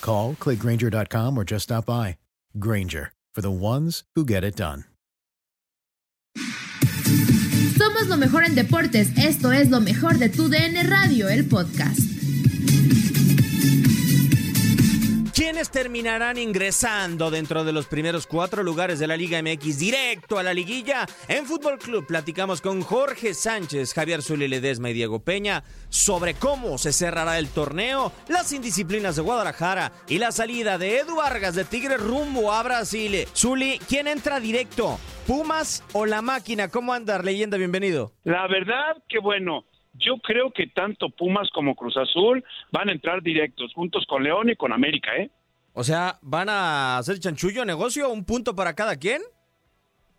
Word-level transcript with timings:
Call, 0.00 0.34
clickgranger.com, 0.34 1.38
or 1.38 1.44
just 1.44 1.64
stop 1.64 1.86
by. 1.86 2.16
Granger, 2.58 3.12
for 3.34 3.40
the 3.40 3.50
ones 3.50 4.02
who 4.14 4.24
get 4.24 4.44
it 4.44 4.56
done. 4.56 4.84
Somos 7.78 8.08
lo 8.08 8.16
mejor 8.16 8.44
en 8.44 8.54
deportes. 8.54 9.16
Esto 9.16 9.52
es 9.52 9.70
lo 9.70 9.80
mejor 9.80 10.18
de 10.18 10.28
tu 10.28 10.48
DN 10.48 10.82
Radio, 10.88 11.28
el 11.28 11.44
podcast. 11.44 12.17
¿Quiénes 15.58 15.72
terminarán 15.72 16.38
ingresando 16.38 17.32
dentro 17.32 17.64
de 17.64 17.72
los 17.72 17.88
primeros 17.88 18.28
cuatro 18.28 18.62
lugares 18.62 19.00
de 19.00 19.08
la 19.08 19.16
Liga 19.16 19.42
MX 19.42 19.80
directo 19.80 20.38
a 20.38 20.44
la 20.44 20.54
liguilla? 20.54 21.04
En 21.26 21.46
Fútbol 21.46 21.78
Club 21.78 22.06
platicamos 22.06 22.60
con 22.60 22.80
Jorge 22.80 23.34
Sánchez, 23.34 23.92
Javier 23.92 24.22
Zuli 24.22 24.46
Ledesma 24.46 24.90
y 24.90 24.92
Diego 24.92 25.18
Peña 25.18 25.64
sobre 25.88 26.34
cómo 26.34 26.78
se 26.78 26.92
cerrará 26.92 27.40
el 27.40 27.52
torneo, 27.52 28.12
las 28.28 28.52
indisciplinas 28.52 29.16
de 29.16 29.22
Guadalajara 29.22 29.90
y 30.08 30.18
la 30.18 30.30
salida 30.30 30.78
de 30.78 31.00
Edu 31.00 31.16
Vargas 31.16 31.56
de 31.56 31.64
Tigre 31.64 31.96
rumbo 31.96 32.52
a 32.52 32.62
Brasil. 32.62 33.26
Zuli, 33.34 33.80
¿quién 33.88 34.06
entra 34.06 34.38
directo? 34.38 34.96
¿Pumas 35.26 35.82
o 35.92 36.06
la 36.06 36.22
máquina? 36.22 36.68
¿Cómo 36.68 36.92
andar, 36.92 37.24
leyenda? 37.24 37.58
Bienvenido. 37.58 38.12
La 38.22 38.46
verdad 38.46 39.02
que 39.08 39.18
bueno, 39.18 39.64
yo 39.94 40.18
creo 40.18 40.52
que 40.52 40.68
tanto 40.68 41.10
Pumas 41.10 41.50
como 41.50 41.74
Cruz 41.74 41.96
Azul 41.96 42.44
van 42.70 42.90
a 42.90 42.92
entrar 42.92 43.24
directos, 43.24 43.72
juntos 43.74 44.06
con 44.06 44.22
León 44.22 44.50
y 44.50 44.54
con 44.54 44.72
América, 44.72 45.16
¿eh? 45.16 45.32
O 45.72 45.84
sea, 45.84 46.18
¿van 46.22 46.48
a 46.48 46.98
hacer 46.98 47.18
chanchullo 47.18 47.64
negocio? 47.64 48.10
¿Un 48.10 48.24
punto 48.24 48.54
para 48.54 48.74
cada 48.74 48.96
quien? 48.96 49.22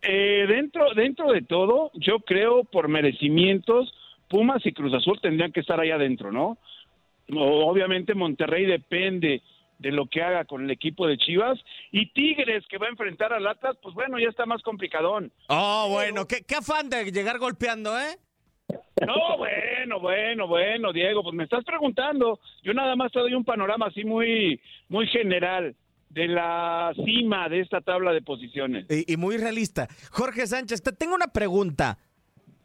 Eh, 0.01 0.45
dentro, 0.47 0.93
dentro 0.95 1.31
de 1.31 1.41
todo, 1.41 1.91
yo 1.95 2.19
creo 2.19 2.63
por 2.63 2.87
merecimientos, 2.87 3.93
Pumas 4.29 4.65
y 4.65 4.71
Cruz 4.71 4.93
Azul 4.93 5.19
tendrían 5.21 5.51
que 5.51 5.59
estar 5.59 5.79
ahí 5.79 5.91
adentro, 5.91 6.31
¿no? 6.31 6.57
Obviamente 7.31 8.15
Monterrey 8.15 8.65
depende 8.65 9.41
de 9.77 9.91
lo 9.91 10.07
que 10.07 10.21
haga 10.21 10.45
con 10.45 10.63
el 10.63 10.71
equipo 10.71 11.07
de 11.07 11.17
Chivas 11.17 11.59
y 11.91 12.11
Tigres 12.11 12.66
que 12.69 12.77
va 12.77 12.87
a 12.87 12.89
enfrentar 12.89 13.33
al 13.33 13.47
Atlas, 13.47 13.77
pues 13.81 13.95
bueno, 13.95 14.19
ya 14.19 14.29
está 14.29 14.45
más 14.45 14.61
complicadón. 14.61 15.31
Oh, 15.47 15.87
bueno, 15.91 16.25
qué, 16.27 16.43
qué 16.47 16.55
afán 16.55 16.89
de 16.89 17.11
llegar 17.11 17.39
golpeando, 17.39 17.97
¿eh? 17.99 18.17
No, 19.06 19.38
bueno, 19.38 20.00
bueno, 20.00 20.47
bueno, 20.47 20.94
Diego, 20.94 21.24
pues 21.24 21.35
me 21.35 21.46
estás 21.46 21.63
preguntando. 21.63 22.40
Yo 22.63 22.74
nada 22.74 22.96
más 22.96 23.12
te 23.12 23.19
doy 23.19 23.34
un 23.34 23.46
panorama 23.46 23.88
así 23.88 24.03
muy, 24.03 24.59
muy 24.90 25.07
general 25.07 25.75
de 26.09 26.28
la 26.28 26.91
cima 27.06 27.47
de 27.50 27.62
esta 27.62 27.81
tabla 27.81 28.12
de 28.12 28.22
posiciones. 28.22 28.85
Y, 28.90 29.13
y 29.13 29.18
muy 29.18 29.38
realista. 29.38 29.88
Jorge 30.12 30.47
Sánchez, 30.47 30.81
te 30.81 30.91
tengo 30.91 31.16
una 31.16 31.28
pregunta. 31.28 31.97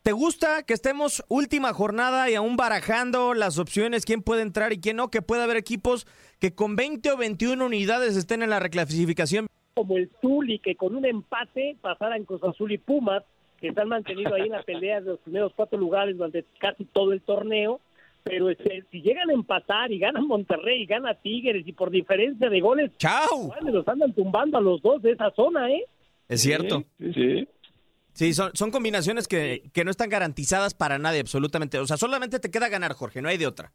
¿Te 0.05 0.13
gusta 0.13 0.65
que 0.65 0.75
estemos 0.75 1.25
última 1.29 1.73
jornada 1.73 2.29
y 2.29 2.35
aún 2.35 2.57
barajando 2.57 3.33
las 3.33 3.59
opciones, 3.59 4.05
quién 4.05 4.23
puede 4.23 4.43
entrar 4.43 4.71
y 4.75 4.79
quién 4.79 4.97
no? 4.97 5.11
Que 5.11 5.23
puede 5.23 5.43
haber 5.43 5.57
equipos 5.57 6.07
que 6.41 6.55
con 6.55 6.77
20 6.77 7.11
o 7.13 7.17
21 7.17 7.65
unidades 7.65 8.15
estén 8.15 8.43
en 8.43 8.51
la 8.51 8.61
reclasificación. 8.61 9.47
Como 9.73 9.97
el 9.97 10.11
Zuli, 10.21 10.59
que 10.59 10.77
con 10.77 10.95
un 10.95 11.07
empate 11.07 11.79
pasaran 11.81 12.27
Cruz 12.27 12.43
Azul 12.45 12.73
y 12.73 12.77
Pumas, 12.77 13.23
que 13.65 13.73
se 13.73 13.81
han 13.81 13.89
mantenido 13.89 14.35
ahí 14.35 14.43
en 14.43 14.51
la 14.51 14.63
pelea 14.63 15.01
de 15.01 15.13
los 15.13 15.21
primeros 15.21 15.55
cuatro 15.57 15.79
lugares 15.79 16.19
durante 16.19 16.45
casi 16.59 16.85
todo 16.85 17.15
el 17.15 17.23
torneo. 17.23 17.81
Pero 18.23 18.51
este, 18.51 18.85
si 18.91 19.01
llegan 19.01 19.31
a 19.31 19.33
empatar 19.33 19.91
y 19.91 19.99
ganan 19.99 20.27
Monterrey 20.27 20.83
y 20.83 20.87
gana 20.87 21.15
Tigres 21.15 21.67
y 21.67 21.73
por 21.73 21.91
diferencia 21.91 22.51
de 22.51 22.61
goles, 22.61 22.91
¡Chao! 22.99 23.55
los 23.63 23.89
andan 23.89 24.13
tumbando 24.13 24.59
a 24.59 24.61
los 24.61 24.83
dos 24.83 25.01
de 25.01 25.13
esa 25.13 25.31
zona, 25.31 25.71
¿eh? 25.71 25.83
Es 26.29 26.43
cierto. 26.43 26.85
Sí, 26.99 27.13
sí. 27.15 27.49
Sí, 28.13 28.35
son, 28.35 28.51
son 28.55 28.71
combinaciones 28.71 29.27
que, 29.27 29.63
que 29.73 29.85
no 29.85 29.91
están 29.91 30.11
garantizadas 30.11 30.75
para 30.75 30.99
nadie, 30.99 31.21
absolutamente. 31.21 31.79
O 31.79 31.87
sea, 31.87 31.97
solamente 31.97 32.41
te 32.41 32.51
queda 32.51 32.69
ganar, 32.69 32.93
Jorge, 32.93 33.23
no 33.23 33.31
hay 33.31 33.39
de 33.39 33.47
otra. 33.47 33.73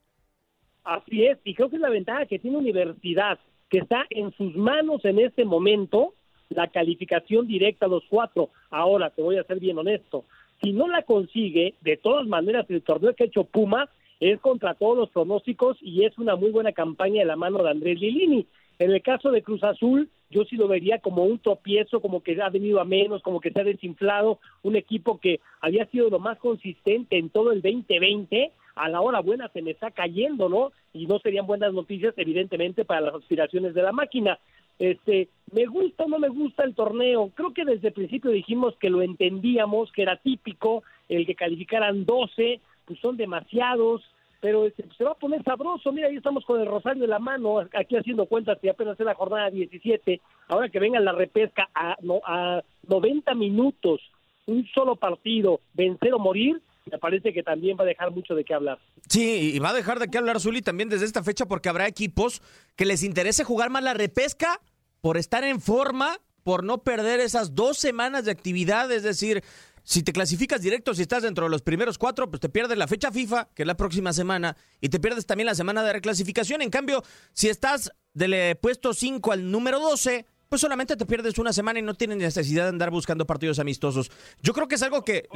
Así 0.83 1.25
es, 1.25 1.39
y 1.43 1.55
creo 1.55 1.69
que 1.69 1.77
es 1.77 1.81
la 1.81 1.89
ventaja 1.89 2.27
que 2.27 2.37
tiene 2.37 2.57
Universidad, 2.57 3.39
que 3.69 3.79
está 3.79 4.05
en 4.11 4.31
sus 4.33 4.55
manos 4.55 5.03
en 5.03 5.19
este 5.19 5.45
momento 5.45 6.13
la 6.49 6.67
calificación 6.67 7.47
directa 7.47 7.85
a 7.85 7.89
los 7.89 8.03
cuatro. 8.09 8.49
Ahora, 8.69 9.09
te 9.09 9.21
voy 9.21 9.37
a 9.37 9.43
ser 9.43 9.59
bien 9.59 9.77
honesto, 9.77 10.25
si 10.61 10.73
no 10.73 10.87
la 10.87 11.03
consigue, 11.03 11.75
de 11.81 11.97
todas 11.97 12.27
maneras, 12.27 12.65
el 12.69 12.81
torneo 12.81 13.15
que 13.15 13.23
ha 13.23 13.27
hecho 13.27 13.45
Puma 13.45 13.89
es 14.19 14.39
contra 14.41 14.73
todos 14.73 14.97
los 14.97 15.09
pronósticos 15.09 15.77
y 15.81 16.03
es 16.03 16.17
una 16.17 16.35
muy 16.35 16.51
buena 16.51 16.73
campaña 16.73 17.21
de 17.21 17.25
la 17.25 17.37
mano 17.37 17.63
de 17.63 17.69
Andrés 17.69 17.99
Lilini. 17.99 18.45
En 18.77 18.91
el 18.91 19.01
caso 19.01 19.31
de 19.31 19.41
Cruz 19.41 19.63
Azul, 19.63 20.09
yo 20.29 20.43
sí 20.43 20.57
lo 20.57 20.67
vería 20.67 20.99
como 20.99 21.23
un 21.23 21.39
tropiezo, 21.39 22.01
como 22.01 22.21
que 22.21 22.41
ha 22.41 22.49
venido 22.49 22.79
a 22.79 22.85
menos, 22.85 23.21
como 23.21 23.39
que 23.39 23.51
se 23.51 23.61
ha 23.61 23.63
desinflado, 23.63 24.39
un 24.61 24.75
equipo 24.75 25.19
que 25.19 25.39
había 25.61 25.85
sido 25.87 26.09
lo 26.09 26.19
más 26.19 26.37
consistente 26.37 27.17
en 27.17 27.29
todo 27.29 27.51
el 27.51 27.61
2020, 27.61 28.51
a 28.75 28.89
la 28.89 29.01
hora 29.01 29.21
buena 29.21 29.49
se 29.49 29.61
me 29.61 29.71
está 29.71 29.91
cayendo, 29.91 30.47
¿no? 30.47 30.71
Y 30.93 31.07
no 31.07 31.19
serían 31.19 31.47
buenas 31.47 31.73
noticias, 31.73 32.13
evidentemente, 32.17 32.85
para 32.85 33.01
las 33.01 33.15
aspiraciones 33.15 33.73
de 33.73 33.81
la 33.81 33.91
máquina. 33.91 34.39
Este, 34.79 35.27
me 35.51 35.65
gusta 35.65 36.05
o 36.05 36.07
no 36.07 36.19
me 36.19 36.29
gusta 36.29 36.63
el 36.63 36.73
torneo. 36.73 37.31
Creo 37.35 37.53
que 37.53 37.65
desde 37.65 37.89
el 37.89 37.93
principio 37.93 38.31
dijimos 38.31 38.75
que 38.79 38.89
lo 38.89 39.01
entendíamos, 39.01 39.91
que 39.91 40.03
era 40.03 40.17
típico 40.17 40.83
el 41.09 41.25
que 41.25 41.35
calificaran 41.35 42.05
12, 42.05 42.61
pues 42.85 42.99
son 42.99 43.17
demasiados, 43.17 44.01
pero 44.39 44.65
este, 44.65 44.85
se 44.97 45.03
va 45.03 45.11
a 45.11 45.15
poner 45.15 45.43
sabroso. 45.43 45.91
Mira, 45.91 46.07
ahí 46.07 46.15
estamos 46.15 46.45
con 46.45 46.61
el 46.61 46.67
rosario 46.67 47.01
de 47.01 47.07
la 47.07 47.19
mano, 47.19 47.59
aquí 47.59 47.97
haciendo 47.97 48.25
cuentas 48.25 48.57
que 48.61 48.69
apenas 48.69 48.99
es 48.99 49.05
la 49.05 49.15
jornada 49.15 49.49
17. 49.49 50.21
Ahora 50.47 50.69
que 50.69 50.79
venga 50.79 50.99
la 50.99 51.11
repesca 51.11 51.69
a, 51.75 51.97
no, 52.01 52.21
a 52.25 52.63
90 52.87 53.35
minutos, 53.35 54.01
un 54.45 54.65
solo 54.67 54.95
partido, 54.95 55.59
vencer 55.73 56.13
o 56.13 56.19
morir, 56.19 56.61
me 56.91 56.97
parece 56.97 57.33
que 57.33 57.43
también 57.43 57.77
va 57.77 57.83
a 57.83 57.87
dejar 57.87 58.11
mucho 58.11 58.35
de 58.35 58.43
qué 58.43 58.53
hablar. 58.53 58.79
Sí, 59.07 59.53
y 59.55 59.59
va 59.59 59.69
a 59.69 59.73
dejar 59.73 59.99
de 59.99 60.07
qué 60.07 60.17
hablar 60.17 60.39
Zuli 60.39 60.61
también 60.61 60.89
desde 60.89 61.05
esta 61.05 61.23
fecha 61.23 61.45
porque 61.45 61.69
habrá 61.69 61.87
equipos 61.87 62.41
que 62.75 62.85
les 62.85 63.03
interese 63.03 63.43
jugar 63.43 63.69
más 63.69 63.83
la 63.83 63.93
repesca 63.93 64.61
por 65.01 65.17
estar 65.17 65.43
en 65.43 65.61
forma, 65.61 66.19
por 66.43 66.63
no 66.63 66.83
perder 66.83 67.19
esas 67.19 67.55
dos 67.55 67.77
semanas 67.77 68.25
de 68.25 68.31
actividad, 68.31 68.91
es 68.91 69.03
decir, 69.03 69.43
si 69.83 70.03
te 70.03 70.13
clasificas 70.13 70.61
directo, 70.61 70.93
si 70.93 71.01
estás 71.01 71.23
dentro 71.23 71.45
de 71.45 71.49
los 71.49 71.61
primeros 71.61 71.97
cuatro, 71.97 72.29
pues 72.29 72.39
te 72.39 72.49
pierdes 72.49 72.77
la 72.77 72.87
fecha 72.87 73.11
FIFA, 73.11 73.49
que 73.55 73.63
es 73.63 73.67
la 73.67 73.75
próxima 73.75 74.13
semana, 74.13 74.55
y 74.81 74.89
te 74.89 74.99
pierdes 74.99 75.25
también 75.25 75.47
la 75.47 75.55
semana 75.55 75.83
de 75.83 75.93
reclasificación. 75.93 76.61
En 76.61 76.69
cambio, 76.69 77.03
si 77.33 77.49
estás 77.49 77.91
del 78.13 78.33
eh, 78.33 78.55
puesto 78.55 78.93
5 78.93 79.31
al 79.31 79.49
número 79.49 79.79
12, 79.79 80.25
pues 80.47 80.61
solamente 80.61 80.95
te 80.95 81.05
pierdes 81.05 81.37
una 81.39 81.53
semana 81.53 81.79
y 81.79 81.81
no 81.81 81.93
tienes 81.93 82.17
necesidad 82.17 82.63
de 82.63 82.69
andar 82.69 82.91
buscando 82.91 83.25
partidos 83.25 83.59
amistosos. 83.59 84.11
Yo 84.41 84.53
creo 84.53 84.67
que 84.67 84.75
es 84.75 84.83
algo 84.83 85.03
que... 85.03 85.27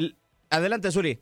Adelante, 0.50 0.92
Suri. 0.92 1.20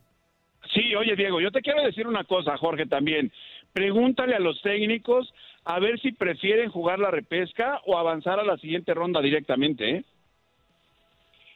Sí, 0.72 0.94
oye 0.94 1.16
Diego, 1.16 1.40
yo 1.40 1.50
te 1.50 1.60
quiero 1.60 1.82
decir 1.82 2.06
una 2.06 2.24
cosa, 2.24 2.56
Jorge, 2.56 2.86
también. 2.86 3.30
Pregúntale 3.72 4.34
a 4.34 4.40
los 4.40 4.60
técnicos 4.62 5.32
a 5.64 5.78
ver 5.78 6.00
si 6.00 6.12
prefieren 6.12 6.70
jugar 6.70 6.98
la 6.98 7.10
repesca 7.10 7.80
o 7.86 7.96
avanzar 7.96 8.40
a 8.40 8.44
la 8.44 8.56
siguiente 8.58 8.94
ronda 8.94 9.20
directamente, 9.20 9.90
¿eh? 9.90 10.04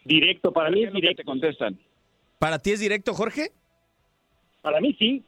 Directo, 0.05 0.53
para 0.53 0.71
mí 0.71 0.85
es 0.85 0.93
directo. 0.93 1.23
te 1.23 1.25
contestan? 1.25 1.79
¿Para 2.39 2.59
ti 2.59 2.71
es 2.71 2.81
directo, 2.81 3.13
Jorge? 3.13 3.51
Para 4.63 4.81
mí 4.81 4.95
sí. 4.99 5.25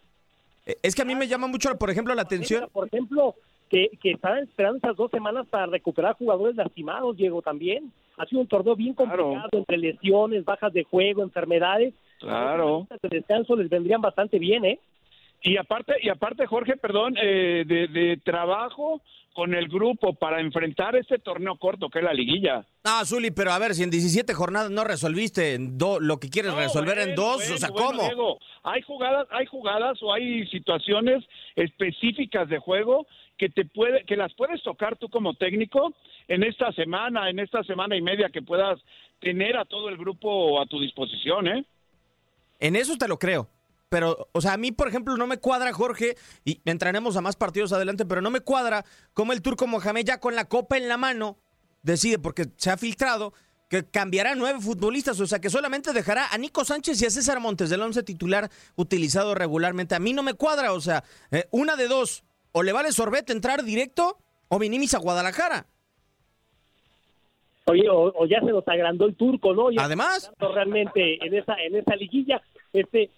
Eh, 0.66 0.76
es 0.82 0.94
que 0.94 1.02
a 1.02 1.04
mí 1.04 1.16
me 1.16 1.26
llama 1.26 1.48
mucho, 1.48 1.76
por 1.76 1.90
ejemplo, 1.90 2.14
la 2.14 2.22
atención. 2.22 2.68
Por 2.72 2.86
ejemplo, 2.86 3.34
que, 3.68 3.90
que 4.00 4.12
estaban 4.12 4.44
esperando 4.44 4.78
esas 4.78 4.96
dos 4.96 5.10
semanas 5.10 5.46
para 5.48 5.66
recuperar 5.66 6.14
jugadores 6.14 6.54
lastimados, 6.54 7.16
Diego, 7.16 7.42
también. 7.42 7.92
Ha 8.16 8.26
sido 8.26 8.40
un 8.40 8.48
torneo 8.48 8.76
bien 8.76 8.94
complicado, 8.94 9.48
entre 9.52 9.78
lesiones, 9.78 10.44
bajas 10.44 10.72
de 10.72 10.84
juego, 10.84 11.22
enfermedades. 11.22 11.94
Claro. 12.18 12.86
De 13.02 13.08
descanso 13.08 13.56
les 13.56 13.68
vendrían 13.68 14.00
bastante 14.00 14.38
bien, 14.38 14.64
¿eh? 14.64 14.80
Y 15.42 15.56
aparte, 15.56 15.94
y 16.02 16.08
aparte 16.08 16.46
Jorge, 16.46 16.76
perdón, 16.76 17.14
eh, 17.20 17.64
de, 17.66 17.86
de 17.88 18.16
trabajo 18.24 19.00
con 19.38 19.54
el 19.54 19.68
grupo 19.68 20.14
para 20.14 20.40
enfrentar 20.40 20.96
este 20.96 21.20
torneo 21.20 21.56
corto 21.58 21.88
que 21.88 22.00
es 22.00 22.04
la 22.04 22.12
liguilla. 22.12 22.66
Ah, 22.82 23.04
Zuli, 23.04 23.30
pero 23.30 23.52
a 23.52 23.58
ver, 23.60 23.72
si 23.74 23.84
en 23.84 23.90
17 23.90 24.34
jornadas 24.34 24.68
no 24.72 24.82
resolviste 24.82 25.54
en 25.54 25.78
lo 25.78 26.18
que 26.18 26.28
quieres 26.28 26.54
resolver 26.54 26.98
en 26.98 27.14
dos, 27.14 27.48
o 27.48 27.56
sea, 27.56 27.68
¿cómo? 27.68 28.02
hay 28.64 28.82
jugadas, 28.82 29.28
hay 29.30 29.46
jugadas 29.46 30.02
o 30.02 30.12
hay 30.12 30.44
situaciones 30.48 31.24
específicas 31.54 32.48
de 32.48 32.58
juego 32.58 33.06
que 33.36 33.48
te 33.48 33.64
puede, 33.64 34.02
que 34.06 34.16
las 34.16 34.34
puedes 34.34 34.60
tocar 34.64 34.96
tú 34.96 35.08
como 35.08 35.34
técnico 35.34 35.94
en 36.26 36.42
esta 36.42 36.72
semana, 36.72 37.30
en 37.30 37.38
esta 37.38 37.62
semana 37.62 37.96
y 37.96 38.02
media 38.02 38.30
que 38.30 38.42
puedas 38.42 38.80
tener 39.20 39.56
a 39.56 39.64
todo 39.64 39.88
el 39.88 39.98
grupo 39.98 40.60
a 40.60 40.66
tu 40.66 40.80
disposición, 40.80 41.46
¿eh? 41.46 41.64
En 42.58 42.76
eso 42.76 42.96
te 42.96 43.08
lo 43.08 43.18
creo. 43.18 43.48
Pero, 43.88 44.28
o 44.32 44.40
sea, 44.40 44.52
a 44.52 44.56
mí, 44.58 44.70
por 44.70 44.88
ejemplo, 44.88 45.16
no 45.16 45.26
me 45.26 45.38
cuadra, 45.38 45.72
Jorge, 45.72 46.16
y 46.44 46.60
entraremos 46.66 47.16
a 47.16 47.22
más 47.22 47.36
partidos 47.36 47.72
adelante, 47.72 48.04
pero 48.04 48.20
no 48.20 48.30
me 48.30 48.40
cuadra 48.40 48.84
cómo 49.14 49.32
el 49.32 49.40
turco 49.40 49.66
Mohamed 49.66 50.04
ya 50.04 50.20
con 50.20 50.34
la 50.34 50.44
copa 50.46 50.76
en 50.76 50.88
la 50.88 50.98
mano 50.98 51.38
decide, 51.82 52.18
porque 52.18 52.48
se 52.56 52.70
ha 52.70 52.76
filtrado, 52.76 53.32
que 53.68 53.84
cambiará 53.84 54.34
nueve 54.34 54.60
futbolistas, 54.60 55.20
o 55.20 55.26
sea, 55.26 55.40
que 55.40 55.50
solamente 55.50 55.92
dejará 55.92 56.28
a 56.28 56.38
Nico 56.38 56.64
Sánchez 56.64 57.00
y 57.00 57.06
a 57.06 57.10
César 57.10 57.40
Montes 57.40 57.70
del 57.70 57.82
once 57.82 58.02
titular 58.02 58.50
utilizado 58.76 59.34
regularmente. 59.34 59.94
A 59.94 59.98
mí 59.98 60.12
no 60.12 60.22
me 60.22 60.34
cuadra, 60.34 60.72
o 60.72 60.80
sea, 60.80 61.04
eh, 61.30 61.46
una 61.50 61.76
de 61.76 61.88
dos, 61.88 62.24
o 62.52 62.62
le 62.62 62.72
vale 62.72 62.92
sorbete 62.92 63.32
entrar 63.32 63.64
directo 63.64 64.18
o 64.48 64.58
minimis 64.58 64.94
a 64.94 64.98
Guadalajara. 64.98 65.66
Oye, 67.68 67.88
o, 67.90 68.26
ya 68.26 68.40
se 68.40 68.46
nos 68.46 68.66
agrandó 68.66 69.06
el 69.06 69.14
turco, 69.14 69.54
¿no? 69.54 69.68
Además, 69.76 70.32
realmente 70.38 71.24
en 71.24 71.34
esa 71.34 71.54
en 71.62 71.76
esa 71.76 71.96
liguilla, 71.96 72.42
este, 72.72 73.10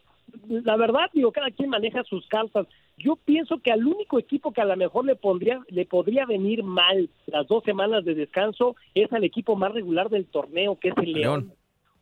la 0.48 0.76
verdad, 0.76 1.10
digo, 1.12 1.32
cada 1.32 1.50
quien 1.50 1.70
maneja 1.70 2.02
sus 2.04 2.26
cartas. 2.26 2.66
Yo 2.96 3.16
pienso 3.16 3.58
que 3.58 3.72
al 3.72 3.86
único 3.86 4.18
equipo 4.18 4.52
que 4.52 4.60
a 4.60 4.66
lo 4.66 4.76
mejor 4.76 5.06
le 5.06 5.16
pondría, 5.16 5.60
le 5.68 5.86
podría 5.86 6.26
venir 6.26 6.62
mal 6.62 7.08
las 7.26 7.46
dos 7.48 7.64
semanas 7.64 8.04
de 8.04 8.14
descanso 8.14 8.76
es 8.94 9.10
al 9.12 9.24
equipo 9.24 9.56
más 9.56 9.72
regular 9.72 10.10
del 10.10 10.26
torneo, 10.26 10.78
que 10.78 10.88
es 10.88 10.94
el 10.98 11.12
León. 11.12 11.52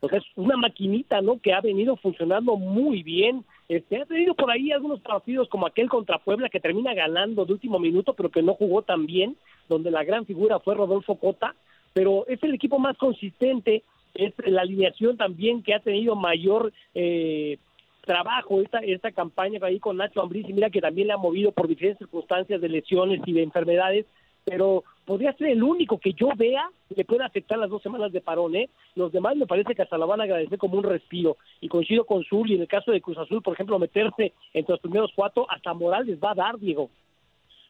O 0.01 0.07
sea, 0.07 0.19
es 0.19 0.25
una 0.35 0.55
maquinita, 0.55 1.21
¿no? 1.21 1.39
Que 1.39 1.53
ha 1.53 1.61
venido 1.61 1.95
funcionando 1.97 2.55
muy 2.55 3.03
bien. 3.03 3.43
Este, 3.67 4.01
ha 4.01 4.05
tenido 4.05 4.33
por 4.33 4.49
ahí 4.49 4.71
algunos 4.71 5.01
partidos 5.01 5.49
como 5.49 5.67
aquel 5.67 5.89
contra 5.89 6.19
Puebla 6.19 6.49
que 6.49 6.59
termina 6.59 6.93
ganando 6.93 7.45
de 7.45 7.53
último 7.53 7.79
minuto, 7.79 8.13
pero 8.13 8.29
que 8.29 8.41
no 8.41 8.53
jugó 8.53 8.81
tan 8.81 9.05
bien, 9.05 9.37
donde 9.67 9.91
la 9.91 10.03
gran 10.03 10.25
figura 10.25 10.59
fue 10.59 10.75
Rodolfo 10.75 11.15
Cota. 11.15 11.55
Pero 11.93 12.25
es 12.27 12.41
el 12.43 12.53
equipo 12.53 12.79
más 12.79 12.97
consistente, 12.97 13.83
es 14.13 14.33
la 14.45 14.61
alineación 14.61 15.17
también 15.17 15.63
que 15.63 15.73
ha 15.73 15.79
tenido 15.79 16.15
mayor 16.15 16.71
eh, 16.93 17.57
trabajo 18.05 18.61
esta, 18.61 18.79
esta 18.79 19.11
campaña 19.11 19.59
ahí 19.61 19.79
con 19.79 19.97
Nacho 19.97 20.21
Ambriz 20.21 20.47
y 20.49 20.53
mira 20.53 20.69
que 20.69 20.81
también 20.81 21.07
le 21.07 21.13
ha 21.13 21.17
movido 21.17 21.51
por 21.51 21.67
diferentes 21.67 21.99
circunstancias 21.99 22.59
de 22.59 22.69
lesiones 22.69 23.21
y 23.25 23.33
de 23.33 23.43
enfermedades, 23.43 24.05
pero 24.45 24.83
podría 25.05 25.33
ser 25.33 25.49
el 25.49 25.61
único 25.61 25.99
que 25.99 26.13
yo 26.13 26.29
vea 26.35 26.69
que 26.95 27.05
pueda 27.05 27.25
afectar 27.25 27.59
las 27.59 27.69
dos 27.69 27.83
semanas 27.83 28.11
de 28.11 28.21
parón, 28.21 28.55
¿eh? 28.55 28.69
Los 28.95 29.11
demás 29.11 29.35
me 29.35 29.45
parece 29.45 29.75
que 29.75 29.83
hasta 29.83 29.97
la 29.97 30.07
van 30.07 30.21
a 30.21 30.23
agradecer 30.23 30.57
como 30.57 30.77
un 30.77 30.83
respiro 30.83 31.37
y 31.61 31.67
coincido 31.67 32.05
con 32.05 32.23
Zul 32.23 32.49
y 32.49 32.55
en 32.55 32.61
el 32.61 32.67
caso 32.67 32.91
de 32.91 33.01
Cruz 33.01 33.17
Azul, 33.17 33.43
por 33.43 33.53
ejemplo, 33.53 33.77
meterse 33.77 34.33
entre 34.53 34.73
los 34.73 34.81
primeros 34.81 35.11
cuatro, 35.15 35.45
hasta 35.49 35.73
moral 35.73 36.07
les 36.07 36.19
va 36.19 36.31
a 36.31 36.35
dar, 36.35 36.57
Diego. 36.57 36.89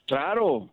Claro, 0.05 0.69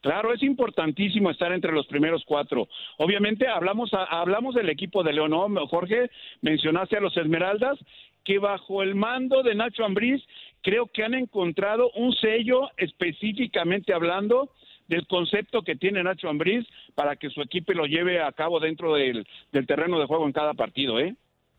Claro, 0.00 0.32
es 0.32 0.42
importantísimo 0.42 1.30
estar 1.30 1.52
entre 1.52 1.72
los 1.72 1.86
primeros 1.86 2.22
cuatro. 2.24 2.68
Obviamente 2.98 3.48
hablamos 3.48 3.90
hablamos 3.92 4.54
del 4.54 4.68
equipo 4.68 5.02
de 5.02 5.12
León, 5.12 5.30
¿no? 5.30 5.66
Jorge, 5.66 6.10
mencionaste 6.40 6.96
a 6.96 7.00
los 7.00 7.16
Esmeraldas 7.16 7.78
que 8.24 8.38
bajo 8.38 8.82
el 8.82 8.94
mando 8.94 9.42
de 9.42 9.54
Nacho 9.54 9.84
Ambriz 9.84 10.22
creo 10.62 10.86
que 10.86 11.02
han 11.02 11.14
encontrado 11.14 11.90
un 11.96 12.12
sello 12.12 12.68
específicamente 12.76 13.92
hablando 13.92 14.50
del 14.86 15.06
concepto 15.06 15.62
que 15.62 15.76
tiene 15.76 16.02
Nacho 16.02 16.28
Ambriz 16.28 16.66
para 16.94 17.16
que 17.16 17.30
su 17.30 17.40
equipo 17.40 17.72
lo 17.72 17.86
lleve 17.86 18.22
a 18.22 18.32
cabo 18.32 18.60
dentro 18.60 18.94
del, 18.94 19.26
terreno 19.66 19.98
de 19.98 20.06
juego 20.06 20.26
en 20.26 20.32
cada 20.32 20.54
partido, 20.54 20.98
¿eh? 20.98 21.14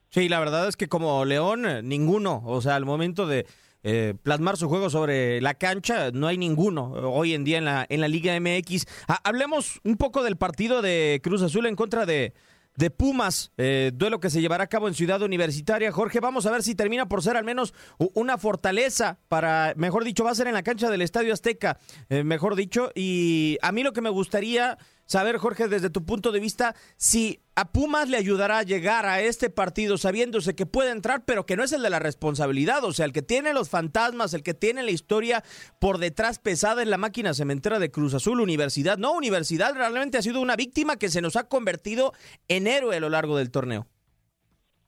Sí, 0.09 0.27
la 0.27 0.39
verdad 0.39 0.67
es 0.67 0.75
que 0.75 0.87
como 0.87 1.23
León, 1.23 1.65
ninguno, 1.83 2.41
o 2.45 2.61
sea, 2.61 2.75
al 2.75 2.85
momento 2.85 3.27
de 3.27 3.45
eh, 3.83 4.13
plasmar 4.23 4.57
su 4.57 4.67
juego 4.69 4.89
sobre 4.89 5.41
la 5.41 5.53
cancha, 5.53 6.11
no 6.11 6.27
hay 6.27 6.37
ninguno 6.37 6.91
hoy 6.91 7.33
en 7.33 7.43
día 7.43 7.57
en 7.57 7.65
la, 7.65 7.85
en 7.89 8.01
la 8.01 8.07
Liga 8.07 8.37
MX. 8.39 8.85
hablemos 9.23 9.79
un 9.83 9.97
poco 9.97 10.23
del 10.23 10.37
partido 10.37 10.81
de 10.81 11.21
Cruz 11.23 11.41
Azul 11.41 11.65
en 11.65 11.75
contra 11.75 12.05
de, 12.05 12.33
de 12.79 12.89
Pumas, 12.89 13.51
eh, 13.57 13.91
duelo 13.93 14.19
que 14.19 14.29
se 14.29 14.39
llevará 14.39 14.63
a 14.63 14.67
cabo 14.67 14.87
en 14.87 14.93
Ciudad 14.93 15.21
Universitaria. 15.21 15.91
Jorge, 15.91 16.21
vamos 16.21 16.45
a 16.45 16.51
ver 16.51 16.63
si 16.63 16.75
termina 16.75 17.07
por 17.07 17.21
ser 17.21 17.35
al 17.35 17.43
menos 17.43 17.73
una 18.13 18.37
fortaleza 18.37 19.19
para, 19.27 19.73
mejor 19.75 20.05
dicho, 20.05 20.23
va 20.23 20.31
a 20.31 20.35
ser 20.35 20.47
en 20.47 20.53
la 20.53 20.63
cancha 20.63 20.89
del 20.89 21.01
Estadio 21.01 21.33
Azteca, 21.33 21.77
eh, 22.09 22.23
mejor 22.23 22.55
dicho. 22.55 22.91
Y 22.95 23.57
a 23.61 23.73
mí 23.73 23.83
lo 23.83 23.91
que 23.91 24.01
me 24.01 24.09
gustaría 24.09 24.77
saber, 25.09 25.37
Jorge, 25.37 25.67
desde 25.67 25.89
tu 25.89 26.05
punto 26.05 26.31
de 26.31 26.39
vista, 26.39 26.75
si 26.95 27.39
a 27.55 27.71
Pumas 27.71 28.09
le 28.09 28.17
ayudará 28.17 28.59
a 28.59 28.63
llegar 28.63 29.07
a 29.07 29.21
este 29.21 29.49
partido 29.49 29.97
sabiéndose 29.97 30.55
que 30.55 30.67
puede 30.67 30.91
entrar, 30.91 31.25
pero 31.25 31.47
que 31.47 31.57
no 31.57 31.63
es 31.63 31.73
el 31.73 31.81
de 31.81 31.89
la 31.89 31.97
responsabilidad, 31.97 32.83
o 32.83 32.93
sea, 32.93 33.05
el 33.05 33.11
que 33.11 33.23
tiene 33.23 33.53
los 33.53 33.71
fantasmas, 33.71 34.35
el 34.35 34.43
que 34.43 34.53
tiene 34.53 34.83
la 34.83 34.91
historia 34.91 35.43
por 35.79 35.97
detrás 35.97 36.37
pesada 36.37 36.83
en 36.83 36.91
la 36.91 36.97
máquina 36.97 37.33
cementera 37.33 37.79
de 37.79 37.89
Cruz 37.89 38.13
Azul, 38.13 38.39
Universidad. 38.39 38.99
No, 38.99 39.13
Universidad 39.13 39.73
realmente 39.73 40.19
ha 40.19 40.21
sido 40.21 40.41
una 40.41 40.55
víctima 40.55 40.97
que 40.97 41.09
se 41.09 41.21
nos 41.21 41.35
ha 41.35 41.49
convertido 41.49 42.13
en 42.47 42.67
héroe 42.67 42.95
a 42.95 42.99
lo 42.99 43.09
largo 43.09 43.35
del 43.35 43.49
torneo. 43.49 43.87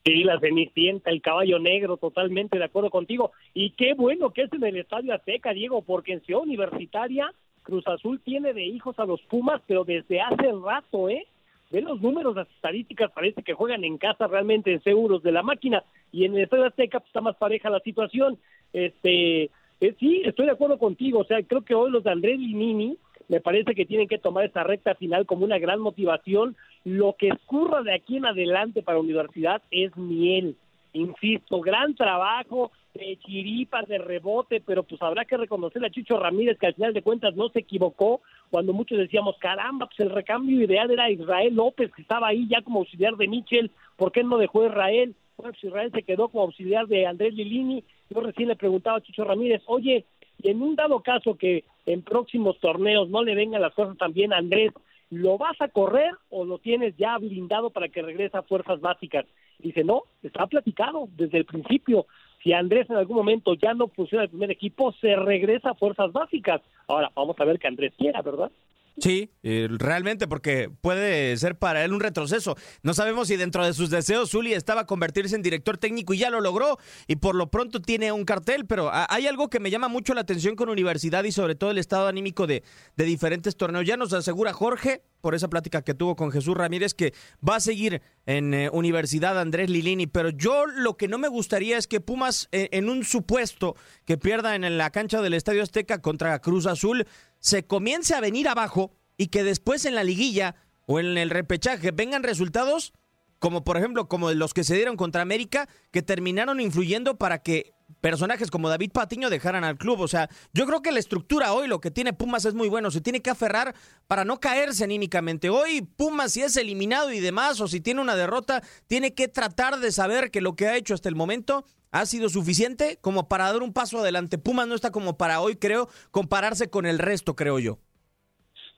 Sí, 0.06 0.24
la 0.24 0.40
Cenicienta, 0.40 1.10
el 1.10 1.22
caballo 1.22 1.58
negro, 1.58 1.98
totalmente 1.98 2.60
de 2.60 2.66
acuerdo 2.66 2.92
contigo. 2.92 3.32
Y 3.56 3.72
qué 3.72 3.96
bueno 3.96 4.32
que 4.34 4.44
es 4.44 4.54
en 4.54 4.64
el 4.64 4.78
Estadio 4.78 5.16
Azteca, 5.16 5.52
Diego, 5.52 5.82
porque 5.82 6.14
en 6.14 6.22
Ciudad 6.22 6.44
Universitaria 6.44 7.34
Cruz 7.64 7.88
Azul 7.88 8.20
tiene 8.24 8.54
de 8.54 8.64
hijos 8.64 8.98
a 9.00 9.06
los 9.06 9.22
Pumas, 9.24 9.62
pero 9.68 9.84
desde 9.84 10.22
hace 10.22 10.52
rato, 10.64 11.10
¿eh? 11.10 11.28
Ve 11.72 11.82
los 11.82 12.02
números, 12.02 12.36
las 12.36 12.50
estadísticas, 12.50 13.12
parece 13.12 13.44
que 13.44 13.54
juegan 13.54 13.84
en 13.84 13.98
casa 13.98 14.28
realmente 14.28 14.74
en 14.74 14.84
seguros 14.84 15.24
de 15.24 15.32
la 15.32 15.42
máquina 15.42 15.84
y 16.12 16.26
en 16.26 16.36
el 16.36 16.44
Estadio 16.44 16.66
Azteca 16.66 17.00
pues, 17.00 17.08
está 17.08 17.22
más 17.22 17.38
pareja 17.38 17.70
la 17.70 17.80
situación. 17.80 18.38
Este, 18.74 19.44
eh, 19.80 19.96
sí, 20.00 20.22
estoy 20.26 20.48
de 20.48 20.52
acuerdo 20.52 20.78
contigo, 20.78 21.20
o 21.20 21.24
sea, 21.24 21.42
creo 21.44 21.62
que 21.62 21.74
hoy 21.74 21.90
los 21.90 22.04
de 22.04 22.12
Andrés 22.12 22.38
Linini 22.38 22.98
me 23.30 23.40
parece 23.40 23.74
que 23.74 23.86
tienen 23.86 24.10
que 24.10 24.18
tomar 24.18 24.44
esta 24.44 24.64
recta 24.64 24.94
final 24.96 25.26
como 25.26 25.46
una 25.46 25.58
gran 25.58 25.80
motivación. 25.80 26.58
Lo 26.84 27.16
que 27.18 27.30
escurra 27.30 27.82
de 27.82 27.94
aquí 27.94 28.18
en 28.18 28.26
adelante 28.26 28.84
para 28.84 28.98
la 28.98 29.04
universidad 29.04 29.62
es 29.72 29.96
miel. 29.96 30.58
Insisto, 30.92 31.62
gran 31.62 31.96
trabajo, 31.96 32.72
de 32.94 33.18
chiripas, 33.20 33.88
de 33.88 33.98
rebote, 33.98 34.62
pero 34.62 34.84
pues 34.84 35.02
habrá 35.02 35.26
que 35.26 35.38
reconocer 35.38 35.84
a 35.84 35.90
Chicho 35.90 36.20
Ramírez 36.20 36.58
que 36.60 36.68
al 36.68 36.74
final 36.74 36.94
de 36.94 37.02
cuentas 37.02 37.36
no 37.36 37.50
se 37.50 37.60
equivocó 37.60 38.22
cuando 38.50 38.74
muchos 38.74 38.98
decíamos, 38.98 39.38
caramba, 39.40 39.86
pues 39.88 40.00
el 40.02 40.10
recambio 40.10 40.62
ideal 40.62 40.92
era 40.92 41.10
Israel 41.10 41.56
López, 41.56 41.92
que 41.94 42.02
estaba 42.02 42.28
ahí 42.28 42.48
ya 42.50 42.62
como 42.62 42.80
auxiliar 42.80 43.16
de 43.16 43.28
Michel, 43.28 43.72
¿por 43.96 44.12
qué 44.12 44.24
no 44.24 44.38
dejó 44.38 44.66
Israel? 44.66 45.16
Bueno, 45.38 45.54
pues 45.54 45.64
Israel 45.64 45.92
se 45.94 46.04
quedó 46.04 46.28
como 46.30 46.44
auxiliar 46.44 46.88
de 46.88 47.08
Andrés 47.08 47.34
Lilini, 47.34 47.84
yo 48.10 48.20
recién 48.20 48.50
le 48.50 48.56
preguntaba 48.58 48.98
a 48.98 49.02
Chicho 49.02 49.24
Ramírez, 49.24 49.62
oye, 49.68 50.06
en 50.44 50.62
un 50.62 50.76
dado 50.76 51.02
caso 51.02 51.38
que 51.38 51.64
en 51.86 52.02
próximos 52.02 52.60
torneos 52.60 53.10
no 53.10 53.24
le 53.24 53.36
vengan 53.36 53.62
las 53.62 53.74
cosas 53.74 53.98
también 53.98 54.34
a 54.34 54.38
Andrés, 54.38 54.74
¿lo 55.10 55.38
vas 55.38 55.60
a 55.62 55.68
correr 55.70 56.12
o 56.30 56.46
lo 56.46 56.58
tienes 56.58 56.96
ya 56.98 57.18
blindado 57.18 57.70
para 57.70 57.90
que 57.90 58.02
regrese 58.02 58.38
a 58.38 58.44
fuerzas 58.44 58.82
básicas? 58.82 59.26
Dice, 59.60 59.84
no, 59.84 60.04
está 60.24 60.48
platicado 60.48 61.08
desde 61.16 61.38
el 61.38 61.46
principio 61.46 62.08
si 62.44 62.54
Andrés 62.54 62.90
en 62.90 62.98
algún 62.98 63.18
momento 63.18 63.54
ya 63.54 63.74
no 63.74 63.88
funciona 63.88 64.24
el 64.24 64.30
primer 64.30 64.52
equipo, 64.52 64.92
se 64.94 65.16
regresa 65.16 65.72
a 65.72 65.76
fuerzas 65.76 66.12
básicas. 66.12 66.62
Ahora, 66.88 67.12
vamos 67.16 67.36
a 67.40 67.46
ver 67.46 67.60
que 67.60 67.68
Andrés 67.68 67.94
quiera, 67.98 68.22
¿verdad? 68.22 68.52
Sí, 68.98 69.32
eh, 69.44 69.68
realmente, 69.70 70.28
porque 70.28 70.70
puede 70.82 71.36
ser 71.38 71.58
para 71.58 71.84
él 71.84 71.94
un 71.94 72.00
retroceso. 72.00 72.56
No 72.84 72.94
sabemos 72.94 73.28
si 73.28 73.38
dentro 73.38 73.66
de 73.66 73.74
sus 73.74 73.90
deseos 73.90 74.32
Zuli 74.32 74.54
estaba 74.54 74.86
convertirse 74.86 75.36
en 75.36 75.42
director 75.42 75.78
técnico 75.78 76.14
y 76.14 76.18
ya 76.18 76.30
lo 76.30 76.42
logró, 76.42 76.78
y 77.08 77.16
por 77.16 77.36
lo 77.36 77.50
pronto 77.50 77.82
tiene 77.82 78.12
un 78.12 78.26
cartel, 78.26 78.66
pero 78.66 78.92
hay 78.92 79.28
algo 79.28 79.50
que 79.50 79.60
me 79.60 79.72
llama 79.72 79.88
mucho 79.88 80.14
la 80.14 80.22
atención 80.22 80.56
con 80.56 80.70
Universidad 80.70 81.24
y 81.24 81.32
sobre 81.32 81.56
todo 81.56 81.72
el 81.72 81.78
estado 81.78 82.08
anímico 82.08 82.48
de, 82.48 82.64
de 82.96 83.06
diferentes 83.06 83.56
torneos. 83.56 83.86
Ya 83.86 83.98
nos 83.98 84.14
asegura 84.14 84.54
Jorge, 84.54 85.04
por 85.22 85.36
esa 85.36 85.50
plática 85.50 85.84
que 85.84 85.94
tuvo 85.94 86.16
con 86.16 86.32
Jesús 86.32 86.56
Ramírez, 86.58 86.94
que 86.94 87.14
va 87.48 87.58
a 87.58 87.60
seguir 87.60 88.02
en 88.26 88.54
eh, 88.54 88.70
Universidad 88.72 89.40
Andrés 89.40 89.70
Lilini, 89.70 90.08
pero 90.08 90.30
yo 90.30 90.66
lo 90.66 90.98
que 90.98 91.08
no 91.08 91.18
me 91.18 91.28
gustaría 91.28 91.78
es 91.78 91.88
que 91.88 92.02
Pumas, 92.02 92.50
eh, 92.52 92.70
en 92.72 92.90
un 92.90 93.04
supuesto 93.04 93.76
que 94.06 94.18
pierda 94.18 94.56
en 94.56 94.78
la 94.78 94.90
cancha 94.90 95.22
del 95.22 95.34
Estadio 95.34 95.64
Azteca 95.64 96.02
contra 96.02 96.38
Cruz 96.40 96.66
Azul, 96.66 97.06
se 97.42 97.66
comience 97.66 98.16
a 98.16 98.22
venir 98.22 98.48
abajo 98.48 98.94
y 99.18 99.28
que 99.28 99.44
después 99.44 99.86
en 99.86 99.96
la 99.96 100.06
liguilla 100.06 100.56
o 100.86 101.00
en 101.00 101.18
el 101.18 101.30
repechaje 101.30 101.92
vengan 101.92 102.24
resultados 102.24 102.94
como 103.40 103.64
por 103.64 103.76
ejemplo 103.76 104.08
como 104.08 104.32
los 104.32 104.54
que 104.54 104.64
se 104.64 104.76
dieron 104.76 104.96
contra 104.96 105.24
América 105.24 105.68
que 105.92 106.02
terminaron 106.02 106.62
influyendo 106.62 107.18
para 107.18 107.42
que 107.42 107.74
personajes 108.00 108.50
como 108.50 108.70
David 108.70 108.92
Patiño 108.92 109.30
dejaran 109.30 109.64
al 109.64 109.78
club. 109.78 110.00
O 110.02 110.08
sea, 110.08 110.30
yo 110.54 110.66
creo 110.66 110.82
que 110.82 110.92
la 110.92 111.00
estructura 111.00 111.54
hoy, 111.54 111.68
lo 111.68 111.82
que 111.82 111.92
tiene 111.92 112.14
Pumas 112.14 112.46
es 112.46 112.54
muy 112.54 112.70
bueno. 112.70 112.92
Se 112.92 113.02
tiene 113.02 113.22
que 113.22 113.30
aferrar 113.30 113.76
para 114.08 114.24
no 114.24 114.40
caerse 114.40 114.84
anímicamente. 114.84 115.50
Hoy 115.50 115.82
Pumas, 115.82 116.34
si 116.34 116.42
es 116.42 116.56
eliminado 116.56 117.12
y 117.12 117.20
demás, 117.20 117.60
o 117.60 117.68
si 117.68 117.82
tiene 117.82 118.02
una 118.02 118.16
derrota, 118.16 118.64
tiene 118.88 119.14
que 119.14 119.28
tratar 119.28 119.80
de 119.80 119.92
saber 119.92 120.32
que 120.32 120.42
lo 120.42 120.56
que 120.56 120.68
ha 120.68 120.78
hecho 120.78 120.94
hasta 120.94 121.10
el 121.10 121.16
momento 121.16 121.66
ha 121.92 122.06
sido 122.06 122.30
suficiente 122.30 122.98
como 123.02 123.28
para 123.28 123.52
dar 123.52 123.62
un 123.62 123.74
paso 123.74 124.00
adelante. 124.00 124.38
Pumas 124.38 124.68
no 124.68 124.76
está 124.76 124.92
como 124.92 125.18
para 125.18 125.42
hoy, 125.42 125.56
creo, 125.56 125.88
compararse 126.12 126.70
con 126.70 126.86
el 126.86 127.00
resto, 127.00 127.36
creo 127.36 127.60
yo. 127.60 127.80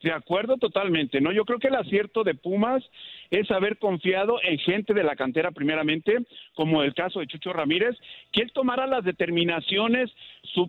De 0.02 0.12
acuerdo 0.12 0.58
totalmente, 0.58 1.22
¿no? 1.22 1.32
Yo 1.32 1.46
creo 1.46 1.60
que 1.60 1.70
el 1.70 1.76
acierto 1.76 2.26
de 2.26 2.34
Pumas 2.34 2.84
es 3.32 3.50
haber 3.52 3.78
confiado 3.78 4.38
en 4.44 4.60
gente 4.60 4.94
de 4.94 5.02
la 5.02 5.16
cantera 5.16 5.52
primeramente, 5.52 6.18
como 6.56 6.84
el 6.84 6.94
caso 6.94 7.22
de 7.22 7.28
Chucho 7.28 7.54
Ramírez, 7.54 7.96
que 8.34 8.42
él 8.42 8.52
tomara 8.54 8.86
las 8.86 9.06
determinaciones 9.06 10.12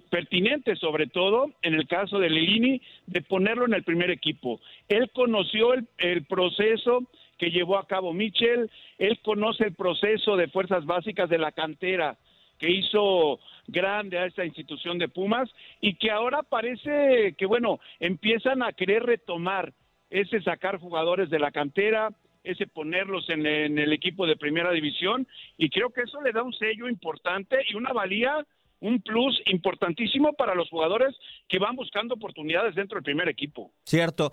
pertinentes, 0.08 0.78
sobre 0.78 1.08
todo 1.08 1.50
en 1.62 1.74
el 1.74 1.88
caso 1.88 2.20
de 2.20 2.30
Lilini, 2.30 2.80
de 3.06 3.22
ponerlo 3.22 3.66
en 3.66 3.74
el 3.74 3.82
primer 3.82 4.10
equipo. 4.10 4.60
Él 4.88 5.10
conoció 5.12 5.74
el, 5.74 5.88
el 5.98 6.24
proceso 6.26 7.00
que 7.36 7.50
llevó 7.50 7.78
a 7.78 7.88
cabo 7.88 8.12
Michel, 8.12 8.70
él 8.98 9.18
conoce 9.24 9.64
el 9.64 9.74
proceso 9.74 10.36
de 10.36 10.46
fuerzas 10.46 10.86
básicas 10.86 11.28
de 11.28 11.38
la 11.38 11.50
cantera 11.50 12.16
que 12.58 12.70
hizo 12.70 13.38
grande 13.66 14.18
a 14.18 14.26
esta 14.26 14.44
institución 14.44 14.99
de 14.99 15.08
Pumas 15.08 15.50
y 15.80 15.94
que 15.94 16.11
ahora 16.11 16.42
parece 16.42 17.34
que, 17.37 17.46
bueno, 17.46 17.80
empiezan 18.00 18.62
a 18.62 18.73
querer 18.73 19.02
retomar 19.02 19.73
ese 20.11 20.40
sacar 20.42 20.78
jugadores 20.78 21.30
de 21.30 21.38
la 21.38 21.50
cantera, 21.50 22.11
ese 22.44 22.66
ponerlos 22.66 23.28
en, 23.30 23.46
el 23.46 23.92
equipo 23.92 24.26
de 24.26 24.37
primera 24.37 24.70
división 24.70 25.26
y 25.56 25.70
creo 25.70 25.90
que 25.90 26.02
eso 26.02 26.20
le 26.20 26.32
da 26.32 26.42
un 26.42 26.52
sello 26.52 26.88
importante 26.88 27.56
y 27.68 27.75
una 27.75 27.92
valía 27.92 28.46
un 28.80 29.00
plus 29.00 29.40
importantísimo 29.46 30.34
para 30.34 30.54
los 30.54 30.68
jugadores 30.68 31.16
que 31.49 31.58
van 31.58 31.75
buscando 31.75 32.14
oportunidades 32.14 32.75
dentro 32.75 32.96
del 32.96 33.04
primer 33.04 33.30
equipo. 33.30 33.70
Cierto. 33.84 34.30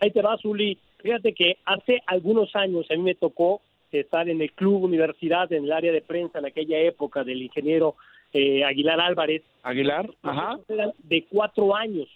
ahí, 0.00 0.10
te, 0.10 0.22
va, 0.22 0.38
Zuli. 0.38 0.78
Fíjate 1.02 1.34
que 1.34 1.58
hace 1.66 2.00
algunos 2.06 2.54
años 2.56 2.86
a 2.90 2.94
mí 2.94 3.02
me 3.02 3.14
tocó 3.14 3.60
estar 4.00 4.28
en 4.28 4.40
el 4.40 4.52
club 4.52 4.84
universidad, 4.84 5.52
en 5.52 5.64
el 5.64 5.72
área 5.72 5.92
de 5.92 6.02
prensa 6.02 6.38
en 6.38 6.46
aquella 6.46 6.78
época 6.78 7.24
del 7.24 7.42
ingeniero 7.42 7.96
eh, 8.32 8.64
Aguilar 8.64 9.00
Álvarez. 9.00 9.42
Aguilar, 9.62 10.10
ajá. 10.22 10.58
Eran 10.68 10.92
de 11.02 11.24
cuatro 11.28 11.74
años. 11.74 12.08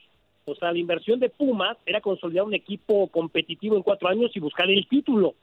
O 0.47 0.54
sea, 0.54 0.73
la 0.73 0.78
inversión 0.78 1.18
de 1.18 1.28
Pumas 1.28 1.76
era 1.87 2.00
consolidar 2.00 2.45
un 2.45 2.54
equipo 2.54 3.09
competitivo 3.09 3.76
en 3.76 3.83
cuatro 3.83 4.09
años 4.09 4.30
y 4.35 4.40
buscar 4.40 4.71
el 4.71 4.87
título. 4.88 5.35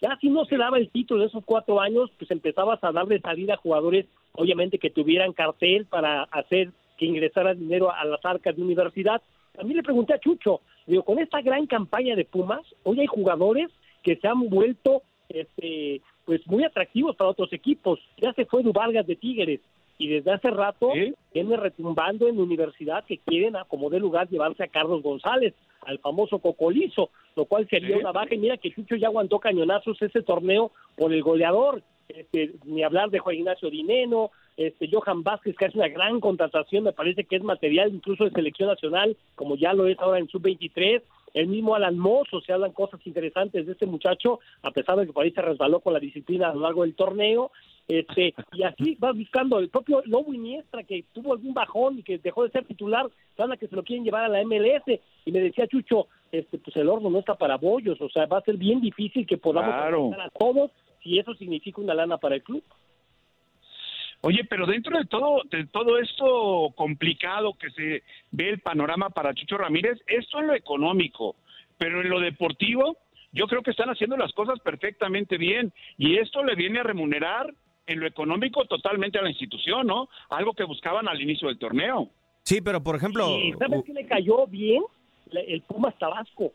Ya 0.00 0.16
si 0.20 0.28
no 0.28 0.44
se 0.44 0.56
daba 0.56 0.78
el 0.78 0.90
título 0.90 1.20
de 1.20 1.28
esos 1.28 1.44
cuatro 1.44 1.80
años, 1.80 2.10
pues 2.18 2.30
empezabas 2.30 2.82
a 2.82 2.92
darle 2.92 3.20
salida 3.20 3.54
a 3.54 3.58
jugadores, 3.58 4.06
obviamente 4.32 4.78
que 4.78 4.90
tuvieran 4.90 5.32
cartel 5.32 5.86
para 5.86 6.22
hacer 6.24 6.70
que 6.96 7.06
ingresara 7.06 7.54
dinero 7.54 7.90
a 7.90 8.04
las 8.04 8.24
arcas 8.24 8.56
de 8.56 8.62
universidad. 8.62 9.22
A 9.58 9.64
mí 9.64 9.74
le 9.74 9.82
pregunté 9.82 10.14
a 10.14 10.20
Chucho, 10.20 10.60
digo, 10.86 11.02
con 11.04 11.18
esta 11.18 11.40
gran 11.42 11.66
campaña 11.66 12.14
de 12.14 12.24
Pumas, 12.24 12.62
hoy 12.82 13.00
hay 13.00 13.06
jugadores 13.06 13.70
que 14.02 14.16
se 14.16 14.28
han 14.28 14.48
vuelto 14.48 15.02
este, 15.30 16.02
pues 16.24 16.46
muy 16.46 16.64
atractivos 16.64 17.16
para 17.16 17.30
otros 17.30 17.52
equipos. 17.52 17.98
Ya 18.18 18.32
se 18.34 18.44
fue 18.44 18.62
Duvalgas 18.62 19.06
de 19.06 19.16
Tigres, 19.16 19.60
y 20.00 20.08
desde 20.08 20.32
hace 20.32 20.50
rato 20.50 20.92
viene 21.34 21.56
retumbando 21.58 22.26
en 22.26 22.36
la 22.36 22.42
universidad 22.42 23.04
que 23.04 23.18
quieren 23.18 23.54
a 23.54 23.64
como 23.64 23.90
de 23.90 24.00
lugar 24.00 24.30
llevarse 24.30 24.64
a 24.64 24.68
Carlos 24.68 25.02
González, 25.02 25.52
al 25.82 25.98
famoso 25.98 26.38
Cocolizo, 26.38 27.10
lo 27.36 27.44
cual 27.44 27.68
sería 27.68 27.98
una 27.98 28.10
baja. 28.10 28.34
Y 28.34 28.38
mira 28.38 28.56
que 28.56 28.72
Chucho 28.72 28.96
ya 28.96 29.08
aguantó 29.08 29.38
cañonazos 29.38 30.00
ese 30.00 30.22
torneo 30.22 30.72
por 30.96 31.12
el 31.12 31.22
goleador, 31.22 31.82
este, 32.08 32.52
ni 32.64 32.82
hablar 32.82 33.10
de 33.10 33.18
Juan 33.18 33.36
Ignacio 33.36 33.68
Dineno, 33.68 34.30
este 34.56 34.88
Johan 34.90 35.22
Vázquez, 35.22 35.54
que 35.56 35.66
es 35.66 35.74
una 35.74 35.88
gran 35.88 36.18
contratación, 36.18 36.84
me 36.84 36.92
parece 36.92 37.24
que 37.24 37.36
es 37.36 37.42
material 37.42 37.92
incluso 37.92 38.24
de 38.24 38.30
selección 38.30 38.70
nacional, 38.70 39.18
como 39.34 39.56
ya 39.56 39.74
lo 39.74 39.86
es 39.86 39.98
ahora 39.98 40.18
en 40.18 40.28
sub-23, 40.28 41.02
el 41.34 41.48
mismo 41.48 41.74
Alan 41.74 41.98
Mozo, 41.98 42.40
se 42.40 42.52
hablan 42.52 42.72
cosas 42.72 43.00
interesantes 43.06 43.66
de 43.66 43.72
este 43.72 43.86
muchacho, 43.86 44.40
a 44.62 44.70
pesar 44.70 44.96
de 44.98 45.06
que 45.06 45.12
por 45.12 45.24
ahí 45.24 45.32
se 45.32 45.42
resbaló 45.42 45.80
con 45.80 45.92
la 45.92 46.00
disciplina 46.00 46.48
a 46.48 46.54
lo 46.54 46.60
largo 46.60 46.82
del 46.82 46.94
torneo, 46.94 47.50
este, 47.88 48.34
y 48.52 48.62
así 48.62 48.94
va 48.96 49.12
buscando 49.12 49.58
el 49.58 49.68
propio 49.68 50.02
Lobo 50.06 50.32
Iniestra, 50.32 50.82
que 50.84 51.04
tuvo 51.12 51.32
algún 51.32 51.54
bajón 51.54 51.98
y 51.98 52.02
que 52.02 52.18
dejó 52.18 52.44
de 52.44 52.50
ser 52.50 52.64
titular, 52.64 53.08
van 53.36 53.52
a 53.52 53.56
que 53.56 53.68
se 53.68 53.76
lo 53.76 53.82
quieren 53.82 54.04
llevar 54.04 54.24
a 54.24 54.28
la 54.28 54.44
MLS, 54.44 55.00
y 55.24 55.32
me 55.32 55.40
decía 55.40 55.66
Chucho, 55.66 56.08
este, 56.32 56.58
pues 56.58 56.76
el 56.76 56.88
horno 56.88 57.10
no 57.10 57.18
está 57.18 57.34
para 57.34 57.56
bollos, 57.56 58.00
o 58.00 58.08
sea, 58.08 58.26
va 58.26 58.38
a 58.38 58.42
ser 58.42 58.56
bien 58.56 58.80
difícil 58.80 59.26
que 59.26 59.38
podamos 59.38 59.74
claro. 59.74 60.10
a 60.18 60.30
todos 60.30 60.70
si 61.02 61.18
eso 61.18 61.34
significa 61.34 61.80
una 61.80 61.94
lana 61.94 62.18
para 62.18 62.36
el 62.36 62.42
club. 62.42 62.62
Oye, 64.22 64.44
pero 64.44 64.66
dentro 64.66 64.98
de 64.98 65.06
todo, 65.06 65.42
de 65.50 65.66
todo 65.66 65.98
esto 65.98 66.72
complicado 66.76 67.54
que 67.54 67.70
se 67.70 68.02
ve 68.30 68.50
el 68.50 68.60
panorama 68.60 69.10
para 69.10 69.34
Chucho 69.34 69.56
Ramírez, 69.56 69.98
esto 70.06 70.40
es 70.40 70.46
lo 70.46 70.54
económico, 70.54 71.36
pero 71.78 72.02
en 72.02 72.10
lo 72.10 72.20
deportivo, 72.20 72.98
yo 73.32 73.46
creo 73.46 73.62
que 73.62 73.70
están 73.70 73.88
haciendo 73.88 74.16
las 74.18 74.32
cosas 74.32 74.60
perfectamente 74.60 75.38
bien 75.38 75.72
y 75.96 76.16
esto 76.18 76.44
le 76.44 76.54
viene 76.54 76.80
a 76.80 76.82
remunerar 76.82 77.54
en 77.86 78.00
lo 78.00 78.06
económico 78.06 78.66
totalmente 78.66 79.18
a 79.18 79.22
la 79.22 79.30
institución, 79.30 79.86
¿no? 79.86 80.08
Algo 80.28 80.52
que 80.52 80.64
buscaban 80.64 81.08
al 81.08 81.20
inicio 81.20 81.48
del 81.48 81.58
torneo. 81.58 82.10
Sí, 82.42 82.60
pero 82.60 82.82
por 82.82 82.96
ejemplo... 82.96 83.26
¿Sabes 83.58 83.84
qué 83.84 83.94
le 83.94 84.06
cayó 84.06 84.46
bien? 84.46 84.82
El 85.32 85.62
Pumas 85.62 85.96
Tabasco. 85.98 86.52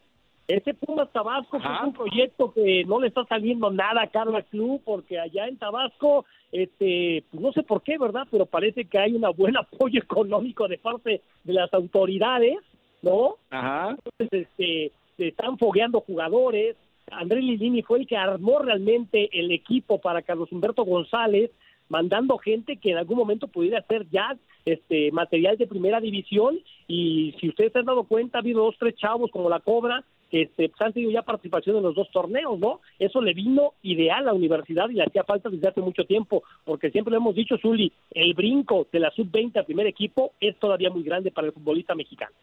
Ese 0.47 0.75
Pumas 0.75 1.11
Tabasco 1.11 1.57
es 1.57 1.63
un 1.83 1.93
proyecto 1.93 2.53
que 2.53 2.83
no 2.85 2.99
le 2.99 3.07
está 3.07 3.25
saliendo 3.25 3.71
nada 3.71 4.03
a 4.03 4.07
Carlos 4.07 4.43
Club 4.51 4.81
porque 4.85 5.19
allá 5.19 5.47
en 5.47 5.57
Tabasco, 5.57 6.25
este, 6.51 7.23
pues 7.31 7.41
no 7.41 7.51
sé 7.51 7.63
por 7.63 7.81
qué, 7.81 7.97
¿verdad? 7.97 8.27
Pero 8.29 8.45
parece 8.45 8.85
que 8.85 8.99
hay 8.99 9.13
un 9.13 9.25
buen 9.35 9.57
apoyo 9.57 9.99
económico 9.99 10.67
de 10.67 10.77
parte 10.77 11.21
de 11.43 11.53
las 11.53 11.73
autoridades, 11.73 12.57
¿no? 13.01 13.37
Ajá. 13.49 13.95
Entonces, 14.19 14.47
este, 14.49 14.91
se 15.17 15.27
están 15.29 15.57
fogueando 15.57 16.01
jugadores. 16.01 16.75
Andrés 17.11 17.43
Lilini 17.43 17.81
fue 17.81 17.99
el 17.99 18.07
que 18.07 18.17
armó 18.17 18.59
realmente 18.59 19.29
el 19.39 19.51
equipo 19.51 19.99
para 19.99 20.21
Carlos 20.21 20.51
Humberto 20.51 20.85
González, 20.85 21.51
mandando 21.89 22.37
gente 22.37 22.77
que 22.77 22.91
en 22.91 22.97
algún 22.97 23.17
momento 23.17 23.47
pudiera 23.47 23.81
ser 23.83 24.07
ya 24.09 24.37
este 24.65 25.11
material 25.11 25.57
de 25.57 25.67
primera 25.67 25.99
división 25.99 26.59
y 26.87 27.35
si 27.39 27.49
ustedes 27.49 27.71
se 27.73 27.79
han 27.79 27.85
dado 27.85 28.03
cuenta 28.03 28.37
ha 28.37 28.41
habido 28.41 28.63
dos 28.63 28.75
tres 28.79 28.95
chavos 28.95 29.29
como 29.31 29.49
la 29.49 29.59
Cobra 29.59 30.03
este, 30.31 30.69
pues, 30.69 30.81
han 30.81 30.91
tenido 30.91 31.11
ya 31.11 31.21
participación 31.21 31.77
en 31.77 31.83
los 31.83 31.95
dos 31.95 32.09
torneos, 32.11 32.59
¿no? 32.59 32.81
Eso 32.99 33.21
le 33.21 33.33
vino 33.33 33.73
ideal 33.83 34.23
a 34.23 34.25
la 34.25 34.33
universidad 34.33 34.89
y 34.89 34.93
le 34.93 35.03
hacía 35.03 35.23
falta 35.23 35.49
desde 35.49 35.67
hace 35.67 35.81
mucho 35.81 36.03
tiempo, 36.03 36.43
porque 36.65 36.91
siempre 36.91 37.11
lo 37.11 37.17
hemos 37.17 37.35
dicho, 37.35 37.57
Zuli, 37.57 37.91
el 38.11 38.33
brinco 38.33 38.87
de 38.91 38.99
la 38.99 39.11
sub-20 39.11 39.57
al 39.57 39.65
primer 39.65 39.87
equipo 39.87 40.33
es 40.41 40.57
todavía 40.57 40.89
muy 40.89 41.03
grande 41.03 41.31
para 41.31 41.47
el 41.47 41.53
futbolista 41.53 41.95
mexicano. 41.95 42.35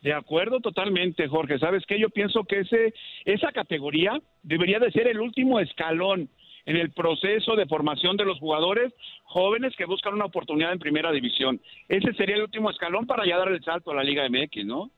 De 0.00 0.12
acuerdo 0.12 0.60
totalmente, 0.60 1.26
Jorge. 1.28 1.58
¿Sabes 1.58 1.84
qué? 1.86 1.98
Yo 1.98 2.10
pienso 2.10 2.44
que 2.44 2.60
ese, 2.60 2.92
esa 3.24 3.52
categoría 3.52 4.20
debería 4.42 4.78
de 4.78 4.92
ser 4.92 5.08
el 5.08 5.18
último 5.18 5.60
escalón 5.60 6.28
en 6.66 6.76
el 6.76 6.90
proceso 6.92 7.56
de 7.56 7.66
formación 7.66 8.16
de 8.16 8.24
los 8.24 8.38
jugadores 8.38 8.92
jóvenes 9.24 9.74
que 9.76 9.84
buscan 9.84 10.14
una 10.14 10.26
oportunidad 10.26 10.72
en 10.72 10.78
primera 10.78 11.12
división. 11.12 11.60
Ese 11.88 12.12
sería 12.14 12.36
el 12.36 12.42
último 12.42 12.70
escalón 12.70 13.06
para 13.06 13.26
ya 13.26 13.38
dar 13.38 13.48
el 13.48 13.62
salto 13.62 13.90
a 13.90 13.94
la 13.94 14.04
Liga 14.04 14.28
MX, 14.28 14.64
¿no? 14.64 14.90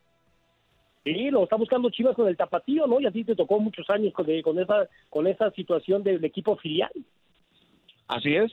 Sí, 1.05 1.31
lo 1.31 1.45
está 1.45 1.57
buscando 1.57 1.91
Chivas 1.91 2.17
con 2.17 2.27
el 2.27 2.37
tapatío, 2.37 2.87
¿no? 2.87 3.01
Y 3.01 3.07
así 3.07 3.23
te 3.23 3.37
tocó 3.37 3.61
muchos 3.61 3.89
años 3.91 4.13
con, 4.13 4.27
con 4.43 4.59
esa 4.59 4.89
con 5.09 5.27
esa 5.27 5.51
situación 5.53 6.03
del 6.03 6.25
equipo 6.25 6.57
filial. 6.57 6.91
Así 8.09 8.35
es. 8.35 8.53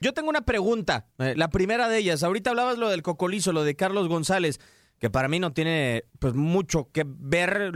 Yo 0.00 0.12
tengo 0.12 0.30
una 0.30 0.40
pregunta, 0.40 1.06
eh, 1.18 1.34
la 1.36 1.48
primera 1.48 1.88
de 1.88 1.98
ellas. 1.98 2.24
Ahorita 2.24 2.50
hablabas 2.50 2.76
lo 2.76 2.88
del 2.88 3.02
cocolizo, 3.02 3.52
lo 3.52 3.62
de 3.62 3.76
Carlos 3.76 4.08
González, 4.08 4.58
que 4.98 5.10
para 5.10 5.28
mí 5.28 5.38
no 5.38 5.52
tiene 5.52 6.06
pues 6.18 6.34
mucho 6.34 6.90
que 6.90 7.04
ver 7.06 7.72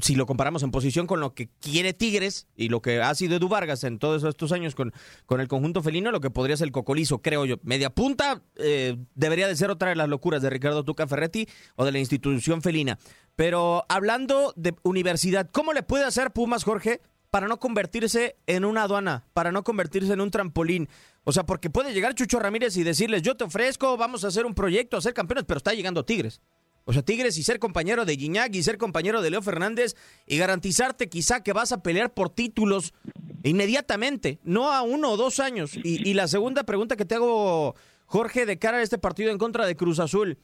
si 0.00 0.14
lo 0.14 0.26
comparamos 0.26 0.62
en 0.62 0.70
posición 0.70 1.06
con 1.06 1.20
lo 1.20 1.34
que 1.34 1.48
quiere 1.60 1.92
Tigres 1.92 2.46
y 2.56 2.68
lo 2.68 2.80
que 2.80 3.02
ha 3.02 3.14
sido 3.14 3.36
Edu 3.36 3.48
Vargas 3.48 3.82
en 3.84 3.98
todos 3.98 4.22
estos 4.22 4.52
años 4.52 4.74
con, 4.74 4.92
con 5.26 5.40
el 5.40 5.48
conjunto 5.48 5.82
felino, 5.82 6.12
lo 6.12 6.20
que 6.20 6.30
podría 6.30 6.56
ser 6.56 6.68
el 6.68 6.72
cocolizo, 6.72 7.20
creo 7.20 7.44
yo. 7.44 7.56
Media 7.62 7.90
punta 7.90 8.42
eh, 8.56 8.96
debería 9.14 9.48
de 9.48 9.56
ser 9.56 9.70
otra 9.70 9.88
de 9.88 9.96
las 9.96 10.08
locuras 10.08 10.42
de 10.42 10.50
Ricardo 10.50 10.84
Tuca 10.84 11.06
Ferretti 11.06 11.48
o 11.74 11.84
de 11.84 11.92
la 11.92 11.98
institución 11.98 12.62
felina. 12.62 12.98
Pero 13.34 13.84
hablando 13.88 14.52
de 14.56 14.74
universidad, 14.82 15.50
¿cómo 15.50 15.72
le 15.72 15.82
puede 15.82 16.04
hacer 16.04 16.30
Pumas, 16.30 16.62
Jorge, 16.62 17.00
para 17.30 17.48
no 17.48 17.58
convertirse 17.58 18.36
en 18.46 18.64
una 18.64 18.84
aduana, 18.84 19.24
para 19.32 19.50
no 19.50 19.64
convertirse 19.64 20.12
en 20.12 20.20
un 20.20 20.30
trampolín? 20.30 20.88
O 21.24 21.32
sea, 21.32 21.44
porque 21.44 21.70
puede 21.70 21.92
llegar 21.92 22.14
Chucho 22.14 22.38
Ramírez 22.38 22.76
y 22.76 22.84
decirles, 22.84 23.22
yo 23.22 23.36
te 23.36 23.44
ofrezco, 23.44 23.96
vamos 23.96 24.24
a 24.24 24.28
hacer 24.28 24.46
un 24.46 24.54
proyecto, 24.54 24.96
a 24.96 25.00
ser 25.00 25.14
campeones, 25.14 25.44
pero 25.46 25.58
está 25.58 25.72
llegando 25.72 26.04
Tigres. 26.04 26.40
O 26.84 26.92
sea, 26.92 27.02
Tigres 27.02 27.38
y 27.38 27.42
ser 27.42 27.58
compañero 27.58 28.04
de 28.04 28.16
Guiñac 28.16 28.54
y 28.54 28.62
ser 28.62 28.78
compañero 28.78 29.22
de 29.22 29.30
Leo 29.30 29.42
Fernández 29.42 29.94
y 30.26 30.38
garantizarte 30.38 31.08
quizá 31.08 31.42
que 31.42 31.52
vas 31.52 31.72
a 31.72 31.82
pelear 31.82 32.12
por 32.14 32.30
títulos 32.30 32.94
inmediatamente, 33.42 34.40
no 34.42 34.72
a 34.72 34.82
uno 34.82 35.10
o 35.10 35.16
dos 35.16 35.40
años. 35.40 35.72
Y, 35.74 36.14
la 36.14 36.28
segunda 36.28 36.64
pregunta 36.64 36.96
que 36.96 37.04
te 37.04 37.14
hago, 37.14 37.74
Jorge, 38.06 38.46
de 38.46 38.58
cara 38.58 38.78
a 38.78 38.82
este 38.82 38.98
partido 38.98 39.30
en 39.30 39.38
contra 39.38 39.66
de 39.66 39.76
Cruz 39.76 39.98
Azul, 39.98 40.38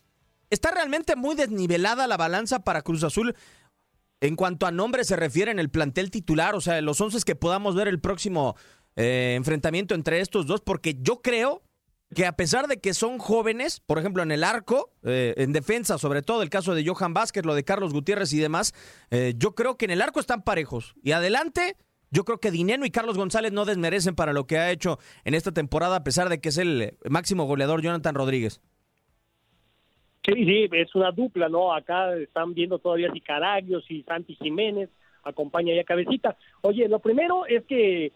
¿está 0.50 0.70
realmente 0.70 1.16
muy 1.16 1.34
desnivelada 1.34 2.06
la 2.06 2.16
balanza 2.16 2.60
para 2.60 2.82
Cruz 2.82 3.02
Azul 3.02 3.34
en 4.20 4.36
cuanto 4.36 4.66
a 4.66 4.70
nombre 4.70 5.04
se 5.04 5.16
refiere 5.16 5.50
en 5.50 5.58
el 5.58 5.70
plantel 5.70 6.10
titular? 6.10 6.54
O 6.54 6.60
sea, 6.60 6.80
los 6.80 7.00
once 7.00 7.18
que 7.24 7.34
podamos 7.34 7.74
ver 7.74 7.88
el 7.88 8.00
próximo 8.00 8.56
eh, 8.96 9.34
enfrentamiento 9.36 9.94
entre 9.94 10.20
estos 10.20 10.46
dos, 10.46 10.60
porque 10.60 10.96
yo 11.00 11.20
creo 11.22 11.62
que 12.14 12.26
a 12.26 12.32
pesar 12.32 12.68
de 12.68 12.78
que 12.78 12.94
son 12.94 13.18
jóvenes, 13.18 13.80
por 13.80 13.98
ejemplo 13.98 14.22
en 14.22 14.30
el 14.30 14.44
arco, 14.44 14.92
eh, 15.02 15.34
en 15.36 15.52
defensa, 15.52 15.98
sobre 15.98 16.22
todo 16.22 16.42
el 16.42 16.50
caso 16.50 16.74
de 16.74 16.86
Johan 16.86 17.14
Vázquez, 17.14 17.44
lo 17.44 17.54
de 17.54 17.64
Carlos 17.64 17.92
Gutiérrez 17.92 18.32
y 18.32 18.38
demás, 18.38 18.72
eh, 19.10 19.34
yo 19.36 19.54
creo 19.54 19.76
que 19.76 19.86
en 19.86 19.90
el 19.90 20.02
arco 20.02 20.20
están 20.20 20.42
parejos. 20.42 20.94
Y 21.02 21.12
adelante, 21.12 21.76
yo 22.10 22.24
creo 22.24 22.38
que 22.38 22.50
Dineno 22.50 22.86
y 22.86 22.90
Carlos 22.90 23.18
González 23.18 23.52
no 23.52 23.64
desmerecen 23.64 24.14
para 24.14 24.32
lo 24.32 24.46
que 24.46 24.58
ha 24.58 24.70
hecho 24.70 24.98
en 25.24 25.34
esta 25.34 25.52
temporada, 25.52 25.96
a 25.96 26.04
pesar 26.04 26.28
de 26.28 26.40
que 26.40 26.50
es 26.50 26.58
el 26.58 26.96
máximo 27.08 27.44
goleador 27.44 27.82
Jonathan 27.82 28.14
Rodríguez. 28.14 28.60
Sí, 30.24 30.32
sí, 30.44 30.68
es 30.72 30.94
una 30.94 31.12
dupla, 31.12 31.48
¿no? 31.48 31.72
Acá 31.72 32.16
están 32.16 32.52
viendo 32.54 32.78
todavía 32.78 33.12
si 33.12 33.20
Caragios 33.20 33.88
y 33.88 34.02
Santi 34.02 34.34
Jiménez, 34.34 34.90
acompaña 35.22 35.74
ya 35.74 35.84
Cabecita. 35.84 36.36
Oye, 36.62 36.88
lo 36.88 36.98
primero 36.98 37.46
es 37.46 37.64
que 37.64 38.12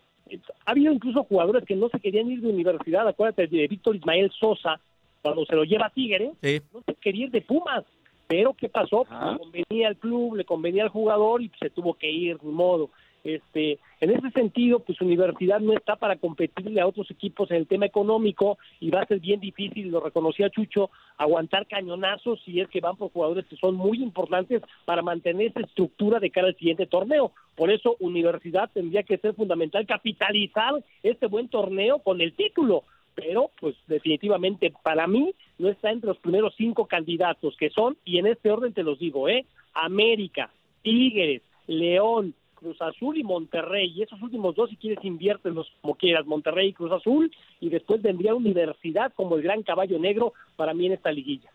ha 0.64 0.70
habido 0.70 0.92
incluso 0.92 1.24
jugadores 1.24 1.64
que 1.64 1.76
no 1.76 1.88
se 1.88 2.00
querían 2.00 2.30
ir 2.30 2.40
de 2.40 2.48
universidad, 2.48 3.06
acuérdate 3.06 3.46
de 3.46 3.68
Víctor 3.68 3.96
Ismael 3.96 4.30
Sosa, 4.38 4.80
cuando 5.22 5.44
se 5.44 5.54
lo 5.54 5.64
lleva 5.64 5.86
a 5.86 5.90
Tigre, 5.90 6.32
no 6.72 6.82
se 6.86 6.94
quería 6.94 7.26
ir 7.26 7.30
de 7.30 7.42
Pumas, 7.42 7.84
pero 8.26 8.54
¿qué 8.54 8.68
pasó? 8.68 9.06
Le 9.10 9.38
convenía 9.38 9.88
al 9.88 9.96
club, 9.96 10.36
le 10.36 10.44
convenía 10.44 10.84
al 10.84 10.88
jugador 10.88 11.42
y 11.42 11.50
se 11.60 11.70
tuvo 11.70 11.94
que 11.94 12.10
ir, 12.10 12.38
de 12.38 12.50
modo. 12.50 12.90
Este, 13.22 13.78
en 14.00 14.10
ese 14.10 14.30
sentido, 14.30 14.80
pues 14.80 15.00
universidad 15.00 15.60
no 15.60 15.74
está 15.74 15.96
para 15.96 16.16
competirle 16.16 16.80
a 16.80 16.86
otros 16.86 17.10
equipos 17.10 17.50
en 17.50 17.58
el 17.58 17.66
tema 17.66 17.86
económico 17.86 18.58
y 18.80 18.90
va 18.90 19.02
a 19.02 19.06
ser 19.06 19.20
bien 19.20 19.40
difícil, 19.40 19.90
lo 19.90 20.00
reconocía 20.00 20.48
Chucho, 20.48 20.90
aguantar 21.18 21.66
cañonazos 21.66 22.40
si 22.44 22.60
es 22.60 22.68
que 22.68 22.80
van 22.80 22.96
por 22.96 23.12
jugadores 23.12 23.44
que 23.46 23.56
son 23.56 23.74
muy 23.74 24.02
importantes 24.02 24.62
para 24.86 25.02
mantener 25.02 25.48
esa 25.48 25.60
estructura 25.60 26.18
de 26.18 26.30
cara 26.30 26.48
al 26.48 26.56
siguiente 26.56 26.86
torneo. 26.86 27.32
Por 27.56 27.70
eso 27.70 27.96
universidad 28.00 28.70
tendría 28.72 29.02
que 29.02 29.18
ser 29.18 29.34
fundamental 29.34 29.86
capitalizar 29.86 30.82
este 31.02 31.26
buen 31.26 31.48
torneo 31.48 31.98
con 31.98 32.22
el 32.22 32.32
título, 32.32 32.84
pero 33.14 33.50
pues 33.60 33.76
definitivamente 33.86 34.72
para 34.82 35.06
mí 35.06 35.34
no 35.58 35.68
está 35.68 35.90
entre 35.90 36.08
los 36.08 36.18
primeros 36.18 36.54
cinco 36.56 36.86
candidatos 36.86 37.54
que 37.58 37.68
son, 37.68 37.98
y 38.04 38.18
en 38.18 38.26
este 38.26 38.50
orden 38.50 38.72
te 38.72 38.82
los 38.82 38.98
digo, 38.98 39.28
¿eh? 39.28 39.44
América, 39.74 40.50
Tigres, 40.82 41.42
León, 41.66 42.34
Cruz 42.60 42.80
Azul 42.80 43.18
y 43.18 43.24
Monterrey. 43.24 43.92
Y 43.96 44.02
esos 44.02 44.20
últimos 44.22 44.54
dos, 44.54 44.70
si 44.70 44.76
quieres, 44.76 45.04
inviértelos 45.04 45.66
como 45.80 45.96
quieras, 45.96 46.26
Monterrey 46.26 46.68
y 46.68 46.72
Cruz 46.72 46.92
Azul. 46.92 47.32
Y 47.58 47.70
después 47.70 48.00
vendría 48.02 48.34
Universidad 48.34 49.12
como 49.14 49.36
el 49.36 49.42
gran 49.42 49.62
caballo 49.62 49.98
negro 49.98 50.34
para 50.56 50.74
mí 50.74 50.86
en 50.86 50.92
esta 50.92 51.10
liguilla. 51.10 51.50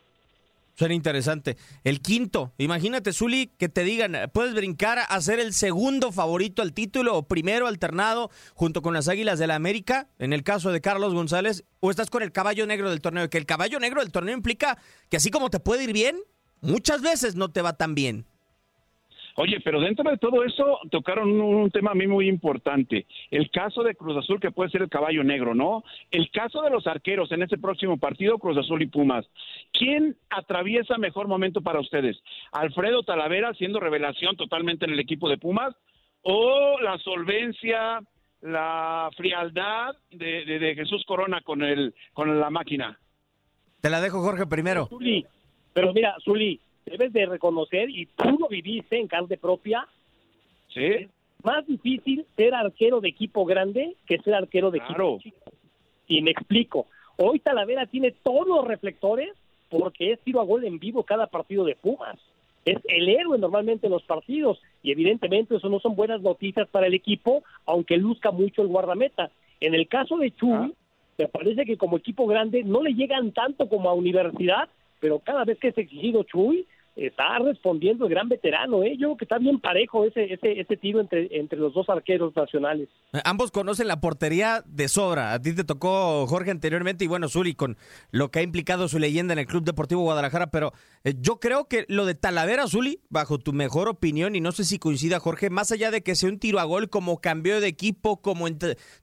Suena 0.78 0.94
interesante. 0.94 1.56
El 1.86 2.02
quinto, 2.02 2.52
imagínate, 2.58 3.14
Zuli, 3.14 3.48
que 3.58 3.70
te 3.70 3.86
digan, 3.86 4.30
puedes 4.34 4.54
brincar 4.54 5.00
a 5.08 5.22
ser 5.22 5.40
el 5.40 5.54
segundo 5.54 6.12
favorito 6.12 6.62
al 6.62 6.74
título 6.74 7.16
o 7.16 7.24
primero 7.24 7.68
alternado 7.68 8.30
junto 8.56 8.82
con 8.82 8.94
las 8.94 9.08
Águilas 9.08 9.40
de 9.40 9.48
la 9.48 9.56
América, 9.56 10.10
en 10.20 10.34
el 10.34 10.44
caso 10.44 10.74
de 10.74 10.82
Carlos 10.82 11.14
González, 11.14 11.64
o 11.80 11.92
estás 11.92 12.10
con 12.10 12.24
el 12.24 12.34
caballo 12.34 12.68
negro 12.68 12.90
del 12.90 13.00
torneo, 13.00 13.30
que 13.30 13.38
el 13.38 13.46
caballo 13.46 13.80
negro 13.80 14.02
del 14.02 14.12
torneo 14.12 14.36
implica 14.36 14.78
que 15.10 15.16
así 15.16 15.32
como 15.32 15.50
te 15.50 15.62
puede 15.62 15.86
ir 15.86 15.94
bien, 15.94 16.18
muchas 16.60 17.02
veces 17.02 17.36
no 17.38 17.52
te 17.52 17.62
va 17.62 17.78
tan 17.78 17.96
bien. 17.96 18.26
Oye, 19.38 19.60
pero 19.60 19.82
dentro 19.82 20.10
de 20.10 20.18
todo 20.18 20.46
eso 20.46 20.80
tocaron 20.90 21.30
un, 21.42 21.70
tema 21.70 21.92
a 21.92 21.96
mí 21.96 22.08
muy 22.08 22.30
importante. 22.30 23.06
El 23.30 23.52
caso 23.52 23.84
de 23.84 23.94
Cruz 23.94 24.16
Azul, 24.18 24.40
que 24.40 24.52
puede 24.52 24.70
ser 24.70 24.82
el 24.82 24.90
caballo 24.90 25.26
negro, 25.26 25.54
¿no? 25.54 25.84
El 26.10 26.32
caso 26.32 26.62
de 26.62 26.70
los 26.70 26.88
arqueros 26.88 27.30
en 27.34 27.44
ese 27.44 27.58
próximo 27.58 27.98
partido, 27.98 28.38
Cruz 28.40 28.58
Azul 28.58 28.82
y 28.82 28.88
Pumas. 28.88 29.26
¿Quién 29.74 30.16
atraviesa 30.30 30.98
mejor 30.98 31.28
momento 31.28 31.62
para 31.62 31.82
ustedes? 31.82 32.18
¿Alfredo 32.54 33.04
Talavera 33.04 33.54
siendo 33.56 33.82
revelación 33.82 34.38
totalmente 34.38 34.86
en 34.86 34.92
el 34.92 35.00
equipo 35.02 35.28
de 35.28 35.38
Pumas? 35.38 35.76
¿O 36.22 36.80
la 36.80 36.98
solvencia, 37.00 38.00
la 38.40 39.10
frialdad 39.18 39.96
de, 40.12 40.74
Jesús 40.78 41.04
Corona 41.06 41.42
con, 41.42 41.62
el, 41.62 41.94
con 42.14 42.40
la 42.40 42.50
máquina? 42.50 42.98
Te 43.82 43.90
la 43.90 44.00
dejo, 44.00 44.22
Jorge, 44.22 44.46
primero. 44.46 44.88
Pero 45.74 45.92
mira, 45.92 46.16
Zuli, 46.24 46.62
debes 46.86 47.14
de 47.14 47.26
reconocer, 47.26 47.90
y 47.90 48.06
tú 48.06 48.38
lo 48.40 48.48
viviste 48.48 49.00
en 49.00 49.08
carne 49.08 49.38
propia, 49.38 49.88
¿Sí? 50.74 50.86
es 50.86 51.10
más 51.44 51.66
difícil 51.66 52.26
ser 52.36 52.54
arquero 52.54 53.02
de 53.02 53.10
equipo 53.10 53.46
grande 53.46 53.96
que 54.08 54.20
ser 54.20 54.34
arquero 54.34 54.72
de 54.72 54.80
equipo 54.80 55.20
chico. 55.22 55.52
Y 56.08 56.22
me 56.22 56.32
explico. 56.32 56.88
Hoy 57.18 57.40
Talavera 57.40 57.86
tiene 57.86 58.12
todos 58.12 58.48
los 58.48 58.68
reflectores 58.68 59.30
porque 59.70 60.12
es 60.12 60.20
tiro 60.22 60.42
a 60.42 60.46
gol 60.46 60.66
en 60.66 60.80
vivo 60.80 61.04
cada 61.04 61.28
partido 61.28 61.64
de 61.64 61.76
Pumas. 61.76 62.18
Es 62.66 62.78
el 62.86 63.10
héroe 63.10 63.38
normalmente 63.38 63.88
en 63.88 63.94
los 63.94 64.04
partidos 64.04 64.60
y 64.82 64.92
evidentemente 64.92 65.56
eso 65.56 65.70
no 65.70 65.80
son 65.80 65.96
buenas 65.96 66.22
noticias 66.22 66.68
para 66.70 66.88
el 66.88 66.94
equipo, 66.94 67.44
aunque 67.66 67.98
luzca 67.98 68.32
mucho 68.32 68.62
el 68.62 68.68
guardameta. 68.68 69.30
En 69.60 69.76
el 69.76 69.88
caso 69.88 70.18
de 70.18 70.32
Chuy, 70.32 70.52
ah. 70.52 70.70
me 71.18 71.28
parece 71.28 71.66
que 71.66 71.78
como 71.78 71.98
equipo 71.98 72.26
grande 72.26 72.64
no 72.64 72.82
le 72.82 72.94
llegan 72.94 73.32
tanto 73.32 73.70
como 73.70 73.90
a 73.90 73.94
Universidad, 73.94 74.68
pero 75.00 75.20
cada 75.20 75.46
vez 75.46 75.60
que 75.60 75.70
es 75.70 75.78
exigido 75.78 76.24
Chuy, 76.24 76.66
está 76.96 77.40
respondiendo 77.40 78.06
el 78.06 78.12
gran 78.12 78.30
veterano, 78.30 78.84
¿eh? 78.84 78.96
Yo 78.98 79.08
creo 79.08 79.18
que 79.18 79.26
está 79.26 79.38
bien 79.38 79.60
parejo 79.60 80.06
ese, 80.06 80.34
ese, 80.34 80.60
ese 80.60 80.78
tiro 80.78 81.02
entre, 81.02 81.28
entre 81.32 81.60
los 81.60 81.74
dos 81.74 81.90
arqueros 81.90 82.36
nacionales. 82.36 82.88
Eh, 83.14 83.20
ambos 83.26 83.52
conocen 83.52 83.88
la 83.88 84.00
portería 84.00 84.64
de 84.66 84.88
sobra. 84.88 85.34
A 85.34 85.42
ti 85.42 85.54
te 85.54 85.64
tocó 85.64 86.26
Jorge 86.28 86.52
anteriormente 86.52 87.04
y 87.04 87.08
bueno, 87.08 87.28
Zuli 87.28 87.54
con 87.54 87.78
lo 88.12 88.32
que 88.32 88.40
ha 88.40 88.44
implicado 88.44 88.88
su 88.88 89.00
leyenda 89.00 89.34
en 89.34 89.40
el 89.40 89.46
Club 89.46 89.64
Deportivo 89.64 90.04
Guadalajara, 90.04 90.52
pero 90.52 90.72
eh, 91.04 91.14
yo 91.20 91.40
creo 91.40 91.68
que 91.68 91.86
lo 91.90 92.06
de 92.06 92.16
Talavera, 92.16 92.68
Zuli, 92.68 93.02
bajo 93.10 93.40
tu 93.40 93.52
mejor 93.52 93.90
opinión, 93.90 94.36
y 94.36 94.42
no 94.42 94.52
sé 94.52 94.64
si 94.64 94.80
coincida 94.80 95.20
Jorge, 95.20 95.50
más 95.50 95.72
allá 95.72 95.92
de 95.92 96.02
que 96.02 96.16
sea 96.16 96.30
un 96.30 96.40
tiro 96.40 96.60
a 96.60 96.64
gol 96.64 96.90
como 96.90 97.20
cambio 97.20 97.60
de 97.60 97.68
equipo, 97.68 98.22
como 98.22 98.48
en 98.48 98.58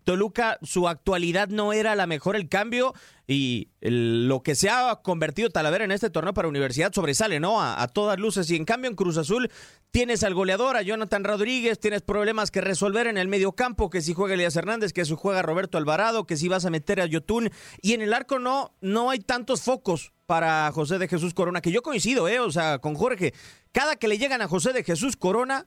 Toluca, 0.04 0.58
su 0.62 0.88
actualidad 0.88 1.48
no 1.48 1.72
era 1.72 1.94
la 1.94 2.06
mejor, 2.06 2.36
el 2.36 2.48
cambio 2.48 2.94
y 3.32 3.70
lo 3.80 4.42
que 4.42 4.54
se 4.54 4.68
ha 4.70 5.00
convertido 5.02 5.50
Talavera 5.50 5.84
en 5.84 5.92
este 5.92 6.10
torneo 6.10 6.34
para 6.34 6.48
Universidad 6.48 6.92
sobresale, 6.92 7.40
¿no? 7.40 7.62
A, 7.62 7.86
todas 7.88 8.18
luces. 8.18 8.50
Y 8.50 8.56
en 8.56 8.64
cambio 8.64 8.90
en 8.90 8.96
Cruz 8.96 9.16
Azul 9.16 9.50
tienes 9.90 10.22
al 10.22 10.34
goleador, 10.34 10.76
a 10.76 10.82
Jonathan 10.82 11.24
Rodríguez, 11.24 11.80
tienes 11.80 12.02
problemas 12.02 12.50
que 12.50 12.60
resolver 12.60 13.06
en 13.06 13.18
el 13.18 13.28
medio 13.28 13.52
campo, 13.52 13.90
que 13.90 14.02
si 14.02 14.14
juega 14.14 14.34
Elías 14.34 14.56
Hernández, 14.56 14.92
que 14.92 15.04
si 15.04 15.14
juega 15.16 15.42
Roberto 15.42 15.78
Alvarado, 15.78 16.26
que 16.26 16.36
si 16.36 16.48
vas 16.48 16.64
a 16.64 16.70
meter 16.70 17.00
a 17.00 17.06
Yotun. 17.06 17.50
Y 17.80 17.94
en 17.94 18.02
el 18.02 18.12
arco 18.12 18.38
no, 18.38 18.74
no 18.80 19.10
hay 19.10 19.20
tantos 19.20 19.62
focos 19.62 20.12
para 20.26 20.70
José 20.72 20.98
de 20.98 21.08
Jesús 21.08 21.34
Corona, 21.34 21.60
que 21.60 21.72
yo 21.72 21.82
coincido, 21.82 22.28
¿eh? 22.28 22.40
O 22.40 22.50
sea, 22.50 22.78
con 22.78 22.94
Jorge, 22.94 23.34
cada 23.72 23.96
que 23.96 24.08
le 24.08 24.18
llegan 24.18 24.42
a 24.42 24.48
José 24.48 24.72
de 24.72 24.84
Jesús 24.84 25.16
Corona, 25.16 25.66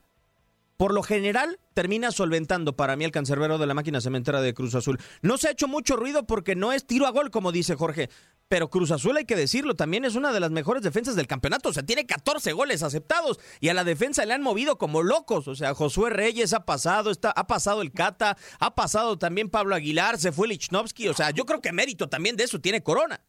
por 0.76 0.92
lo 0.92 1.02
general 1.02 1.58
termina 1.74 2.10
solventando 2.10 2.76
para 2.76 2.96
mí 2.96 3.04
el 3.04 3.10
cancerbero 3.10 3.58
de 3.58 3.66
la 3.66 3.74
máquina 3.74 4.00
cementera 4.00 4.40
de 4.40 4.54
Cruz 4.54 4.74
Azul. 4.74 4.98
No 5.22 5.36
se 5.36 5.48
ha 5.48 5.52
hecho 5.52 5.68
mucho 5.68 5.96
ruido 5.96 6.26
porque 6.26 6.54
no 6.54 6.72
es 6.72 6.86
tiro 6.86 7.06
a 7.06 7.10
gol, 7.10 7.30
como 7.30 7.52
dice 7.52 7.74
Jorge, 7.74 8.08
pero 8.48 8.68
Cruz 8.68 8.90
Azul 8.90 9.16
hay 9.16 9.24
que 9.24 9.36
decirlo, 9.36 9.74
también 9.74 10.04
es 10.04 10.14
una 10.14 10.32
de 10.32 10.40
las 10.40 10.50
mejores 10.50 10.82
defensas 10.82 11.16
del 11.16 11.26
campeonato, 11.26 11.68
o 11.68 11.72
sea, 11.72 11.82
tiene 11.82 12.06
14 12.06 12.52
goles 12.52 12.82
aceptados 12.82 13.38
y 13.60 13.68
a 13.68 13.74
la 13.74 13.84
defensa 13.84 14.24
le 14.24 14.34
han 14.34 14.42
movido 14.42 14.78
como 14.78 15.02
locos, 15.02 15.48
o 15.48 15.54
sea, 15.54 15.74
Josué 15.74 16.10
Reyes 16.10 16.52
ha 16.52 16.64
pasado, 16.64 17.10
está, 17.10 17.30
ha 17.30 17.46
pasado 17.46 17.82
el 17.82 17.92
Cata, 17.92 18.36
ha 18.60 18.74
pasado 18.74 19.18
también 19.18 19.50
Pablo 19.50 19.74
Aguilar, 19.74 20.18
se 20.18 20.32
fue 20.32 20.48
Lichnowsky, 20.48 21.08
o 21.08 21.14
sea, 21.14 21.30
yo 21.30 21.44
creo 21.44 21.60
que 21.60 21.72
mérito 21.72 22.08
también 22.08 22.36
de 22.36 22.44
eso 22.44 22.60
tiene 22.60 22.82
Corona. 22.82 23.20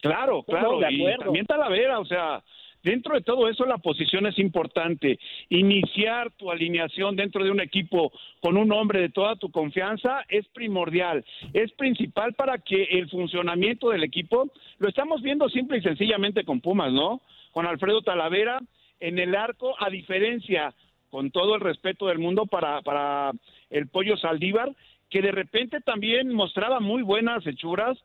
Claro, 0.00 0.42
claro, 0.44 0.80
y 0.90 1.18
también 1.18 1.46
Talavera, 1.46 1.98
o 1.98 2.04
sea, 2.04 2.42
Dentro 2.84 3.14
de 3.14 3.22
todo 3.22 3.48
eso 3.48 3.64
la 3.64 3.78
posición 3.78 4.26
es 4.26 4.38
importante. 4.38 5.18
Iniciar 5.48 6.30
tu 6.32 6.50
alineación 6.50 7.16
dentro 7.16 7.42
de 7.42 7.50
un 7.50 7.60
equipo 7.60 8.12
con 8.40 8.58
un 8.58 8.70
hombre 8.72 9.00
de 9.00 9.08
toda 9.08 9.36
tu 9.36 9.50
confianza 9.50 10.22
es 10.28 10.46
primordial, 10.48 11.24
es 11.54 11.72
principal 11.72 12.34
para 12.34 12.58
que 12.58 12.84
el 12.84 13.08
funcionamiento 13.08 13.88
del 13.88 14.04
equipo, 14.04 14.50
lo 14.78 14.88
estamos 14.88 15.22
viendo 15.22 15.48
simple 15.48 15.78
y 15.78 15.82
sencillamente 15.82 16.44
con 16.44 16.60
Pumas, 16.60 16.92
¿no? 16.92 17.22
Con 17.52 17.66
Alfredo 17.66 18.02
Talavera 18.02 18.60
en 19.00 19.18
el 19.18 19.34
arco, 19.34 19.74
a 19.80 19.88
diferencia, 19.88 20.74
con 21.08 21.30
todo 21.30 21.54
el 21.54 21.62
respeto 21.62 22.08
del 22.08 22.18
mundo 22.18 22.44
para, 22.44 22.82
para 22.82 23.32
el 23.70 23.88
pollo 23.88 24.18
Saldívar, 24.18 24.70
que 25.08 25.22
de 25.22 25.32
repente 25.32 25.80
también 25.80 26.34
mostraba 26.34 26.80
muy 26.80 27.02
buenas 27.02 27.46
hechuras, 27.46 27.96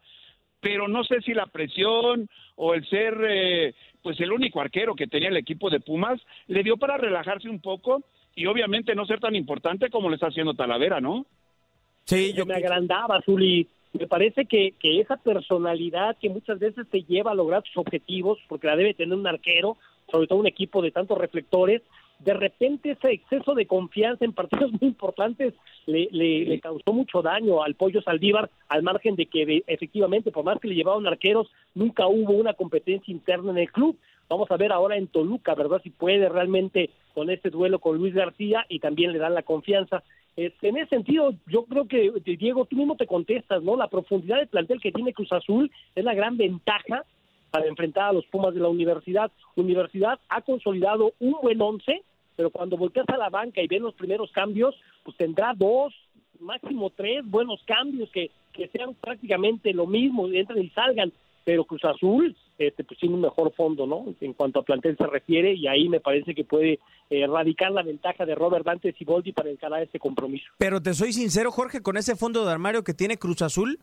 pero 0.59 0.87
no 0.87 1.03
sé 1.03 1.21
si 1.21 1.33
la 1.33 1.45
presión 1.47 2.29
o 2.55 2.73
el 2.73 2.87
ser 2.87 3.17
eh, 3.27 3.75
pues 4.01 4.19
el 4.19 4.31
único 4.31 4.61
arquero 4.61 4.95
que 4.95 5.07
tenía 5.07 5.29
el 5.29 5.37
equipo 5.37 5.69
de 5.69 5.79
Pumas 5.79 6.19
le 6.47 6.63
dio 6.63 6.77
para 6.77 6.97
relajarse 6.97 7.49
un 7.49 7.59
poco 7.59 8.03
y 8.35 8.45
obviamente 8.45 8.95
no 8.95 9.05
ser 9.05 9.19
tan 9.19 9.35
importante 9.35 9.89
como 9.89 10.09
le 10.09 10.15
está 10.15 10.27
haciendo 10.27 10.53
Talavera, 10.53 11.01
¿no? 11.01 11.25
Sí, 12.05 12.33
yo 12.33 12.45
me 12.45 12.55
agrandaba, 12.55 13.21
Zuli. 13.21 13.67
Me 13.93 14.07
parece 14.07 14.45
que, 14.45 14.73
que 14.79 14.99
esa 14.99 15.17
personalidad 15.17 16.17
que 16.17 16.29
muchas 16.29 16.59
veces 16.59 16.87
te 16.89 17.03
lleva 17.03 17.31
a 17.31 17.35
lograr 17.35 17.63
sus 17.65 17.77
objetivos, 17.77 18.39
porque 18.47 18.67
la 18.67 18.75
debe 18.75 18.93
tener 18.93 19.17
un 19.17 19.27
arquero, 19.27 19.77
sobre 20.11 20.27
todo 20.27 20.39
un 20.39 20.47
equipo 20.47 20.81
de 20.81 20.91
tantos 20.91 21.17
reflectores, 21.17 21.81
de 22.19 22.33
repente 22.33 22.91
ese 22.91 23.11
exceso 23.11 23.55
de 23.55 23.65
confianza 23.65 24.25
en 24.25 24.33
partidos 24.33 24.71
muy 24.79 24.89
importantes 24.89 25.53
le, 25.85 26.09
le, 26.11 26.59
causó 26.59 26.93
mucho 26.93 27.21
daño 27.21 27.63
al 27.63 27.75
Pollo 27.75 28.01
Saldívar, 28.01 28.49
al 28.67 28.83
margen 28.83 29.15
de 29.15 29.25
que 29.25 29.63
efectivamente, 29.67 30.31
por 30.31 30.43
más 30.43 30.59
que 30.59 30.67
le 30.67 30.75
llevaban 30.75 31.07
arqueros, 31.07 31.49
nunca 31.73 32.07
hubo 32.07 32.33
una 32.33 32.53
competencia 32.53 33.11
interna 33.11 33.51
en 33.51 33.57
el 33.59 33.71
club. 33.71 33.97
Vamos 34.27 34.51
a 34.51 34.57
ver 34.57 34.71
ahora 34.71 34.97
en 34.97 35.07
Toluca, 35.07 35.55
¿verdad? 35.55 35.81
Si 35.83 35.89
puede 35.89 36.29
realmente 36.29 36.91
con 37.15 37.31
este 37.31 37.49
duelo 37.49 37.79
con 37.79 37.97
Luis 37.97 38.13
García 38.13 38.65
y 38.69 38.79
también 38.79 39.11
le 39.11 39.17
dan 39.17 39.33
la 39.33 39.41
confianza. 39.41 40.03
Este, 40.35 40.69
en 40.69 40.77
ese 40.77 40.89
sentido, 40.89 41.33
yo 41.47 41.65
creo 41.65 41.87
que, 41.87 42.11
Diego, 42.37 42.65
tú 42.65 42.75
mismo 42.75 42.95
te 42.95 43.07
contestas, 43.07 43.63
¿no? 43.63 43.75
La 43.75 43.87
profundidad 43.87 44.37
de 44.37 44.47
plantel 44.47 44.79
que 44.79 44.91
tiene 44.91 45.13
Cruz 45.13 45.31
Azul 45.31 45.71
es 45.95 46.03
la 46.03 46.13
gran 46.13 46.37
ventaja 46.37 47.03
para 47.49 47.65
enfrentar 47.65 48.09
a 48.09 48.13
los 48.13 48.25
Pumas 48.27 48.53
de 48.53 48.59
la 48.59 48.69
universidad. 48.69 49.31
Universidad 49.55 50.19
ha 50.29 50.41
consolidado 50.41 51.13
un 51.19 51.35
buen 51.41 51.59
once, 51.61 52.03
pero 52.39 52.51
cuando 52.51 52.77
volteas 52.77 53.09
a 53.09 53.17
la 53.17 53.29
banca 53.29 53.61
y 53.61 53.67
ven 53.67 53.83
los 53.83 53.93
primeros 53.95 54.31
cambios, 54.31 54.73
pues 55.03 55.17
tendrá 55.17 55.51
dos, 55.53 55.93
máximo 56.39 56.89
tres 56.89 57.19
buenos 57.25 57.61
cambios 57.65 58.09
que, 58.11 58.31
que 58.53 58.69
sean 58.69 58.93
prácticamente 58.93 59.73
lo 59.73 59.85
mismo, 59.85 60.25
entren 60.29 60.63
y 60.63 60.69
salgan, 60.69 61.11
pero 61.43 61.65
Cruz 61.65 61.83
Azul 61.83 62.33
este, 62.57 62.85
pues 62.85 62.97
tiene 62.97 63.15
un 63.15 63.19
mejor 63.19 63.53
fondo, 63.55 63.85
¿no? 63.85 64.05
En 64.21 64.31
cuanto 64.31 64.61
a 64.61 64.63
plantel 64.63 64.95
se 64.95 65.05
refiere, 65.05 65.53
y 65.53 65.67
ahí 65.67 65.89
me 65.89 65.99
parece 65.99 66.33
que 66.33 66.45
puede 66.45 66.79
erradicar 67.09 67.73
la 67.73 67.83
ventaja 67.83 68.25
de 68.25 68.35
Robert 68.35 68.65
Dantes 68.65 68.95
y 68.97 69.03
Boldi 69.03 69.33
para 69.33 69.49
encarar 69.49 69.83
este 69.83 69.99
compromiso. 69.99 70.45
Pero 70.57 70.81
te 70.81 70.93
soy 70.93 71.11
sincero, 71.11 71.51
Jorge, 71.51 71.81
con 71.81 71.97
ese 71.97 72.15
fondo 72.15 72.45
de 72.45 72.53
armario 72.53 72.85
que 72.85 72.93
tiene 72.93 73.17
Cruz 73.17 73.41
Azul, 73.41 73.79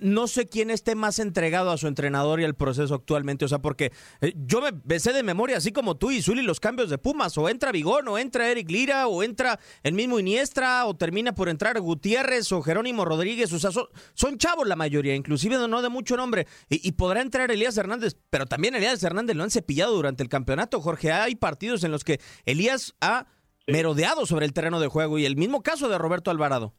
no 0.00 0.26
sé 0.26 0.46
quién 0.46 0.70
esté 0.70 0.94
más 0.94 1.18
entregado 1.18 1.70
a 1.70 1.78
su 1.78 1.86
entrenador 1.86 2.40
y 2.40 2.44
al 2.44 2.54
proceso 2.54 2.94
actualmente. 2.94 3.44
O 3.44 3.48
sea, 3.48 3.60
porque 3.60 3.92
eh, 4.20 4.34
yo 4.36 4.60
me 4.60 4.70
besé 4.84 5.12
de 5.12 5.22
memoria, 5.22 5.56
así 5.56 5.72
como 5.72 5.96
tú 5.96 6.10
y 6.10 6.20
Zuli, 6.20 6.42
los 6.42 6.60
cambios 6.60 6.90
de 6.90 6.98
Pumas. 6.98 7.36
O 7.38 7.48
entra 7.48 7.72
Vigón, 7.72 8.06
o 8.08 8.18
entra 8.18 8.50
Eric 8.50 8.70
Lira, 8.70 9.08
o 9.08 9.22
entra 9.22 9.58
el 9.82 9.94
mismo 9.94 10.18
Iniestra, 10.18 10.84
o 10.86 10.94
termina 10.94 11.34
por 11.34 11.48
entrar 11.48 11.80
Gutiérrez 11.80 12.52
o 12.52 12.62
Jerónimo 12.62 13.04
Rodríguez. 13.04 13.52
O 13.52 13.58
sea, 13.58 13.70
son, 13.70 14.38
chavos 14.38 14.66
la 14.66 14.76
mayoría, 14.76 15.14
inclusive 15.14 15.56
no 15.66 15.82
de 15.82 15.88
mucho 15.88 16.16
nombre. 16.16 16.46
Y, 16.68 16.92
podrá 16.92 17.22
entrar 17.22 17.50
Elías 17.50 17.76
Hernández, 17.78 18.16
pero 18.30 18.46
también 18.46 18.74
Elías 18.74 19.02
Hernández 19.02 19.36
lo 19.36 19.44
han 19.44 19.50
cepillado 19.50 19.94
durante 19.94 20.22
el 20.22 20.28
campeonato. 20.28 20.80
Jorge, 20.80 21.12
hay 21.12 21.36
partidos 21.36 21.84
en 21.84 21.92
los 21.92 22.04
que 22.04 22.20
Elías 22.44 22.94
ha 23.00 23.26
merodeado 23.66 24.26
sobre 24.26 24.46
el 24.46 24.52
terreno 24.52 24.80
de 24.80 24.88
juego. 24.88 25.18
Y 25.18 25.24
el 25.24 25.36
mismo 25.36 25.62
caso 25.62 25.88
de 25.88 25.96
Roberto 25.96 26.30
Alvarado. 26.30 26.74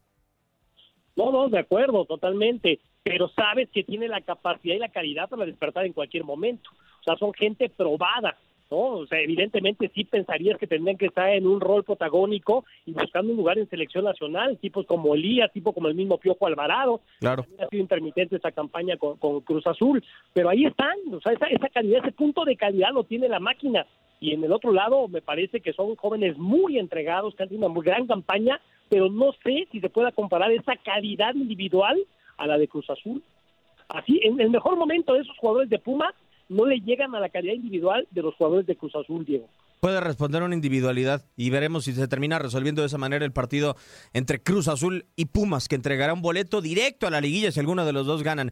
No, 1.16 1.32
no, 1.32 1.50
de 1.50 1.60
acuerdo, 1.60 2.06
totalmente 2.06 2.80
pero 3.10 3.28
sabes 3.30 3.68
que 3.74 3.84
tiene 3.84 4.08
la 4.08 4.22
capacidad 4.22 4.76
y 4.76 4.78
la 4.78 4.90
calidad 4.90 5.28
para 5.28 5.44
despertar 5.44 5.84
en 5.84 5.94
cualquier 5.94 6.24
momento. 6.24 6.70
O 7.00 7.04
sea, 7.04 7.18
son 7.18 7.34
gente 7.34 7.68
probada, 7.68 8.38
¿no? 8.70 8.78
O 8.78 9.08
sea, 9.08 9.20
evidentemente 9.20 9.90
sí 9.96 10.04
pensarías 10.04 10.60
que 10.60 10.68
tendrían 10.68 10.96
que 10.96 11.08
estar 11.08 11.28
en 11.30 11.48
un 11.48 11.60
rol 11.60 11.84
protagónico 11.84 12.66
y 12.86 12.94
buscando 12.94 13.32
un 13.32 13.38
lugar 13.38 13.58
en 13.58 13.68
selección 13.68 14.06
nacional, 14.06 14.60
tipos 14.60 14.86
como 14.86 15.16
Elías, 15.16 15.52
tipo 15.52 15.74
como 15.74 15.88
el 15.88 15.96
mismo 15.96 16.20
Piojo 16.20 16.46
Alvarado. 16.46 17.02
Claro. 17.20 17.48
ha 17.58 17.68
sido 17.70 17.82
intermitente 17.82 18.36
esa 18.36 18.52
campaña 18.52 18.96
con, 18.98 19.42
Cruz 19.42 19.66
Azul, 19.66 20.04
pero 20.32 20.50
ahí 20.50 20.66
están, 20.66 20.96
o 21.12 21.20
sea, 21.20 21.34
esa, 21.34 21.48
esa 21.48 21.70
calidad, 21.70 22.04
ese 22.04 22.12
punto 22.12 22.46
de 22.46 22.58
calidad 22.58 22.92
lo 22.94 23.06
tiene 23.06 23.28
la 23.28 23.40
máquina. 23.40 23.88
Y 24.20 24.34
en 24.34 24.44
el 24.44 24.52
otro 24.52 24.72
lado, 24.72 25.08
me 25.08 25.24
parece 25.24 25.62
que 25.62 25.74
son 25.74 25.96
jóvenes 25.96 26.38
muy 26.38 26.78
entregados, 26.78 27.34
que 27.34 27.42
han 27.42 27.50
tenido 27.50 27.66
una 27.66 27.74
muy 27.74 27.84
gran 27.84 28.06
campaña, 28.06 28.62
pero 28.88 29.10
no 29.10 29.32
sé 29.44 29.68
si 29.72 29.80
se 29.80 29.90
pueda 29.90 30.12
comparar 30.12 30.52
esa 30.52 30.76
calidad 30.76 31.34
individual 31.34 31.98
a 32.40 32.48
la 32.48 32.58
de 32.58 32.68
Cruz 32.68 32.90
Azul. 32.90 33.24
Así, 33.90 34.20
en 34.24 34.40
el 34.40 34.50
mejor 34.50 34.78
momento 34.78 35.14
de 35.14 35.22
esos 35.22 35.38
jugadores 35.38 35.70
de 35.70 35.80
Puma 35.80 36.14
no 36.48 36.66
le 36.66 36.80
llegan 36.80 37.14
a 37.16 37.20
la 37.20 37.30
calidad 37.30 37.54
individual 37.54 38.08
de 38.12 38.22
los 38.22 38.36
jugadores 38.36 38.66
de 38.66 38.76
Cruz 38.76 38.96
Azul, 38.96 39.26
Diego. 39.26 39.48
Puede 39.80 40.02
responder 40.02 40.44
una 40.44 40.56
individualidad 40.56 41.26
y 41.38 41.50
veremos 41.52 41.86
si 41.86 41.94
se 41.94 42.08
termina 42.08 42.38
resolviendo 42.38 42.82
de 42.82 42.88
esa 42.88 42.98
manera 42.98 43.24
el 43.24 43.32
partido 43.32 43.76
entre 44.14 44.42
Cruz 44.42 44.68
Azul 44.68 45.06
y 45.16 45.26
Pumas, 45.26 45.68
que 45.68 45.76
entregará 45.76 46.14
un 46.14 46.22
boleto 46.22 46.62
directo 46.62 47.08
a 47.08 47.12
la 47.12 47.22
liguilla 47.22 47.52
si 47.52 47.60
alguno 47.60 47.86
de 47.86 47.94
los 47.94 48.06
dos 48.06 48.24
ganan. 48.24 48.52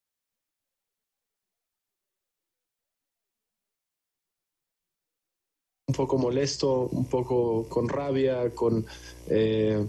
Un 5.91 5.95
poco 5.95 6.17
molesto, 6.17 6.87
un 6.93 7.05
poco 7.05 7.65
con 7.67 7.89
rabia, 7.89 8.53
con 8.53 8.85
eh, 9.31 9.85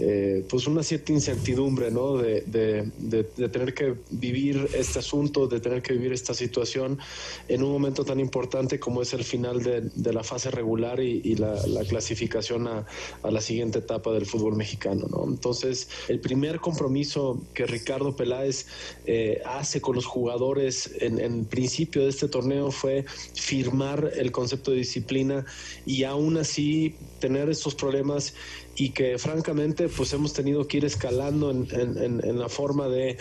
eh, 0.00 0.44
pues 0.48 0.68
una 0.68 0.84
cierta 0.84 1.12
incertidumbre, 1.12 1.90
¿no? 1.90 2.16
De, 2.16 2.42
tener 3.52 3.74
que 3.74 3.94
vivir 4.10 4.68
este 4.74 5.00
asunto, 5.00 5.48
de 5.48 5.58
tener 5.58 5.82
que 5.82 5.94
vivir 5.94 6.12
esta 6.12 6.34
situación 6.34 6.98
en 7.48 7.64
un 7.64 7.72
momento 7.72 8.04
tan 8.04 8.20
importante 8.20 8.78
como 8.78 9.02
es 9.02 9.12
el 9.12 9.24
final 9.24 9.62
de, 9.62 10.12
la 10.12 10.22
fase 10.22 10.50
regular 10.50 11.00
y, 11.00 11.34
la, 11.34 11.56
clasificación 11.88 12.68
a, 12.68 12.86
la 13.28 13.40
siguiente 13.40 13.80
etapa 13.80 14.12
del 14.12 14.26
fútbol 14.26 14.54
mexicano, 14.54 15.06
¿no? 15.10 15.24
Entonces, 15.26 15.88
el 16.08 16.20
primer 16.20 16.60
compromiso 16.60 17.40
que 17.52 17.66
Ricardo 17.66 18.14
Peláez 18.14 18.66
eh, 19.06 19.42
hace 19.44 19.80
con 19.80 19.96
los 19.96 20.06
jugadores 20.06 20.92
en, 21.00 21.18
en 21.18 21.44
principio 21.44 22.02
de 22.02 22.10
este 22.10 22.28
torneo 22.28 22.70
fue 22.70 23.04
firmar 23.34 24.12
el 24.16 24.30
concepto 24.30 24.70
de 24.70 24.78
disciplina 24.78 25.44
y 25.86 26.04
aún 26.04 26.36
así 26.36 26.94
tener 27.18 27.48
estos 27.48 27.74
problemas 27.74 28.34
y 28.78 28.90
que 28.90 29.18
francamente 29.18 29.88
pues 29.88 30.12
hemos 30.12 30.32
tenido 30.32 30.66
que 30.68 30.76
ir 30.76 30.84
escalando 30.84 31.50
en, 31.50 32.38
la 32.38 32.48
forma 32.48 32.88
de 32.88 33.10
eh, 33.10 33.16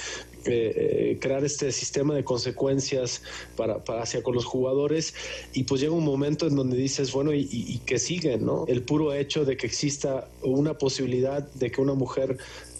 eh, 0.45 1.17
crear 1.19 1.43
este 1.43 1.71
sistema 1.71 2.13
de 2.13 2.23
consecuencias 2.23 3.23
para, 3.55 3.83
para, 3.83 4.03
hacia 4.03 4.21
con 4.21 4.35
los 4.35 4.45
jugadores. 4.45 5.15
Y 5.53 5.63
pues 5.63 5.81
llega 5.81 5.93
un 5.93 6.05
momento 6.05 6.45
en 6.45 6.55
donde 6.55 6.77
dices 6.77 7.11
bueno 7.11 7.33
y, 7.33 7.49
y 7.51 7.81
que 7.85 7.97
sigue 7.97 8.37
no 8.37 8.65
el 8.67 8.83
puro 8.83 9.13
hecho 9.13 9.45
de 9.45 9.57
que 9.57 9.65
exista 9.65 10.29
una 10.43 10.77
posibilidad 10.77 11.41
de 11.53 11.71
que 11.71 11.81
una 11.81 11.95
mujer 11.95 12.37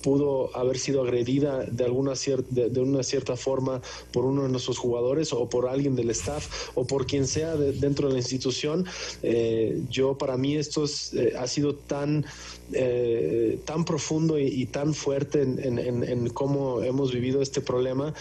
pudo 0.08 0.56
haber 0.56 0.78
sido 0.80 1.02
agredida 1.02 1.66
de 1.66 1.84
alguna 1.84 2.16
cierta, 2.16 2.48
de, 2.50 2.80
una 2.80 3.04
cierta 3.04 3.36
forma 3.36 3.82
por 4.14 4.24
uno 4.24 4.44
de 4.44 4.48
nuestros 4.48 4.78
jugadores 4.78 5.34
o 5.34 5.50
por 5.50 5.68
alguien 5.68 5.98
del 5.98 6.10
staff 6.12 6.70
o 6.76 6.88
por 6.88 7.06
quien 7.06 7.28
sea 7.28 7.58
dentro 7.58 8.08
de 8.08 8.14
la 8.14 8.20
institución. 8.20 8.86
Eh, 9.22 9.82
yo 9.90 10.18
para 10.18 10.38
mí 10.38 10.56
esto 10.56 10.86
eh, 10.86 11.34
ha 11.38 11.46
sido 11.48 11.76
tan 11.76 12.26
eh, 12.72 13.60
tan 13.66 13.84
profundo 13.84 14.40
y, 14.40 14.66
tan 14.68 14.94
fuerte 14.94 15.42
en, 15.42 16.30
cómo 16.30 16.82
hemos 16.84 17.12
vivido 17.12 17.42
este 17.42 17.60
problema 17.60 18.14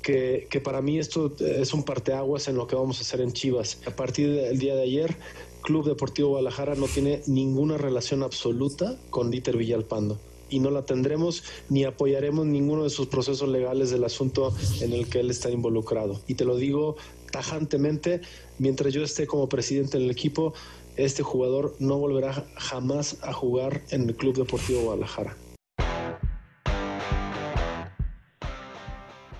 que, 0.00 0.46
que, 0.48 0.60
para 0.60 0.80
mí 0.80 1.00
esto 1.00 1.32
es 1.40 1.74
un 1.74 1.82
parteaguas 1.82 2.46
en 2.46 2.54
lo 2.54 2.68
que 2.68 2.76
vamos 2.76 2.98
a 2.98 3.00
hacer 3.00 3.20
en 3.20 3.32
Chivas. 3.32 3.78
A 3.84 3.96
partir 3.96 4.32
del 4.32 4.58
día 4.60 4.76
de 4.76 4.82
ayer, 4.82 5.16
Club 5.62 5.86
Deportivo 5.86 6.28
Guadalajara 6.28 6.76
no 6.76 6.86
tiene 6.86 7.20
ninguna 7.26 7.78
relación 7.78 8.22
absoluta 8.22 8.96
con 9.10 9.32
Dieter 9.32 9.56
Villalpando 9.56 10.20
y 10.52 10.60
no 10.60 10.70
la 10.70 10.84
tendremos 10.84 11.42
ni 11.68 11.84
apoyaremos 11.84 12.46
ninguno 12.46 12.84
de 12.84 12.90
sus 12.90 13.08
procesos 13.08 13.48
legales 13.48 13.90
del 13.90 14.04
asunto 14.04 14.54
en 14.80 14.92
el 14.92 15.08
que 15.08 15.20
él 15.20 15.30
está 15.30 15.50
involucrado. 15.50 16.20
Y 16.28 16.34
te 16.34 16.44
lo 16.44 16.56
digo 16.56 16.96
tajantemente, 17.32 18.20
mientras 18.58 18.92
yo 18.92 19.02
esté 19.02 19.26
como 19.26 19.48
presidente 19.48 19.98
del 19.98 20.10
equipo, 20.10 20.52
este 20.96 21.22
jugador 21.22 21.74
no 21.78 21.98
volverá 21.98 22.44
jamás 22.56 23.16
a 23.22 23.32
jugar 23.32 23.82
en 23.90 24.08
el 24.08 24.14
Club 24.14 24.36
Deportivo 24.36 24.82
Guadalajara. 24.82 25.36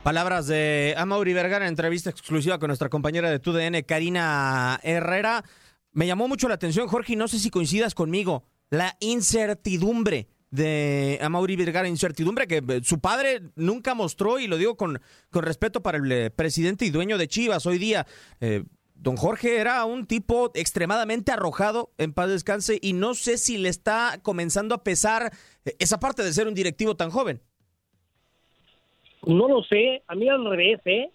Palabras 0.03 0.49
de 0.49 0.95
Amaury 0.97 1.33
Vergara 1.33 1.65
en 1.65 1.69
entrevista 1.69 2.11
exclusiva 2.11 2.59
con 2.59 2.69
nuestra 2.69 2.89
compañera 2.89 3.31
de 3.31 3.39
TUDN, 3.39 3.83
Karina 3.87 4.81
Herrera. 4.83 5.45
Me 5.93 6.07
llamó 6.07 6.27
mucho 6.27 6.49
la 6.49 6.55
atención, 6.55 6.89
Jorge, 6.89 7.13
y 7.13 7.17
no 7.17 7.29
sé 7.29 7.39
si 7.39 7.51
coincidas 7.51 7.95
conmigo, 7.95 8.43
la 8.71 8.97
incertidumbre 8.99 10.29
de 10.53 11.19
Amaury 11.23 11.57
Vergara, 11.57 11.89
incertidumbre 11.89 12.47
que 12.47 12.59
eh, 12.59 12.81
su 12.85 13.01
padre 13.01 13.41
nunca 13.57 13.95
mostró, 13.95 14.39
y 14.39 14.47
lo 14.47 14.59
digo 14.59 14.77
con, 14.77 15.01
con 15.31 15.43
respeto 15.43 15.83
para 15.83 15.99
el 15.99 16.13
eh, 16.13 16.31
presidente 16.31 16.85
y 16.85 16.91
dueño 16.91 17.19
de 17.19 17.27
Chivas 17.27 17.65
hoy 17.65 17.79
día. 17.79 18.07
Eh, 18.41 18.63
don 18.95 19.17
Jorge 19.17 19.57
era 19.57 19.85
un 19.87 20.07
tipo 20.07 20.53
extremadamente 20.55 21.33
arrojado, 21.33 21.91
en 21.97 22.13
paz 22.13 22.29
descanse, 22.29 22.79
y 22.81 22.93
no 22.93 23.15
sé 23.15 23.39
si 23.39 23.57
le 23.57 23.71
está 23.71 24.21
comenzando 24.23 24.75
a 24.75 24.85
pesar 24.85 25.33
esa 25.79 25.99
parte 25.99 26.23
de 26.23 26.35
ser 26.35 26.47
un 26.47 26.55
directivo 26.55 26.97
tan 26.97 27.11
joven. 27.11 27.41
No 29.27 29.49
lo 29.49 29.63
sé, 29.63 30.03
a 30.07 30.15
mí 30.15 30.29
al 30.29 30.45
revés, 30.45 30.81
¿eh? 30.85 31.11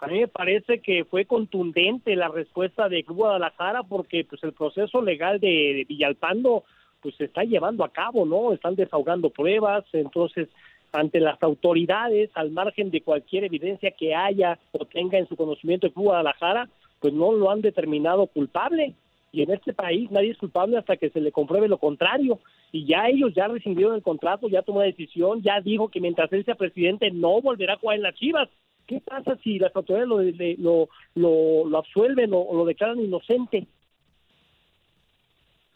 A 0.00 0.08
mí 0.08 0.18
me 0.18 0.28
parece 0.28 0.80
que 0.80 1.04
fue 1.04 1.24
contundente 1.24 2.14
la 2.16 2.28
respuesta 2.28 2.88
de 2.88 3.02
Guadalajara 3.02 3.84
porque 3.84 4.26
pues 4.28 4.42
el 4.42 4.52
proceso 4.52 5.00
legal 5.00 5.38
de 5.38 5.86
Villalpando 5.88 6.64
pues 7.02 7.16
se 7.16 7.24
está 7.24 7.42
llevando 7.42 7.84
a 7.84 7.92
cabo, 7.92 8.24
¿no? 8.24 8.52
Están 8.52 8.76
desahogando 8.76 9.30
pruebas, 9.30 9.84
entonces 9.92 10.48
ante 10.92 11.20
las 11.20 11.42
autoridades, 11.42 12.30
al 12.34 12.50
margen 12.50 12.90
de 12.90 13.00
cualquier 13.00 13.44
evidencia 13.44 13.90
que 13.90 14.14
haya 14.14 14.58
o 14.72 14.84
tenga 14.84 15.18
en 15.18 15.26
su 15.26 15.36
conocimiento 15.36 15.90
Club 15.90 16.06
Guadalajara, 16.06 16.68
pues 17.00 17.12
no 17.14 17.32
lo 17.32 17.50
han 17.50 17.62
determinado 17.62 18.26
culpable. 18.26 18.94
Y 19.32 19.42
en 19.42 19.50
este 19.50 19.72
país 19.72 20.10
nadie 20.10 20.30
es 20.30 20.38
culpable 20.38 20.76
hasta 20.76 20.98
que 20.98 21.08
se 21.08 21.20
le 21.20 21.32
compruebe 21.32 21.66
lo 21.66 21.78
contrario. 21.78 22.38
Y 22.70 22.84
ya 22.86 23.08
ellos 23.08 23.32
ya 23.34 23.48
rescindieron 23.48 23.94
el 23.94 24.02
contrato, 24.02 24.48
ya 24.48 24.62
tomó 24.62 24.80
la 24.80 24.86
decisión, 24.86 25.42
ya 25.42 25.60
dijo 25.60 25.88
que 25.88 26.00
mientras 26.00 26.30
él 26.32 26.44
sea 26.44 26.54
presidente 26.54 27.10
no 27.10 27.40
volverá 27.40 27.74
a 27.74 27.78
jugar 27.78 27.96
en 27.96 28.02
las 28.02 28.14
Chivas. 28.14 28.48
¿Qué 28.86 29.00
pasa 29.00 29.38
si 29.42 29.58
las 29.58 29.74
autoridades 29.74 30.58
lo, 30.58 30.88
lo, 31.14 31.64
lo, 31.66 31.78
absuelven 31.78 32.32
o 32.34 32.48
lo 32.52 32.66
declaran 32.66 33.00
inocente? 33.00 33.66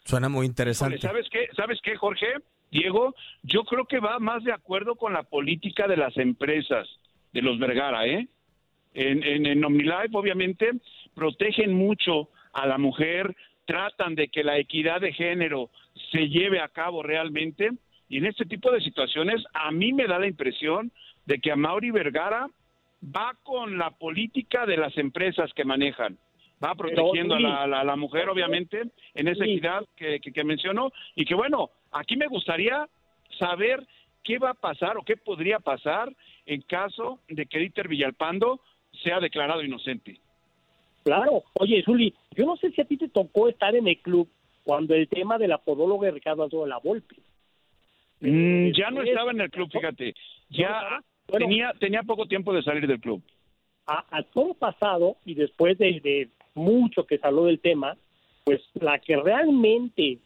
Suena 0.07 0.29
muy 0.29 0.45
interesante. 0.45 0.99
¿Sabes 0.99 1.27
qué? 1.29 1.49
¿Sabes 1.53 1.81
qué, 1.83 1.97
Jorge? 1.97 2.27
Diego, 2.71 3.13
yo 3.43 3.63
creo 3.65 3.85
que 3.85 3.99
va 3.99 4.19
más 4.19 4.41
de 4.45 4.53
acuerdo 4.53 4.95
con 4.95 5.11
la 5.11 5.23
política 5.23 5.85
de 5.85 5.97
las 5.97 6.15
empresas, 6.15 6.87
de 7.33 7.41
los 7.41 7.59
Vergara, 7.59 8.07
¿eh? 8.07 8.25
En, 8.93 9.21
en, 9.21 9.45
en 9.45 9.65
OmniLife, 9.65 10.11
obviamente, 10.13 10.71
protegen 11.13 11.73
mucho 11.73 12.29
a 12.53 12.65
la 12.65 12.77
mujer, 12.77 13.35
tratan 13.65 14.15
de 14.15 14.29
que 14.29 14.45
la 14.45 14.57
equidad 14.57 15.01
de 15.01 15.11
género 15.11 15.71
se 16.11 16.29
lleve 16.29 16.61
a 16.61 16.69
cabo 16.69 17.03
realmente, 17.03 17.71
y 18.07 18.19
en 18.19 18.27
este 18.27 18.45
tipo 18.45 18.71
de 18.71 18.79
situaciones, 18.79 19.43
a 19.53 19.71
mí 19.71 19.91
me 19.91 20.07
da 20.07 20.19
la 20.19 20.27
impresión 20.27 20.89
de 21.25 21.39
que 21.39 21.51
a 21.51 21.57
Mauri 21.57 21.91
Vergara 21.91 22.47
va 23.03 23.33
con 23.43 23.77
la 23.77 23.91
política 23.91 24.65
de 24.65 24.77
las 24.77 24.97
empresas 24.97 25.51
que 25.53 25.65
manejan 25.65 26.17
va 26.63 26.75
protegiendo 26.75 27.35
a, 27.35 27.67
la, 27.67 27.95
mujer, 27.95 28.29
obviamente, 28.29 28.83
en 29.13 29.27
esa 29.27 29.43
equidad 29.43 29.85
que, 29.95 30.19
que, 30.19 30.43
mencionó. 30.43 30.91
Y 31.15 31.25
que 31.25 31.35
bueno, 31.35 31.69
aquí 31.91 32.17
me 32.17 32.27
gustaría 32.27 32.87
saber 33.37 33.85
qué 34.23 34.39
va 34.39 34.51
a 34.51 34.55
pasar 34.55 34.97
o 34.97 35.03
qué 35.03 35.17
podría 35.17 35.59
pasar 35.59 36.13
en 36.45 36.61
caso 36.61 37.19
de 37.27 37.45
que 37.45 37.59
Dieter 37.59 37.87
Villalpando 37.87 38.59
sea 39.03 39.19
declarado 39.19 39.63
inocente. 39.63 40.19
Claro, 41.03 41.43
oye, 41.53 41.83
Zuli, 41.83 42.13
yo 42.35 42.45
no 42.45 42.57
sé 42.57 42.71
si 42.71 42.81
a 42.81 42.85
ti 42.85 42.97
te 42.97 43.07
tocó 43.07 43.47
estar 43.47 43.75
en 43.75 43.87
el 43.87 43.97
club 43.99 44.27
cuando 44.63 44.93
el 44.93 45.07
tema 45.07 45.37
de 45.37 45.47
la 45.47 45.57
podóloga 45.57 46.07
de 46.07 46.11
Ricardo 46.11 46.43
Antonio 46.43 46.65
la 46.67 46.79
Volpe. 46.79 47.15
Mm, 48.19 48.71
ya 48.71 48.91
no 48.91 49.01
estaba 49.01 49.31
en 49.31 49.41
el 49.41 49.49
club, 49.49 49.69
fíjate. 49.71 50.13
Ya 50.49 51.01
tenía, 51.27 51.73
tenía 51.79 52.03
poco 52.03 52.25
tiempo 52.25 52.53
de 52.53 52.63
salir 52.63 52.87
del 52.87 52.99
club. 52.99 53.23
A, 53.85 54.21
todo 54.33 54.53
pasado 54.53 55.15
y 55.23 55.35
después 55.35 55.77
de, 55.77 56.29
mucho 56.57 57.05
que 57.05 57.17
se 57.17 57.27
habló 57.27 57.45
del 57.45 57.59
tema, 57.59 57.97
pues 58.43 58.61
la 58.73 58.99
que 58.99 59.15
realmente 59.17 60.19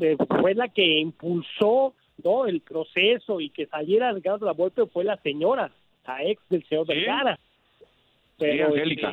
eh, 0.00 0.16
fue 0.40 0.54
la 0.54 0.68
que 0.68 0.98
impulsó 0.98 1.94
¿no? 2.22 2.46
el 2.46 2.60
proceso 2.60 3.40
y 3.40 3.50
que 3.50 3.66
saliera 3.66 4.12
Ricardo 4.12 4.46
la 4.46 4.52
vuelta 4.52 4.86
fue 4.86 5.04
la 5.04 5.16
señora, 5.18 5.70
la 6.06 6.22
ex 6.22 6.40
del 6.48 6.64
señor 6.66 6.86
Vergara. 6.86 7.38
Pero, 8.36 8.66
Angélica. 8.66 9.12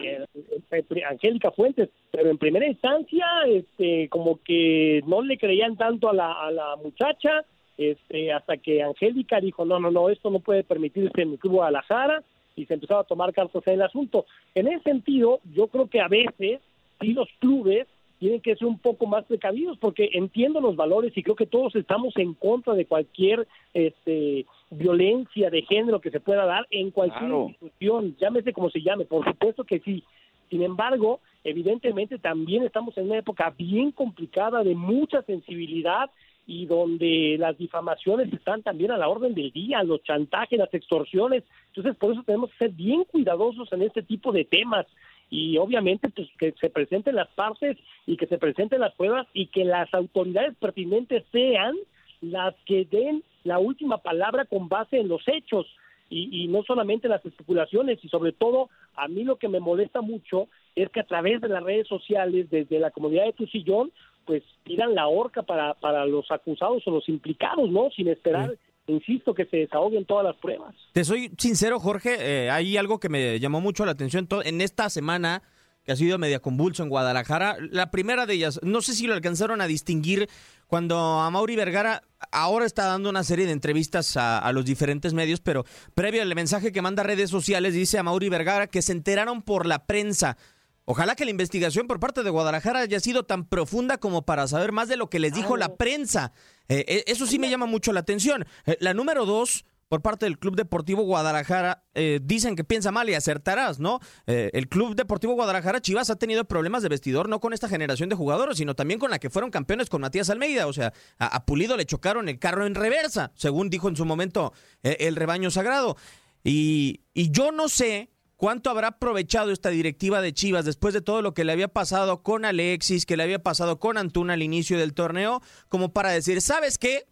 Este, 0.71 1.06
Angélica 1.06 1.51
Fuentes, 1.51 1.89
pero 2.12 2.32
en 2.32 2.38
primera 2.38 2.65
instancia, 2.65 3.25
este, 3.47 4.10
como 4.10 4.41
que 4.43 5.01
no 5.06 5.21
le 5.21 5.38
creían 5.38 5.77
tanto 5.77 6.10
a 6.10 6.13
la, 6.13 6.34
a 6.34 6.51
la 6.51 6.75
muchacha, 6.77 7.45
este, 7.77 8.34
hasta 8.34 8.58
que 8.58 8.82
Angélica 8.82 9.39
dijo, 9.39 9.63
no, 9.63 9.80
no, 9.80 9.91
no, 9.91 10.10
esto 10.10 10.32
no 10.32 10.39
puede 10.39 10.63
permitirse 10.63 11.21
en 11.21 11.32
mi 11.32 11.38
club 11.38 11.54
Guadalajara, 11.54 12.23
y 12.56 12.66
se 12.66 12.74
empezaba 12.74 13.02
a 13.02 13.06
tomar 13.06 13.34
cartas 13.34 13.66
en 13.66 13.74
el 13.74 13.82
asunto. 13.82 14.26
En 14.56 14.68
ese 14.68 14.84
sentido, 14.84 15.40
yo 15.54 15.68
creo 15.68 15.88
que 15.88 16.02
a 16.02 16.08
veces 16.08 16.62
sí 17.00 17.14
los 17.14 17.30
clubes 17.40 17.88
tienen 18.20 18.42
que 18.42 18.56
ser 18.56 18.68
un 18.68 18.78
poco 18.78 19.08
más 19.08 19.26
precavidos 19.26 19.80
porque 19.80 20.12
entiendo 20.14 20.62
los 20.62 20.76
valores 20.76 21.12
y 21.18 21.24
creo 21.24 21.36
que 21.36 21.48
todos 21.48 21.76
estamos 21.76 22.16
en 22.18 22.36
contra 22.36 22.76
de 22.76 22.86
cualquier 22.86 23.48
este 23.74 24.46
violencia 24.70 25.50
de 25.50 25.64
género 25.64 26.00
que 26.00 26.12
se 26.12 26.20
pueda 26.20 26.46
dar 26.46 26.68
en 26.70 26.92
cualquier 26.92 27.32
institución, 27.32 28.16
llámese 28.22 28.54
como 28.54 28.70
se 28.70 28.82
llame, 28.82 29.06
por 29.06 29.26
supuesto 29.26 29.64
que 29.64 29.80
sí. 29.80 30.04
Sin 30.52 30.62
embargo, 30.62 31.20
evidentemente 31.44 32.20
también 32.20 32.64
estamos 32.64 32.96
en 32.98 33.06
una 33.06 33.18
época 33.18 33.54
bien 33.58 33.92
complicada 33.92 34.64
de 34.64 34.76
mucha 34.76 35.24
sensibilidad 35.24 36.12
y 36.47 36.65
donde 36.65 37.38
las 37.39 37.58
difamaciones 37.58 38.32
están 38.34 38.63
también 38.63 38.91
a 38.91 38.97
la 38.97 39.08
orden 39.08 39.34
del 39.34 39.51
día, 39.51 39.84
los 39.84 40.04
chantajes, 40.04 40.60
las 40.60 40.73
extorsiones. 40.73 41.43
Entonces, 41.67 41.95
por 41.95 42.13
eso 42.13 42.23
tenemos 42.23 42.49
que 42.51 42.58
ser 42.65 42.71
bien 42.71 43.04
cuidadosos 43.06 43.71
en 43.71 43.84
este 43.84 44.01
tipo 44.01 44.32
de 44.32 44.45
temas 44.45 44.86
y 45.30 45.58
obviamente 45.58 46.10
pues 46.10 46.27
que 46.38 46.54
se 46.60 46.69
presenten 46.69 47.15
las 47.15 47.30
partes 47.30 47.77
y 48.06 48.17
que 48.17 48.27
se 48.27 48.38
presenten 48.38 48.82
las 48.82 48.93
pruebas 48.95 49.27
y 49.34 49.47
que 49.47 49.63
las 49.63 49.91
autoridades 49.93 50.56
pertinentes 50.58 51.23
sean 51.32 51.75
las 52.19 52.54
que 52.65 52.86
den 52.86 53.23
la 53.43 53.58
última 53.58 53.99
palabra 53.99 54.45
con 54.45 54.67
base 54.67 54.99
en 54.99 55.08
los 55.08 55.25
hechos 55.27 55.65
y, 56.10 56.43
y 56.43 56.47
no 56.49 56.63
solamente 56.63 57.08
las 57.08 57.25
especulaciones 57.25 58.04
y 58.04 58.10
sobre 58.10 58.34
todo 58.34 58.69
a 58.95 59.08
mí 59.08 59.23
lo 59.23 59.38
que 59.38 59.47
me 59.47 59.62
molesta 59.62 60.01
mucho 60.01 60.49
es 60.75 60.89
que 60.89 60.99
a 60.99 61.08
través 61.08 61.39
de 61.39 61.47
las 61.47 61.63
redes 61.63 61.88
sociales 61.88 62.49
desde 62.49 62.80
la 62.80 62.91
comunidad 62.91 63.25
de 63.25 63.34
tu 63.34 63.47
sillón 63.47 63.91
pues 64.32 64.44
tiran 64.63 64.96
la 64.96 65.10
horca 65.10 65.44
para, 65.44 65.74
para 65.74 66.06
los 66.06 66.32
acusados 66.32 66.82
o 66.86 66.91
los 66.91 67.10
implicados, 67.10 67.70
¿no? 67.70 67.89
Sin 67.94 68.08
esperar, 68.08 68.58
insisto, 68.88 69.34
que 69.34 69.44
se 69.44 69.58
desahoguen 69.58 70.06
todas 70.06 70.24
las 70.24 70.38
pruebas. 70.38 70.74
Te 70.94 71.04
soy 71.04 71.34
sincero, 71.38 71.82
Jorge, 71.82 72.15
eh, 72.46 72.50
hay 72.50 72.78
algo 72.78 72.98
que 72.98 73.10
me 73.10 73.41
llamó 73.41 73.60
mucho 73.60 73.84
la 73.84 73.91
atención 73.91 74.30
en 74.46 74.62
esta 74.62 74.89
semana 74.89 75.44
que 75.84 75.91
ha 75.91 75.98
sido 75.98 76.17
media 76.17 76.39
convulso 76.39 76.82
en 76.82 76.88
Guadalajara. 76.88 77.58
La 77.60 77.91
primera 77.91 78.26
de 78.26 78.36
ellas, 78.36 78.62
no 78.63 78.80
sé 78.80 78.94
si 78.94 79.06
lo 79.06 79.15
alcanzaron 79.15 79.60
a 79.60 79.67
distinguir 79.67 80.30
cuando 80.67 80.98
a 80.98 81.30
Mauri 81.30 81.58
Vergara 81.58 82.04
ahora 82.32 82.65
está 82.65 82.86
dando 82.86 83.10
una 83.10 83.26
serie 83.26 83.48
de 83.48 83.52
entrevistas 83.52 84.15
a, 84.15 84.39
a 84.39 84.54
los 84.54 84.63
diferentes 84.63 85.13
medios, 85.13 85.41
pero 85.41 85.65
previo 85.94 86.22
al 86.22 86.34
mensaje 86.36 86.72
que 86.72 86.82
manda 86.82 87.04
a 87.04 87.06
redes 87.06 87.30
sociales 87.30 87.74
dice 87.74 87.98
a 87.98 88.04
Mauri 88.04 88.30
Vergara 88.30 88.67
que 88.67 88.82
se 88.82 88.94
enteraron 88.94 89.41
por 89.41 89.65
la 89.65 89.86
prensa. 89.86 90.38
Ojalá 90.86 91.15
que 91.15 91.26
la 91.26 91.32
investigación 91.32 91.88
por 91.88 92.00
parte 92.00 92.24
de 92.24 92.30
Guadalajara 92.30 92.80
haya 92.80 93.00
sido 93.00 93.24
tan 93.24 93.46
profunda 93.46 93.98
como 93.98 94.24
para 94.24 94.48
saber 94.48 94.72
más 94.72 94.89
de 94.89 94.98
lo 94.98 95.10
que 95.10 95.20
les 95.20 95.34
dijo 95.34 95.56
la 95.56 95.76
prensa. 95.76 96.32
Eh, 96.67 96.86
eh, 96.88 97.04
eso 97.08 97.26
sí 97.28 97.39
me 97.39 97.50
llama 97.50 97.65
mucho 97.65 97.94
la 97.94 98.00
atención. 98.02 98.46
Eh, 98.65 98.78
la 98.80 98.94
número 98.94 99.26
dos, 99.26 99.65
por 99.89 100.02
parte 100.02 100.26
del 100.26 100.39
Club 100.39 100.56
Deportivo 100.56 101.04
Guadalajara, 101.04 101.84
eh, 101.94 102.20
dicen 102.24 102.56
que 102.56 102.63
piensa 102.63 102.91
mal 102.91 103.10
y 103.10 103.13
acertarás, 103.13 103.80
¿no? 103.80 104.00
El 104.26 104.70
Club 104.70 104.96
Deportivo 104.96 105.34
Guadalajara 105.34 105.82
Chivas 105.82 106.10
ha 106.10 106.15
tenido 106.15 106.46
problemas 106.46 106.82
de 106.82 106.89
vestidor, 106.89 107.30
no 107.30 107.39
con 107.41 107.54
esta 107.54 107.67
generación 107.67 108.10
de 108.10 108.15
jugadores, 108.15 108.58
sino 108.58 108.74
también 108.74 109.00
con 109.00 109.12
la 109.12 109.20
que 109.20 109.30
fueron 109.30 109.52
campeones 109.52 109.89
con 109.89 110.02
Matías 110.02 110.30
Almeida. 110.30 110.67
O 110.67 110.74
sea, 110.74 110.94
a, 111.20 111.28
a 111.28 111.46
Pulido 111.46 111.76
le 111.78 111.86
chocaron 111.86 112.30
el 112.30 112.39
carro 112.39 112.65
en 112.65 112.74
reversa, 112.76 113.32
según 113.36 113.70
dijo 113.70 113.89
en 113.89 113.98
su 113.98 114.06
momento 114.06 114.54
el 114.82 115.15
rebaño 115.15 115.52
sagrado. 115.52 115.98
Y, 116.44 117.02
y 117.13 117.30
yo 117.32 117.52
no 117.52 117.67
sé 117.67 118.11
cuánto 118.41 118.71
habrá 118.71 118.88
aprovechado 118.88 119.51
esta 119.51 119.69
directiva 119.69 120.19
de 120.19 120.34
Chivas 120.34 120.65
después 120.65 120.95
de 120.95 121.01
todo 121.01 121.21
lo 121.21 121.36
que 121.36 121.43
le 121.45 121.51
había 121.51 121.67
pasado 121.67 122.23
con 122.23 122.43
Alexis, 122.43 123.06
que 123.06 123.15
le 123.15 123.21
había 123.21 123.38
pasado 123.43 123.77
con 123.80 123.97
Antuna 123.99 124.34
al 124.34 124.41
inicio 124.41 124.80
del 124.80 124.95
torneo, 124.95 125.41
como 125.69 125.93
para 125.93 126.10
decir, 126.10 126.41
¿sabes 126.41 126.80
qué? 126.80 127.04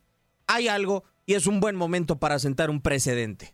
Hay 0.47 0.67
algo 0.67 1.03
y 1.27 1.35
es 1.35 1.45
un 1.45 1.59
buen 1.59 1.75
momento 1.75 2.17
para 2.17 2.39
sentar 2.39 2.71
un 2.71 2.81
precedente. 2.81 3.53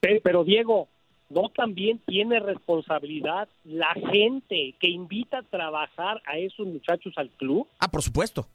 Pe- 0.00 0.20
Pero 0.24 0.42
Diego, 0.42 0.88
¿no 1.30 1.50
también 1.50 2.00
tiene 2.04 2.40
responsabilidad 2.40 3.48
la 3.62 3.94
gente 4.10 4.74
que 4.80 4.88
invita 4.88 5.38
a 5.38 5.42
trabajar 5.44 6.20
a 6.26 6.38
esos 6.38 6.66
muchachos 6.66 7.12
al 7.16 7.30
club? 7.30 7.68
Ah, 7.78 7.86
por 7.88 8.02
supuesto. 8.02 8.48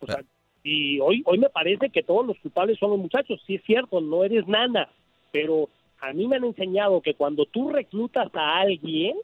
O 0.00 0.06
sea, 0.06 0.20
y 0.64 0.98
hoy, 0.98 1.22
hoy 1.26 1.38
me 1.38 1.48
parece 1.48 1.90
que 1.90 2.02
todos 2.02 2.26
los 2.26 2.36
culpables 2.40 2.76
son 2.80 2.90
los 2.90 2.98
muchachos. 2.98 3.40
Sí 3.46 3.54
es 3.54 3.62
cierto, 3.64 4.00
no 4.00 4.24
eres 4.24 4.48
nana, 4.48 4.88
pero 5.30 5.68
a 6.00 6.12
mí 6.12 6.26
me 6.26 6.36
han 6.36 6.44
enseñado 6.44 7.00
que 7.00 7.14
cuando 7.14 7.46
tú 7.46 7.70
reclutas 7.70 8.28
a 8.34 8.60
alguien, 8.60 9.16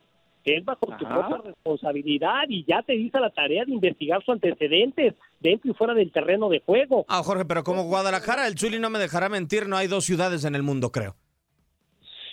es 0.44 0.64
bajo 0.64 0.86
tu 0.98 1.04
propia 1.06 1.38
responsabilidad 1.42 2.42
y 2.48 2.64
ya 2.64 2.82
te 2.82 2.92
dice 2.92 3.18
la 3.18 3.30
tarea 3.30 3.64
de 3.64 3.72
investigar 3.72 4.20
sus 4.20 4.34
antecedentes 4.34 5.14
dentro 5.40 5.70
y 5.70 5.74
fuera 5.74 5.94
del 5.94 6.12
terreno 6.12 6.48
de 6.48 6.60
juego. 6.60 7.06
Ah, 7.08 7.22
Jorge, 7.22 7.44
pero 7.44 7.64
como 7.64 7.84
Guadalajara, 7.84 8.46
el 8.46 8.58
Zuli 8.58 8.78
no 8.78 8.90
me 8.90 8.98
dejará 8.98 9.28
mentir, 9.28 9.66
no 9.66 9.76
hay 9.76 9.88
dos 9.88 10.04
ciudades 10.04 10.44
en 10.44 10.54
el 10.54 10.62
mundo, 10.62 10.90
creo. 10.90 11.16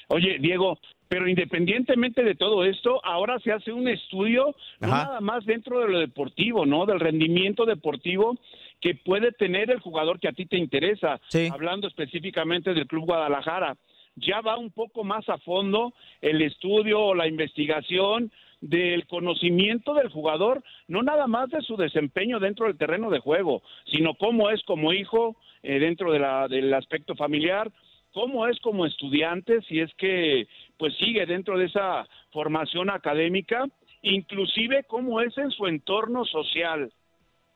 Oye, 0.09 0.39
Diego, 0.39 0.77
pero 1.07 1.27
independientemente 1.27 2.23
de 2.23 2.35
todo 2.35 2.65
esto, 2.65 3.03
ahora 3.05 3.39
se 3.39 3.51
hace 3.51 3.71
un 3.71 3.87
estudio, 3.87 4.55
no 4.79 4.87
nada 4.87 5.21
más 5.21 5.45
dentro 5.45 5.79
de 5.79 5.87
lo 5.87 5.99
deportivo, 5.99 6.65
¿no? 6.65 6.85
Del 6.85 6.99
rendimiento 6.99 7.65
deportivo 7.65 8.37
que 8.81 8.95
puede 8.95 9.31
tener 9.31 9.69
el 9.71 9.79
jugador 9.79 10.19
que 10.19 10.27
a 10.27 10.33
ti 10.33 10.45
te 10.45 10.57
interesa. 10.57 11.19
Sí. 11.29 11.49
Hablando 11.51 11.87
específicamente 11.87 12.73
del 12.73 12.87
Club 12.87 13.05
Guadalajara. 13.05 13.77
Ya 14.21 14.41
va 14.41 14.57
un 14.57 14.71
poco 14.71 15.03
más 15.03 15.27
a 15.29 15.37
fondo 15.39 15.93
el 16.21 16.41
estudio 16.41 16.99
o 16.99 17.15
la 17.15 17.27
investigación 17.27 18.31
del 18.61 19.07
conocimiento 19.07 19.95
del 19.95 20.09
jugador, 20.09 20.63
no 20.87 21.01
nada 21.01 21.27
más 21.27 21.49
de 21.49 21.61
su 21.61 21.75
desempeño 21.75 22.39
dentro 22.39 22.67
del 22.67 22.77
terreno 22.77 23.09
de 23.09 23.19
juego, 23.19 23.63
sino 23.85 24.13
cómo 24.13 24.51
es 24.51 24.63
como 24.63 24.93
hijo 24.93 25.35
eh, 25.63 25.79
dentro 25.79 26.11
de 26.11 26.19
la, 26.19 26.47
del 26.47 26.71
aspecto 26.73 27.15
familiar, 27.15 27.71
cómo 28.13 28.47
es 28.47 28.59
como 28.59 28.85
estudiante, 28.85 29.61
si 29.63 29.79
es 29.79 29.91
que 29.95 30.47
pues 30.77 30.95
sigue 30.97 31.25
dentro 31.25 31.57
de 31.57 31.65
esa 31.65 32.07
formación 32.31 32.91
académica, 32.91 33.65
inclusive 34.03 34.83
cómo 34.83 35.21
es 35.21 35.35
en 35.37 35.49
su 35.51 35.65
entorno 35.65 36.23
social. 36.25 36.91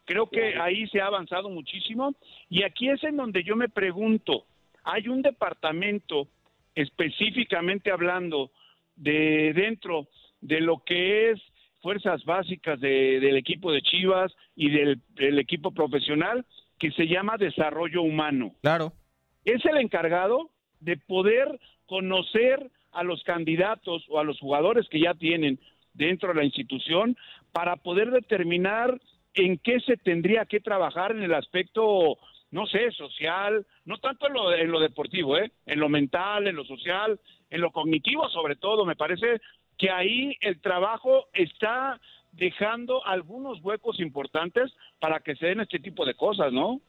Creo 0.06 0.28
que 0.28 0.60
ahí 0.60 0.88
se 0.88 1.02
ha 1.02 1.08
avanzado 1.08 1.50
muchísimo 1.50 2.14
y 2.50 2.64
aquí 2.64 2.90
es 2.90 3.04
en 3.04 3.18
donde 3.18 3.44
yo 3.44 3.56
me 3.56 3.70
pregunto, 3.70 4.46
hay 4.84 5.08
un 5.08 5.22
departamento 5.22 6.28
específicamente 6.76 7.92
hablando 7.92 8.52
de 8.96 9.54
dentro 9.54 10.08
de 10.42 10.62
lo 10.62 10.84
que 10.86 11.32
es 11.32 11.42
fuerzas 11.82 12.24
básicas 12.26 12.80
de- 12.80 13.20
del 13.20 13.38
equipo 13.38 13.72
de 13.72 13.82
Chivas 13.82 14.34
y 14.56 14.70
del, 14.70 15.00
del 15.16 15.40
equipo 15.40 15.72
profesional 15.72 16.46
que 16.80 16.92
se 16.92 17.08
llama 17.08 17.38
desarrollo 17.38 18.02
humano 18.02 18.56
Claro. 18.62 18.94
es 19.44 19.64
el 19.66 19.78
encargado 19.78 20.50
de 20.80 20.98
poder 20.98 21.60
conocer 21.86 22.70
a 22.92 23.04
los 23.04 23.24
candidatos 23.24 24.04
o 24.10 24.20
a 24.20 24.24
los 24.24 24.40
jugadores 24.40 24.88
que 24.90 25.00
ya 25.00 25.14
tienen 25.14 25.60
dentro 25.94 26.30
de 26.30 26.36
la 26.36 26.44
institución 26.46 27.16
para 27.52 27.76
poder 27.78 28.12
determinar 28.12 29.00
en 29.34 29.58
qué 29.58 29.80
se 29.82 29.98
tendría 29.98 30.46
que 30.46 30.60
trabajar 30.62 31.12
en 31.12 31.22
el 31.24 31.34
aspecto, 31.34 32.18
no 32.56 32.66
sé, 32.68 32.90
social, 32.92 33.66
no 33.84 33.98
tanto 33.98 34.28
en 34.28 34.34
lo, 34.34 34.54
en 34.54 34.72
lo 34.72 34.80
deportivo, 34.80 35.38
¿eh? 35.38 35.52
en 35.66 35.78
lo 35.78 35.90
mental, 35.90 36.48
en 36.48 36.56
lo 36.56 36.64
social, 36.64 37.20
en 37.50 37.60
lo 37.60 37.70
cognitivo 37.72 38.30
sobre 38.30 38.56
todo. 38.56 38.86
Me 38.86 38.96
parece 38.96 39.42
que 39.78 39.90
ahí 39.92 40.38
el 40.40 40.62
trabajo 40.62 41.26
está 41.34 42.00
dejando 42.32 43.06
algunos 43.06 43.62
huecos 43.62 44.00
importantes 44.00 44.72
para 45.02 45.20
que 45.20 45.36
se 45.36 45.48
den 45.48 45.60
este 45.60 45.80
tipo 45.80 46.06
de 46.06 46.14
cosas, 46.14 46.54
¿no? 46.54 46.80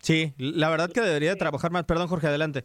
Sí, 0.00 0.34
la 0.36 0.68
verdad 0.68 0.92
que 0.92 1.00
debería 1.00 1.30
de 1.30 1.36
trabajar 1.36 1.70
más. 1.70 1.84
Perdón, 1.84 2.08
Jorge, 2.08 2.26
adelante. 2.26 2.64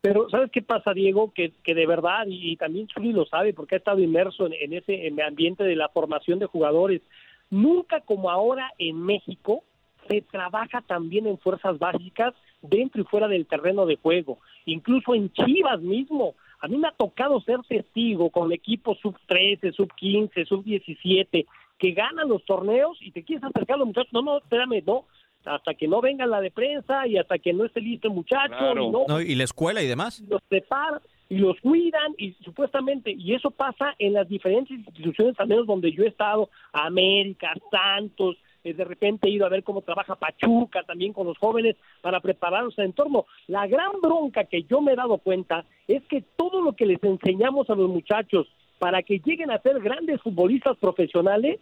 Pero 0.00 0.30
¿sabes 0.30 0.52
qué 0.52 0.62
pasa, 0.62 0.92
Diego? 0.92 1.32
Que, 1.34 1.50
que 1.64 1.74
de 1.74 1.86
verdad, 1.86 2.26
y, 2.28 2.52
y 2.52 2.56
también 2.56 2.86
Chuli 2.86 3.10
lo 3.12 3.26
sabe 3.26 3.54
porque 3.54 3.74
ha 3.74 3.78
estado 3.78 3.98
inmerso 3.98 4.46
en, 4.46 4.52
en 4.52 4.72
ese 4.72 5.08
en 5.08 5.20
ambiente 5.20 5.64
de 5.64 5.74
la 5.74 5.88
formación 5.88 6.38
de 6.38 6.46
jugadores, 6.46 7.02
nunca 7.50 8.02
como 8.02 8.30
ahora 8.30 8.72
en 8.78 9.02
México 9.02 9.64
se 10.08 10.22
trabaja 10.22 10.80
también 10.82 11.26
en 11.26 11.38
fuerzas 11.38 11.78
básicas 11.78 12.34
dentro 12.62 13.02
y 13.02 13.04
fuera 13.04 13.28
del 13.28 13.46
terreno 13.46 13.86
de 13.86 13.96
juego, 13.96 14.38
incluso 14.66 15.14
en 15.14 15.30
Chivas 15.32 15.80
mismo. 15.80 16.34
A 16.60 16.66
mí 16.68 16.76
me 16.76 16.88
ha 16.88 16.92
tocado 16.92 17.40
ser 17.42 17.60
testigo 17.68 18.30
con 18.30 18.52
equipos 18.52 18.98
sub 19.00 19.16
13, 19.26 19.72
sub 19.72 19.92
15, 19.94 20.44
sub 20.44 20.64
17 20.64 21.46
que 21.78 21.92
ganan 21.92 22.28
los 22.28 22.44
torneos 22.44 22.98
y 23.00 23.12
te 23.12 23.22
quieres 23.22 23.44
acercar 23.44 23.76
a 23.76 23.78
los 23.78 23.86
muchachos. 23.88 24.12
No, 24.12 24.22
no, 24.22 24.38
espérame, 24.38 24.82
no. 24.84 25.04
Hasta 25.44 25.74
que 25.74 25.86
no 25.86 26.00
venga 26.00 26.26
la 26.26 26.40
de 26.40 26.50
prensa 26.50 27.06
y 27.06 27.16
hasta 27.16 27.38
que 27.38 27.52
no 27.52 27.64
esté 27.64 27.80
listo 27.80 28.08
el 28.08 28.14
muchacho. 28.14 28.72
y 28.72 28.90
no, 28.90 29.04
No, 29.06 29.20
y 29.20 29.34
la 29.36 29.44
escuela 29.44 29.80
y 29.82 29.86
demás. 29.86 30.20
los 30.28 30.42
preparan 30.42 31.00
y 31.28 31.36
los 31.38 31.60
cuidan 31.60 32.14
y 32.16 32.32
supuestamente, 32.42 33.12
y 33.12 33.34
eso 33.34 33.50
pasa 33.50 33.94
en 33.98 34.14
las 34.14 34.28
diferentes 34.28 34.76
instituciones, 34.78 35.38
al 35.38 35.46
menos 35.48 35.66
donde 35.66 35.92
yo 35.92 36.02
he 36.04 36.08
estado, 36.08 36.48
América, 36.72 37.52
Santos, 37.70 38.36
eh, 38.68 38.74
de 38.74 38.84
repente 38.84 39.28
he 39.28 39.30
ido 39.30 39.46
a 39.46 39.50
ver 39.50 39.62
cómo 39.62 39.82
trabaja 39.82 40.16
Pachuca 40.16 40.82
también 40.82 41.12
con 41.12 41.26
los 41.26 41.38
jóvenes 41.38 41.76
para 42.00 42.20
prepararlos 42.20 42.78
al 42.78 42.86
entorno. 42.86 43.26
La 43.46 43.66
gran 43.66 44.00
bronca 44.02 44.44
que 44.44 44.62
yo 44.64 44.80
me 44.80 44.92
he 44.92 44.96
dado 44.96 45.18
cuenta 45.18 45.64
es 45.86 46.02
que 46.04 46.22
todo 46.36 46.60
lo 46.60 46.74
que 46.74 46.86
les 46.86 47.02
enseñamos 47.02 47.68
a 47.70 47.74
los 47.74 47.88
muchachos 47.88 48.46
para 48.78 49.02
que 49.02 49.20
lleguen 49.24 49.50
a 49.50 49.60
ser 49.60 49.80
grandes 49.80 50.20
futbolistas 50.20 50.76
profesionales 50.76 51.58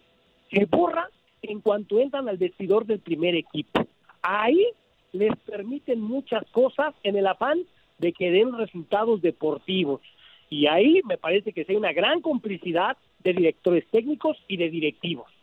se 0.51 0.65
borra 0.65 1.09
en 1.41 1.61
cuanto 1.61 1.99
entran 1.99 2.27
al 2.29 2.37
vestidor 2.37 2.85
del 2.85 2.99
primer 2.99 3.35
equipo. 3.35 3.85
Ahí 4.21 4.67
les 5.13 5.35
permiten 5.37 6.01
muchas 6.01 6.45
cosas 6.51 6.93
en 7.03 7.15
el 7.15 7.27
afán 7.27 7.59
de 7.97 8.13
que 8.13 8.31
den 8.31 8.57
resultados 8.57 9.21
deportivos. 9.21 10.01
Y 10.49 10.67
ahí 10.67 11.01
me 11.05 11.17
parece 11.17 11.51
que 11.51 11.65
hay 11.67 11.75
una 11.75 11.93
gran 11.93 12.21
complicidad 12.21 12.97
de 13.23 13.33
directores 13.33 13.85
técnicos 13.91 14.37
y 14.47 14.57
de 14.57 14.69
directivos. 14.69 15.36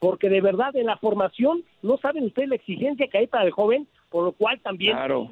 Porque 0.00 0.28
de 0.28 0.40
verdad 0.40 0.74
en 0.74 0.86
la 0.86 0.96
formación 0.96 1.62
no 1.82 1.96
saben 1.98 2.24
ustedes 2.24 2.48
la 2.48 2.54
exigencia 2.56 3.06
que 3.06 3.18
hay 3.18 3.26
para 3.28 3.44
el 3.44 3.52
joven, 3.52 3.86
por 4.08 4.24
lo 4.24 4.32
cual 4.32 4.58
también 4.60 4.96
Claro. 4.96 5.30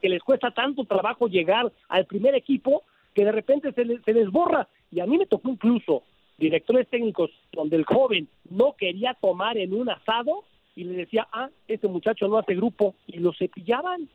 que 0.00 0.08
les 0.08 0.22
cuesta 0.22 0.50
tanto 0.52 0.84
trabajo 0.84 1.28
llegar 1.28 1.70
al 1.88 2.06
primer 2.06 2.34
equipo 2.34 2.82
que 3.14 3.24
de 3.24 3.32
repente 3.32 3.72
se 3.72 3.84
les, 3.84 4.02
se 4.04 4.14
les 4.14 4.30
borra. 4.30 4.68
Y 4.90 5.00
a 5.00 5.06
mí 5.06 5.18
me 5.18 5.26
tocó 5.26 5.50
incluso 5.50 6.02
directores 6.38 6.88
técnicos 6.88 7.30
donde 7.52 7.76
el 7.76 7.84
joven 7.84 8.28
no 8.48 8.74
quería 8.78 9.14
tomar 9.14 9.58
en 9.58 9.74
un 9.74 9.90
asado 9.90 10.44
y 10.76 10.84
le 10.84 10.92
decía, 10.98 11.26
ah, 11.32 11.48
este 11.66 11.88
muchacho 11.88 12.28
no 12.28 12.36
hace 12.38 12.54
grupo, 12.54 12.94
y 13.06 13.18
lo 13.18 13.32
cepillaban. 13.32 14.08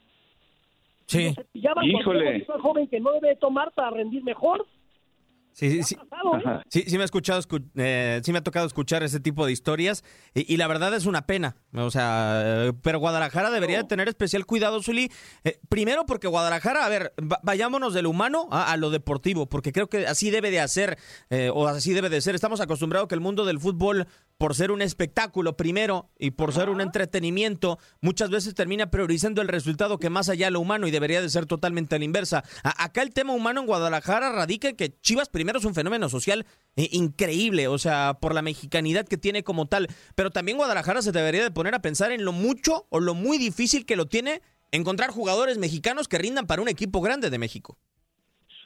Sí. 1.08 1.30
Lo 1.30 1.34
cepillaban 1.34 1.86
Híjole. 1.86 2.46
al 2.48 2.62
joven 2.62 2.88
que 2.88 3.00
no 3.00 3.12
debe 3.14 3.36
tomar 3.36 3.72
para 3.72 3.90
rendir 3.90 4.24
mejor. 4.24 4.66
Sí, 5.54 5.70
sí, 5.70 5.84
sí. 5.84 5.96
Sí, 6.70 6.84
sí 6.88 6.96
me 6.98 7.02
ha 7.02 7.06
escuchado, 7.06 7.40
escu- 7.42 7.64
eh, 7.76 8.22
sí 8.24 8.32
me 8.32 8.38
ha 8.38 8.44
tocado 8.44 8.66
escuchar 8.66 9.04
ese 9.04 9.20
tipo 9.20 9.46
de 9.46 9.52
historias 9.52 10.04
y, 10.34 10.52
y 10.52 10.58
la 10.58 10.68
verdad 10.68 10.94
es 10.94 11.06
una 11.06 11.26
pena. 11.28 11.56
O 11.74 11.92
sea, 11.92 12.42
eh, 12.68 12.74
pero 12.82 13.00
Guadalajara 13.00 13.50
debería 13.52 13.78
de 13.80 13.84
tener 13.84 14.08
especial 14.08 14.46
cuidado, 14.46 14.82
Zuli. 14.82 15.12
Eh, 15.44 15.60
primero 15.70 16.06
porque 16.06 16.28
Guadalajara, 16.28 16.86
a 16.86 16.90
ver, 16.90 17.14
va- 17.20 17.40
vayámonos 17.44 17.94
del 17.94 18.08
humano 18.08 18.48
a, 18.52 18.72
a 18.72 18.78
lo 18.78 18.90
deportivo, 18.92 19.48
porque 19.50 19.72
creo 19.74 19.88
que 19.90 20.08
así 20.08 20.30
debe 20.32 20.52
de 20.52 20.62
hacer 20.62 20.98
eh, 21.30 21.52
o 21.54 21.68
así 21.68 21.92
debe 21.94 22.10
de 22.10 22.22
ser. 22.22 22.34
Estamos 22.36 22.62
acostumbrados 22.62 23.08
que 23.10 23.16
el 23.16 23.22
mundo 23.22 23.46
del 23.46 23.60
fútbol 23.60 24.08
por 24.42 24.56
ser 24.56 24.72
un 24.72 24.82
espectáculo 24.82 25.56
primero 25.56 26.10
y 26.18 26.32
por 26.32 26.52
ser 26.52 26.72
un 26.72 26.82
entretenimiento, 26.82 27.78
muchas 28.02 28.32
veces 28.32 28.56
termina 28.56 28.90
priorizando 28.90 29.44
el 29.44 29.48
resultado 29.48 30.00
que 30.00 30.10
más 30.10 30.30
allá 30.30 30.50
lo 30.50 30.60
humano 30.60 30.88
y 30.88 30.92
debería 30.92 31.22
de 31.22 31.30
ser 31.30 31.46
totalmente 31.46 31.94
a 31.94 32.00
la 32.00 32.06
inversa. 32.06 32.44
acá 32.64 33.04
el 33.04 33.14
tema 33.14 33.34
humano 33.34 33.60
en 33.60 33.68
Guadalajara 33.68 34.32
radica 34.32 34.68
en 34.68 34.76
que 34.76 35.00
Chivas 35.00 35.30
primero 35.30 35.60
es 35.60 35.66
un 35.66 35.76
fenómeno 35.76 36.10
social 36.10 36.48
eh, 36.76 36.90
increíble, 36.92 37.68
o 37.68 37.78
sea, 37.78 38.18
por 38.20 38.34
la 38.34 38.42
mexicanidad 38.42 39.08
que 39.08 39.18
tiene 39.18 39.44
como 39.44 39.68
tal, 39.68 39.90
pero 40.16 40.32
también 40.32 40.58
Guadalajara 40.58 41.04
se 41.04 41.12
debería 41.12 41.44
de 41.44 41.52
poner 41.52 41.76
a 41.76 41.84
pensar 41.84 42.12
en 42.12 42.26
lo 42.26 42.32
mucho 42.32 42.88
o 42.90 43.00
lo 43.00 43.14
muy 43.14 43.38
difícil 43.38 43.86
que 43.86 43.96
lo 43.96 44.08
tiene 44.08 44.42
encontrar 44.72 45.12
jugadores 45.12 45.60
mexicanos 45.60 46.08
que 46.08 46.18
rindan 46.18 46.48
para 46.48 46.64
un 46.64 46.68
equipo 46.68 47.00
grande 47.02 47.30
de 47.30 47.38
México. 47.38 47.78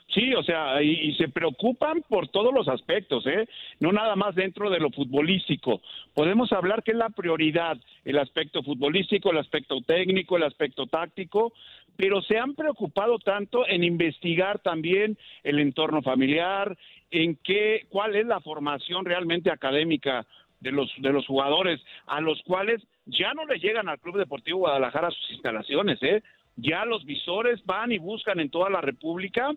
Sí, 0.08 0.34
o 0.34 0.42
sea, 0.44 0.80
y, 0.82 1.14
se 1.16 1.28
preocupan 1.28 2.02
por 2.08 2.28
todos 2.28 2.54
los 2.54 2.68
aspectos, 2.68 3.26
¿eh? 3.26 3.48
No 3.80 3.90
nada 3.90 4.14
más 4.14 4.34
dentro 4.34 4.70
de 4.70 4.78
lo 4.78 4.90
futbolístico. 4.90 5.82
Podemos 6.14 6.52
hablar 6.52 6.84
que 6.84 6.92
es 6.92 6.96
la 6.96 7.10
prioridad, 7.10 7.76
el 8.04 8.18
aspecto 8.18 8.62
futbolístico, 8.62 9.30
el 9.30 9.38
aspecto 9.38 9.80
técnico, 9.80 10.36
el 10.36 10.44
aspecto 10.44 10.86
táctico, 10.86 11.52
pero 11.96 12.22
se 12.22 12.38
han 12.38 12.54
preocupado 12.54 13.18
tanto 13.18 13.66
en 13.66 13.82
investigar 13.82 14.60
también 14.60 15.18
el 15.42 15.58
entorno 15.58 16.02
familiar, 16.02 16.76
en 17.10 17.36
qué, 17.42 17.86
cuál 17.88 18.14
es 18.14 18.26
la 18.26 18.40
formación 18.40 19.04
realmente 19.04 19.50
académica 19.50 20.24
de 20.60 20.72
los 20.72 20.90
de 20.98 21.12
los 21.12 21.26
jugadores 21.26 21.80
a 22.06 22.20
los 22.20 22.40
cuales 22.42 22.82
ya 23.06 23.34
no 23.34 23.44
le 23.44 23.58
llegan 23.58 23.88
al 23.88 23.98
Club 23.98 24.16
Deportivo 24.16 24.60
Guadalajara 24.60 25.10
sus 25.10 25.30
instalaciones, 25.32 26.02
¿eh? 26.02 26.22
Ya 26.56 26.84
los 26.84 27.04
visores 27.04 27.64
van 27.66 27.92
y 27.92 27.98
buscan 27.98 28.40
en 28.40 28.50
toda 28.50 28.70
la 28.70 28.80
República 28.80 29.52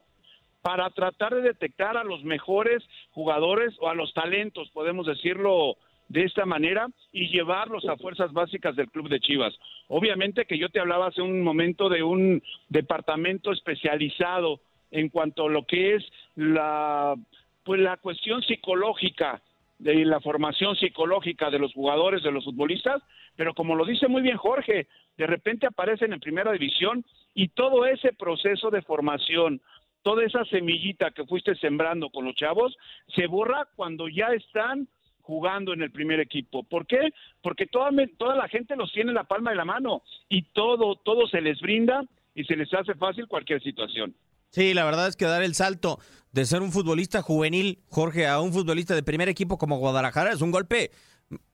para 0.61 0.89
tratar 0.91 1.35
de 1.35 1.41
detectar 1.41 1.97
a 1.97 2.03
los 2.03 2.23
mejores 2.23 2.83
jugadores 3.11 3.75
o 3.79 3.89
a 3.89 3.95
los 3.95 4.13
talentos, 4.13 4.69
podemos 4.71 5.05
decirlo 5.05 5.77
de 6.09 6.23
esta 6.23 6.45
manera, 6.45 6.87
y 7.11 7.29
llevarlos 7.29 7.87
a 7.87 7.95
fuerzas 7.95 8.33
básicas 8.33 8.75
del 8.75 8.89
club 8.89 9.09
de 9.09 9.19
Chivas. 9.19 9.53
Obviamente 9.87 10.45
que 10.45 10.57
yo 10.57 10.69
te 10.69 10.79
hablaba 10.79 11.07
hace 11.07 11.21
un 11.21 11.41
momento 11.43 11.87
de 11.87 12.01
un 12.01 12.41
departamento 12.67 13.51
especializado 13.51 14.59
en 14.91 15.09
cuanto 15.09 15.45
a 15.45 15.49
lo 15.49 15.65
que 15.65 15.95
es 15.95 16.05
la 16.35 17.15
pues 17.63 17.79
la 17.79 17.97
cuestión 17.97 18.41
psicológica 18.41 19.41
de 19.77 20.03
la 20.03 20.19
formación 20.19 20.75
psicológica 20.75 21.51
de 21.51 21.59
los 21.59 21.73
jugadores, 21.73 22.23
de 22.23 22.31
los 22.31 22.43
futbolistas, 22.43 23.01
pero 23.35 23.53
como 23.53 23.75
lo 23.75 23.85
dice 23.85 24.07
muy 24.07 24.21
bien 24.23 24.37
Jorge, 24.37 24.87
de 25.17 25.27
repente 25.27 25.67
aparecen 25.67 26.11
en 26.11 26.19
primera 26.19 26.51
división 26.51 27.05
y 27.35 27.49
todo 27.49 27.85
ese 27.85 28.11
proceso 28.13 28.71
de 28.71 28.81
formación, 28.81 29.61
toda 30.01 30.23
esa 30.23 30.45
semillita 30.45 31.11
que 31.11 31.25
fuiste 31.25 31.55
sembrando 31.55 32.09
con 32.09 32.25
los 32.25 32.35
chavos 32.35 32.75
se 33.15 33.27
borra 33.27 33.67
cuando 33.75 34.07
ya 34.07 34.27
están 34.27 34.87
jugando 35.21 35.73
en 35.73 35.83
el 35.83 35.91
primer 35.91 36.19
equipo. 36.19 36.63
¿Por 36.63 36.87
qué? 36.87 37.13
Porque 37.41 37.67
toda, 37.67 37.91
la 38.35 38.47
gente 38.47 38.75
los 38.75 38.91
tiene 38.91 39.11
en 39.11 39.15
la 39.15 39.25
palma 39.25 39.51
de 39.51 39.57
la 39.57 39.65
mano 39.65 40.01
y 40.27 40.41
todo, 40.53 40.95
todo 40.95 41.27
se 41.27 41.39
les 41.39 41.59
brinda 41.61 42.03
y 42.33 42.43
se 42.45 42.55
les 42.55 42.73
hace 42.73 42.95
fácil 42.95 43.27
cualquier 43.27 43.61
situación. 43.61 44.15
Sí, 44.49 44.73
la 44.73 44.85
verdad 44.85 45.07
es 45.07 45.15
que 45.15 45.25
dar 45.25 45.43
el 45.43 45.53
salto 45.53 45.99
de 46.31 46.45
ser 46.45 46.61
un 46.61 46.71
futbolista 46.71 47.21
juvenil, 47.21 47.79
Jorge, 47.89 48.25
a 48.25 48.39
un 48.39 48.51
futbolista 48.53 48.95
de 48.95 49.03
primer 49.03 49.29
equipo 49.29 49.59
como 49.59 49.77
Guadalajara 49.77 50.31
es 50.31 50.41
un 50.41 50.49
golpe 50.49 50.89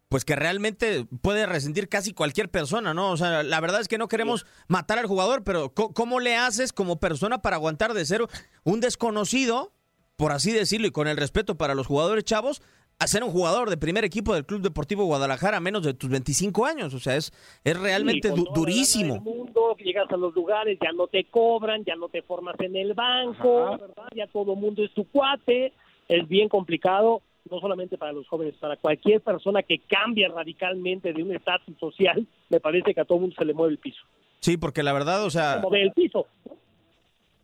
pues 0.10 0.24
que 0.24 0.36
realmente 0.36 1.06
puede 1.22 1.46
resentir 1.46 1.90
casi 1.90 2.14
cualquier 2.14 2.50
persona, 2.50 2.94
¿no? 2.94 3.12
O 3.12 3.18
sea, 3.18 3.44
la 3.44 3.60
verdad 3.60 3.82
es 3.82 3.88
que 3.88 3.98
no 3.98 4.08
queremos 4.08 4.46
matar 4.68 5.00
al 5.00 5.08
jugador, 5.08 5.44
pero 5.44 5.74
¿cómo 5.74 6.20
le 6.20 6.36
haces 6.36 6.74
como 6.74 7.00
persona 7.00 7.42
para 7.42 7.56
aguantar 7.56 7.94
de 7.94 8.06
ser 8.06 8.22
un 8.64 8.80
desconocido, 8.82 9.72
por 10.16 10.32
así 10.32 10.52
decirlo, 10.52 10.88
y 10.88 10.92
con 10.92 11.08
el 11.08 11.18
respeto 11.18 11.58
para 11.58 11.76
los 11.76 11.88
jugadores 11.88 12.24
chavos, 12.24 12.62
a 12.98 13.08
ser 13.08 13.24
un 13.24 13.32
jugador 13.32 13.70
de 13.70 13.76
primer 13.76 14.06
equipo 14.06 14.34
del 14.34 14.46
Club 14.46 14.62
Deportivo 14.62 15.04
Guadalajara 15.04 15.58
a 15.58 15.60
menos 15.60 15.84
de 15.84 15.94
tus 15.94 16.10
25 16.10 16.66
años? 16.66 16.94
O 16.94 17.00
sea, 17.00 17.18
es, 17.18 17.34
es 17.64 17.78
realmente 17.78 18.30
durísimo. 18.30 19.20
mundo, 19.20 19.76
llegas 19.78 20.10
a 20.12 20.18
los 20.18 20.34
lugares, 20.36 20.78
ya 20.82 20.92
no 20.92 21.08
te 21.08 21.26
cobran, 21.26 21.84
ya 21.84 21.96
no 21.96 22.10
te 22.10 22.22
formas 22.22 22.56
en 22.60 22.76
el 22.76 22.94
banco, 22.94 23.72
¿verdad? 23.72 24.08
Ya 24.16 24.28
todo 24.28 24.54
el 24.54 24.60
mundo 24.60 24.84
es 24.84 24.94
tu 24.94 25.06
cuate, 25.10 25.74
es 26.08 26.28
bien 26.28 26.48
complicado 26.48 27.22
no 27.50 27.60
solamente 27.60 27.98
para 27.98 28.12
los 28.12 28.28
jóvenes, 28.28 28.56
para 28.56 28.78
cualquier 28.78 29.22
persona 29.22 29.64
que 29.64 29.80
cambie 29.80 30.28
radicalmente 30.28 31.14
de 31.14 31.24
un 31.24 31.36
estatus 31.36 31.78
social, 31.80 32.26
me 32.50 32.60
parece 32.60 32.94
que 32.94 33.02
a 33.02 33.06
todo 33.06 33.20
mundo 33.20 33.36
se 33.38 33.46
le 33.46 33.54
mueve 33.54 33.74
el 33.74 33.80
piso. 33.80 34.02
Sí, 34.40 34.58
porque 34.58 34.84
la 34.84 34.94
verdad, 34.94 35.24
o 35.26 35.30
sea... 35.30 35.56
Se 35.56 35.62
mueve 35.62 35.84
el 35.84 35.92
piso. 35.92 36.28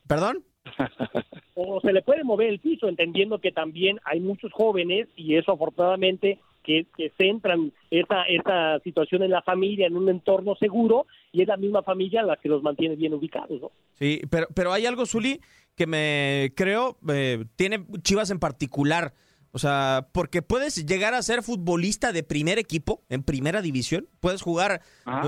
¿Perdón? 0.08 0.44
o 1.56 1.82
se 1.82 1.94
le 1.94 2.02
puede 2.02 2.24
mover 2.24 2.50
el 2.50 2.60
piso, 2.60 2.88
entendiendo 2.88 3.40
que 3.40 3.52
también 3.52 4.00
hay 4.04 4.20
muchos 4.20 4.52
jóvenes, 4.54 5.08
y 5.16 5.36
eso 5.36 5.52
afortunadamente 5.52 6.40
que, 6.64 6.86
que 6.96 7.12
centran 7.18 7.72
esa, 7.90 8.24
esa 8.24 8.80
situación 8.84 9.24
en 9.24 9.32
la 9.32 9.42
familia, 9.42 9.88
en 9.88 9.98
un 9.98 10.10
entorno 10.10 10.56
seguro, 10.56 11.08
y 11.32 11.42
es 11.42 11.48
la 11.48 11.58
misma 11.58 11.84
familia 11.84 12.24
la 12.24 12.38
que 12.38 12.50
los 12.50 12.62
mantiene 12.64 12.96
bien 12.96 13.14
ubicados, 13.14 13.62
¿no? 13.62 13.72
Sí, 13.94 14.22
pero, 14.30 14.48
pero 14.54 14.74
hay 14.74 14.86
algo, 14.86 15.06
Zuli, 15.06 15.42
que 15.76 15.88
me 15.88 16.54
creo, 16.56 16.98
eh, 17.10 17.46
tiene 17.56 17.86
Chivas 18.04 18.32
en 18.32 18.40
particular, 18.40 19.14
o 19.54 19.60
sea, 19.60 20.08
porque 20.14 20.42
puedes 20.42 20.86
llegar 20.86 21.14
a 21.14 21.22
ser 21.22 21.44
futbolista 21.44 22.14
de 22.14 22.24
primer 22.24 22.58
equipo, 22.58 23.04
en 23.10 23.24
primera 23.24 23.62
división. 23.62 24.08
Puedes 24.22 24.42
jugar, 24.42 24.82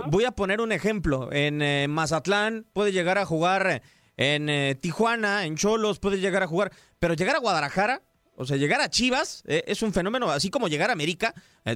voy 0.10 0.24
a 0.24 0.32
poner 0.32 0.62
un 0.62 0.72
ejemplo, 0.72 1.32
en 1.32 1.62
eh, 1.62 1.88
Mazatlán, 1.90 2.66
puedes 2.72 2.94
llegar 2.94 3.18
a 3.18 3.26
jugar 3.26 3.82
en 4.16 4.50
eh, 4.50 4.76
Tijuana, 4.76 5.46
en 5.46 5.58
Cholos, 5.58 6.00
puedes 6.00 6.22
llegar 6.22 6.42
a 6.42 6.48
jugar, 6.48 6.72
pero 7.00 7.16
llegar 7.16 7.36
a 7.36 7.40
Guadalajara, 7.40 8.02
o 8.36 8.46
sea, 8.46 8.56
llegar 8.56 8.80
a 8.80 8.90
Chivas 8.90 9.44
eh, 9.46 9.66
es 9.68 9.82
un 9.82 9.92
fenómeno, 9.92 10.32
así 10.32 10.50
como 10.50 10.70
llegar 10.70 10.90
a 10.90 10.94
América, 10.94 11.34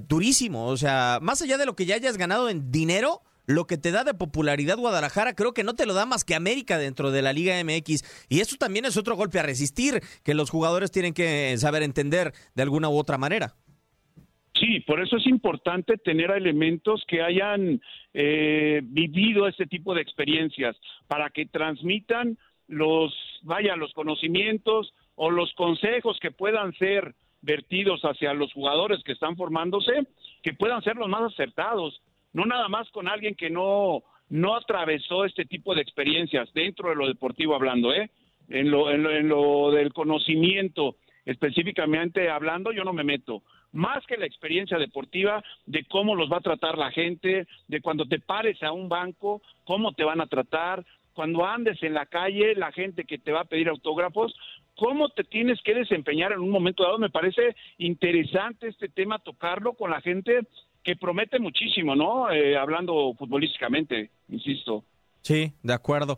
durísimo. 0.07 0.67
O 0.67 0.77
sea, 0.77 1.19
más 1.21 1.41
allá 1.41 1.57
de 1.57 1.65
lo 1.65 1.75
que 1.75 1.85
ya 1.85 1.95
hayas 1.95 2.17
ganado 2.17 2.49
en 2.49 2.71
dinero, 2.71 3.23
lo 3.47 3.65
que 3.65 3.77
te 3.77 3.91
da 3.91 4.03
de 4.03 4.13
popularidad 4.13 4.77
Guadalajara 4.77 5.33
creo 5.33 5.53
que 5.53 5.63
no 5.63 5.73
te 5.73 5.85
lo 5.85 5.93
da 5.93 6.05
más 6.05 6.23
que 6.23 6.35
América 6.35 6.77
dentro 6.77 7.11
de 7.11 7.21
la 7.21 7.33
Liga 7.33 7.55
MX. 7.63 8.27
Y 8.29 8.41
eso 8.41 8.57
también 8.57 8.85
es 8.85 8.97
otro 8.97 9.15
golpe 9.15 9.39
a 9.39 9.43
resistir, 9.43 10.01
que 10.23 10.35
los 10.35 10.51
jugadores 10.51 10.91
tienen 10.91 11.13
que 11.13 11.57
saber 11.57 11.81
entender 11.81 12.33
de 12.53 12.63
alguna 12.63 12.89
u 12.89 12.97
otra 12.97 13.17
manera. 13.17 13.55
Sí, 14.53 14.81
por 14.81 15.01
eso 15.01 15.17
es 15.17 15.27
importante 15.27 15.97
tener 15.97 16.31
elementos 16.31 17.03
que 17.07 17.21
hayan 17.21 17.79
eh, 18.13 18.81
vivido 18.83 19.47
este 19.47 19.65
tipo 19.65 19.93
de 19.93 20.01
experiencias 20.01 20.75
para 21.07 21.29
que 21.29 21.45
transmitan 21.45 22.37
los, 22.67 23.13
vaya, 23.43 23.75
los 23.75 23.93
conocimientos 23.93 24.93
o 25.15 25.29
los 25.29 25.53
consejos 25.53 26.17
que 26.19 26.31
puedan 26.31 26.73
ser 26.73 27.15
vertidos 27.41 28.01
hacia 28.01 28.33
los 28.33 28.51
jugadores 28.51 29.03
que 29.03 29.13
están 29.13 29.37
formándose, 29.37 30.07
que 30.41 30.53
puedan 30.53 30.81
ser 30.81 30.95
los 30.95 31.07
más 31.07 31.31
acertados 31.33 32.01
no 32.37 32.45
nada 32.45 32.69
más 32.69 32.87
con 32.91 33.07
alguien 33.07 33.33
que 33.33 33.49
no, 33.49 34.03
no 34.29 34.55
atravesó 34.55 35.25
este 35.25 35.45
tipo 35.45 35.73
de 35.73 35.81
experiencias 35.81 36.47
dentro 36.53 36.89
de 36.89 36.95
lo 36.95 37.07
deportivo 37.07 37.55
hablando, 37.55 37.91
¿eh? 37.91 38.11
En 38.47 38.69
lo, 38.69 38.91
en 38.91 39.01
lo, 39.01 39.11
en 39.11 39.27
lo 39.27 39.71
del 39.71 39.91
conocimiento 39.91 40.97
específicamente 41.25 42.29
hablando, 42.29 42.71
yo 42.71 42.83
no 42.83 42.93
me 42.93 43.03
meto. 43.03 43.41
Más 43.73 44.05
que 44.05 44.17
la 44.17 44.27
experiencia 44.27 44.77
deportiva 44.77 45.43
de 45.65 45.83
cómo 45.85 46.15
los 46.15 46.31
va 46.31 46.37
a 46.37 46.41
tratar 46.41 46.77
la 46.77 46.91
gente, 46.91 47.47
de 47.67 47.81
cuando 47.81 48.05
te 48.05 48.19
pares 48.19 48.61
a 48.61 48.71
un 48.71 48.87
banco, 48.87 49.41
cómo 49.65 49.93
te 49.93 50.03
van 50.03 50.21
a 50.21 50.27
tratar, 50.27 50.85
cuando 51.13 51.43
andes 51.43 51.81
en 51.81 51.95
la 51.95 52.05
calle, 52.05 52.53
la 52.53 52.71
gente 52.71 53.03
que 53.05 53.17
te 53.17 53.31
va 53.31 53.41
a 53.41 53.45
pedir 53.45 53.67
autógrafos, 53.67 54.35
cómo 54.75 55.09
te 55.09 55.23
tienes 55.23 55.59
que 55.63 55.73
desempeñar 55.73 56.33
en 56.33 56.39
un 56.39 56.51
momento 56.51 56.83
dado. 56.83 56.99
Me 56.99 57.09
parece 57.09 57.55
interesante 57.79 58.67
este 58.67 58.89
tema 58.89 59.17
tocarlo 59.17 59.73
con 59.73 59.89
la 59.89 60.01
gente 60.01 60.41
que 60.87 60.95
promete 60.95 61.37
muchísimo, 61.37 61.97
¿no? 61.97 62.31
Eh, 62.31 62.55
hablando 62.55 63.13
futbolísticamente, 63.19 64.09
insisto. 64.29 64.85
Sí, 65.21 65.51
de 65.61 65.73
acuerdo. 65.73 66.17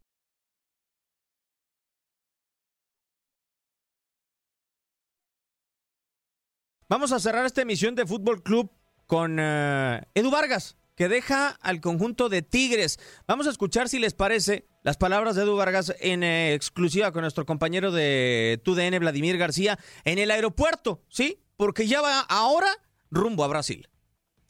Vamos 6.91 7.13
a 7.13 7.21
cerrar 7.21 7.45
esta 7.45 7.61
emisión 7.61 7.95
de 7.95 8.05
Fútbol 8.05 8.43
Club 8.43 8.69
con 9.07 9.37
eh, 9.39 10.01
Edu 10.13 10.29
Vargas, 10.29 10.75
que 10.97 11.07
deja 11.07 11.57
al 11.61 11.79
conjunto 11.79 12.27
de 12.27 12.41
Tigres. 12.41 12.99
Vamos 13.25 13.47
a 13.47 13.49
escuchar 13.49 13.87
si 13.87 13.97
les 13.97 14.13
parece 14.13 14.67
las 14.83 14.97
palabras 14.97 15.37
de 15.37 15.43
Edu 15.43 15.55
Vargas 15.55 15.95
en 16.01 16.21
eh, 16.21 16.53
exclusiva 16.53 17.13
con 17.13 17.21
nuestro 17.21 17.45
compañero 17.45 17.93
de 17.93 18.59
TUDN, 18.65 18.99
Vladimir 18.99 19.37
García, 19.37 19.79
en 20.03 20.19
el 20.19 20.31
aeropuerto, 20.31 21.01
¿sí? 21.07 21.39
Porque 21.55 21.87
ya 21.87 22.01
va 22.01 22.19
ahora 22.19 22.67
rumbo 23.09 23.45
a 23.45 23.47
Brasil. 23.47 23.87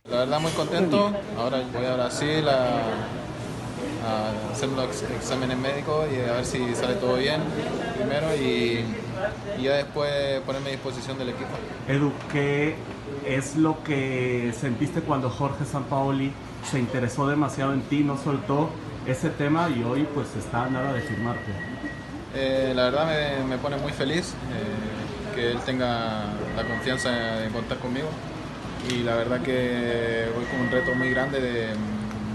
La 0.06 0.18
verdad 0.22 0.39
muy 0.39 0.52
contento. 0.54 1.16
Ahora 1.38 1.62
voy 1.72 1.86
a 1.86 1.94
Brasil 1.94 2.50
a, 2.50 2.82
a 4.04 4.52
hacer 4.52 4.70
los 4.70 5.04
exámenes 5.04 5.58
médicos 5.58 6.08
y 6.12 6.30
a 6.30 6.34
ver 6.34 6.45
si 6.45 6.76
sale 6.76 6.95
todo 6.95 7.16
bien 7.16 7.41
primero 7.95 8.36
y, 8.36 8.84
y 9.60 9.64
ya 9.64 9.76
después 9.76 10.41
ponerme 10.41 10.70
a 10.70 10.72
disposición 10.72 11.18
del 11.18 11.30
equipo. 11.30 11.49
Edu, 11.88 12.12
¿qué 12.32 12.76
es 13.26 13.56
lo 13.56 13.84
que 13.84 14.54
sentiste 14.60 15.02
cuando 15.02 15.30
Jorge 15.30 15.66
Sampaoli 15.66 16.32
se 16.70 16.80
interesó 16.80 17.28
demasiado 17.28 17.74
en 17.74 17.82
ti, 17.82 18.04
no 18.04 18.18
soltó 18.18 18.70
ese 19.06 19.30
tema 19.30 19.70
y 19.70 19.84
hoy 19.84 20.08
pues 20.14 20.28
está 20.36 20.68
nada 20.70 20.93
de 20.93 21.02
firmarte? 21.02 21.52
Eh, 22.34 22.74
la 22.76 22.84
verdad 22.86 23.08
me, 23.08 23.43
me, 23.45 23.58
pone 23.58 23.78
muy 23.78 23.91
feliz 23.91 24.34
eh, 24.54 25.36
que 25.36 25.52
él 25.52 25.60
tenga 25.66 26.24
la 26.56 26.64
confianza 26.64 27.10
de 27.10 27.49
contar 27.49 27.78
conmigo 27.80 28.08
y 28.89 29.04
la 29.04 29.16
verdad 29.16 29.41
que 29.41 30.28
voy 30.34 30.45
con 30.45 30.62
un 30.62 30.72
reto 30.72 30.95
muy 30.95 31.10
grande 31.10 31.41
de, 31.41 31.68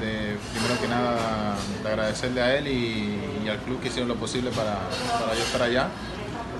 de 0.01 0.37
primero 0.53 0.81
que 0.81 0.89
nada 0.89 1.57
de 1.83 1.89
agradecerle 1.89 2.41
a 2.43 2.57
él 2.57 2.69
y, 2.69 3.45
y, 3.45 3.49
al 3.49 3.59
club 3.59 3.81
que 3.81 3.89
hicieron 3.89 4.09
lo 4.09 4.17
posible 4.17 4.51
para, 4.51 4.79
para 5.21 5.35
yo 5.35 5.43
estar 5.43 5.63
allá 5.63 5.89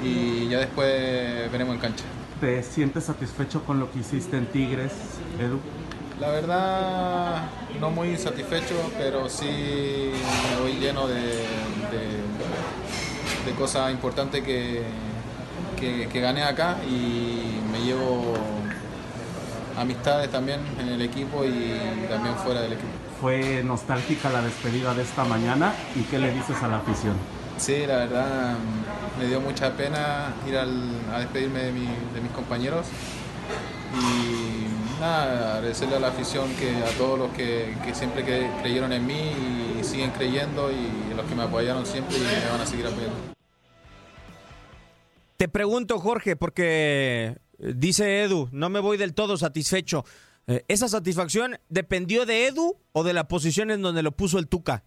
y 0.03 0.49
ya 0.49 0.59
después 0.59 1.51
veremos 1.51 1.75
en 1.75 1.81
cancha. 1.81 2.05
¿Te 2.41 2.63
sientes 2.63 3.05
satisfecho 3.05 3.65
con 3.65 3.81
lo 3.81 3.91
que 3.91 4.01
hiciste 4.01 4.37
en 4.37 4.47
Tigres, 4.47 4.93
Edu? 5.41 5.59
La 6.21 6.29
verdad, 6.29 7.43
no 7.81 7.91
muy 7.91 8.17
satisfecho, 8.17 8.75
pero 8.99 9.29
sí 9.29 9.45
me 9.47 10.63
voy 10.63 10.73
lleno 10.81 11.07
de, 11.07 11.15
de, 11.21 12.23
de 13.45 13.53
cosas 13.59 13.91
importantes 13.91 14.43
que, 14.43 14.83
que, 15.79 16.09
que, 16.09 16.21
gané 16.21 16.43
acá 16.43 16.79
y 16.89 17.61
me 17.71 17.81
llevo 17.81 18.35
amistades 19.77 20.31
también 20.31 20.61
en 20.81 20.89
el 20.89 21.03
equipo 21.03 21.45
y 21.45 22.07
también 22.09 22.35
fuera 22.37 22.63
del 22.63 22.75
equipo. 22.75 23.06
Fue 23.21 23.63
nostálgica 23.65 24.31
la 24.31 24.43
despedida 24.43 24.95
de 24.95 25.03
esta 25.03 25.25
mañana 25.25 25.75
y 25.95 26.03
qué 26.03 26.19
le 26.19 26.33
dices 26.33 26.63
a 26.63 26.69
la 26.69 26.79
afición? 26.79 27.15
Sí, 27.59 27.87
la 27.87 27.97
verdad 27.97 28.57
me 29.19 29.27
dio 29.27 29.41
mucha 29.41 29.73
pena 29.75 30.35
ir 30.47 30.57
al, 30.59 30.91
a 31.13 31.21
despedirme 31.21 31.63
de, 31.63 31.73
mi, 31.73 31.87
de 32.15 32.21
mis 32.21 32.31
compañeros 32.33 32.87
y 33.95 35.01
nada, 35.01 35.57
agradecerle 35.57 35.97
a 35.97 36.01
la 36.01 36.09
afición, 36.09 36.49
que 36.57 36.69
a 36.77 36.91
todos 36.99 37.19
los 37.19 37.31
que, 37.33 37.75
que, 37.85 37.95
siempre 37.95 38.25
que 38.25 38.51
creyeron 38.61 38.93
en 38.93 39.07
mí 39.07 39.33
y 39.81 39.85
siguen 39.85 40.11
creyendo 40.11 40.71
y 40.71 41.15
los 41.15 41.25
que 41.27 41.35
me 41.35 41.45
apoyaron 41.45 41.87
siempre 41.87 42.17
y 42.19 42.21
me 42.21 42.51
van 42.51 42.61
a 42.61 42.67
seguir 42.67 42.87
apoyando. 42.87 43.17
Te 45.37 45.49
pregunto, 45.49 45.99
Jorge, 45.99 46.37
porque 46.37 47.39
dice 47.59 48.23
Edu, 48.23 48.49
no 48.53 48.69
me 48.69 48.81
voy 48.81 48.97
del 48.97 49.15
todo 49.15 49.37
satisfecho. 49.37 50.05
¿Esa 50.69 50.89
satisfacción 50.89 51.57
dependió 51.69 52.25
de 52.25 52.47
Edu 52.47 52.77
o 52.93 53.03
de 53.03 53.13
la 53.13 53.27
posición 53.27 53.71
en 53.71 53.83
donde 53.83 54.03
lo 54.03 54.13
puso 54.13 54.39
el 54.39 54.49
Tuca? 54.49 54.85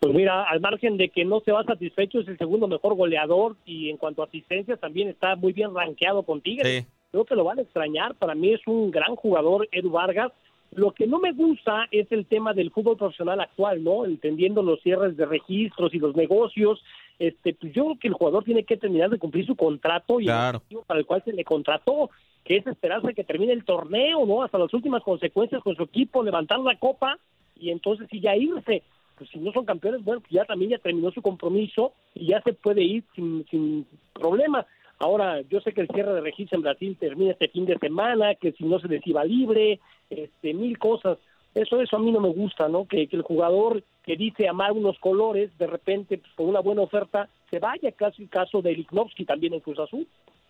Pues 0.00 0.14
mira, 0.14 0.44
al 0.44 0.60
margen 0.60 0.96
de 0.96 1.08
que 1.08 1.24
no 1.24 1.40
se 1.40 1.50
va 1.52 1.64
satisfecho, 1.64 2.20
es 2.20 2.28
el 2.28 2.38
segundo 2.38 2.68
mejor 2.68 2.94
goleador 2.94 3.56
y 3.64 3.90
en 3.90 3.96
cuanto 3.96 4.22
a 4.22 4.26
asistencias 4.26 4.78
también 4.78 5.08
está 5.08 5.34
muy 5.34 5.52
bien 5.52 5.74
rankeado 5.74 6.22
con 6.22 6.40
Tigres. 6.40 6.84
Sí. 6.84 6.86
Creo 7.10 7.24
que 7.24 7.34
lo 7.34 7.44
van 7.44 7.58
a 7.58 7.62
extrañar. 7.62 8.14
Para 8.14 8.34
mí 8.34 8.52
es 8.52 8.60
un 8.66 8.90
gran 8.90 9.16
jugador, 9.16 9.66
Edu 9.72 9.90
Vargas. 9.90 10.30
Lo 10.70 10.92
que 10.92 11.06
no 11.06 11.18
me 11.18 11.32
gusta 11.32 11.88
es 11.90 12.06
el 12.12 12.26
tema 12.26 12.52
del 12.52 12.70
fútbol 12.70 12.98
profesional 12.98 13.40
actual, 13.40 13.82
¿no? 13.82 14.04
Entendiendo 14.04 14.62
los 14.62 14.80
cierres 14.82 15.16
de 15.16 15.24
registros 15.24 15.94
y 15.94 15.98
los 15.98 16.14
negocios. 16.14 16.84
Este, 17.18 17.54
pues 17.54 17.72
yo 17.72 17.84
creo 17.86 17.98
que 17.98 18.08
el 18.08 18.14
jugador 18.14 18.44
tiene 18.44 18.64
que 18.64 18.76
terminar 18.76 19.10
de 19.10 19.18
cumplir 19.18 19.46
su 19.46 19.56
contrato 19.56 20.20
y 20.20 20.26
claro. 20.26 20.62
el 20.70 20.78
para 20.86 21.00
el 21.00 21.06
cual 21.06 21.22
se 21.24 21.32
le 21.32 21.42
contrató, 21.42 22.10
que 22.44 22.56
es 22.56 22.66
esperarse 22.66 23.14
que 23.14 23.24
termine 23.24 23.52
el 23.52 23.64
torneo, 23.64 24.24
¿no? 24.26 24.42
Hasta 24.42 24.58
las 24.58 24.72
últimas 24.72 25.02
consecuencias 25.02 25.62
con 25.62 25.76
su 25.76 25.82
equipo, 25.82 26.22
levantar 26.22 26.60
la 26.60 26.78
copa 26.78 27.18
y 27.56 27.70
entonces 27.70 28.08
sí 28.10 28.20
ya 28.20 28.36
irse 28.36 28.82
pues 29.18 29.28
si 29.30 29.38
no 29.38 29.52
son 29.52 29.64
campeones, 29.64 30.04
bueno, 30.04 30.20
pues 30.20 30.30
ya 30.30 30.44
también 30.44 30.70
ya 30.70 30.78
terminó 30.78 31.10
su 31.10 31.20
compromiso 31.20 31.92
y 32.14 32.28
ya 32.28 32.40
se 32.42 32.52
puede 32.52 32.82
ir 32.82 33.04
sin, 33.14 33.44
sin 33.50 33.84
problema. 34.12 34.64
Ahora, 35.00 35.42
yo 35.42 35.60
sé 35.60 35.72
que 35.72 35.82
el 35.82 35.88
cierre 35.88 36.14
de 36.14 36.20
registro 36.20 36.56
en 36.56 36.62
Brasil 36.62 36.96
termina 36.98 37.32
este 37.32 37.48
fin 37.48 37.66
de 37.66 37.78
semana, 37.78 38.36
que 38.36 38.52
si 38.52 38.64
no 38.64 38.78
se 38.78 38.88
les 38.88 39.04
iba 39.06 39.24
libre, 39.24 39.80
este, 40.08 40.54
mil 40.54 40.78
cosas. 40.78 41.18
Eso, 41.54 41.80
eso 41.80 41.96
a 41.96 41.98
mí 41.98 42.12
no 42.12 42.20
me 42.20 42.28
gusta, 42.28 42.68
¿no? 42.68 42.86
Que, 42.86 43.08
que 43.08 43.16
el 43.16 43.22
jugador 43.22 43.82
que 44.04 44.16
dice 44.16 44.48
amar 44.48 44.72
unos 44.72 44.98
colores, 44.98 45.56
de 45.58 45.66
repente, 45.66 46.18
pues, 46.18 46.32
por 46.34 46.46
una 46.46 46.60
buena 46.60 46.82
oferta, 46.82 47.28
se 47.50 47.58
vaya, 47.58 47.92
casi 47.92 48.22
el 48.22 48.28
caso 48.28 48.62
de 48.62 48.74
Lichnowsky 48.74 49.24
también 49.24 49.54
en 49.54 49.60
Cruz 49.60 49.78
Azul. 49.78 50.06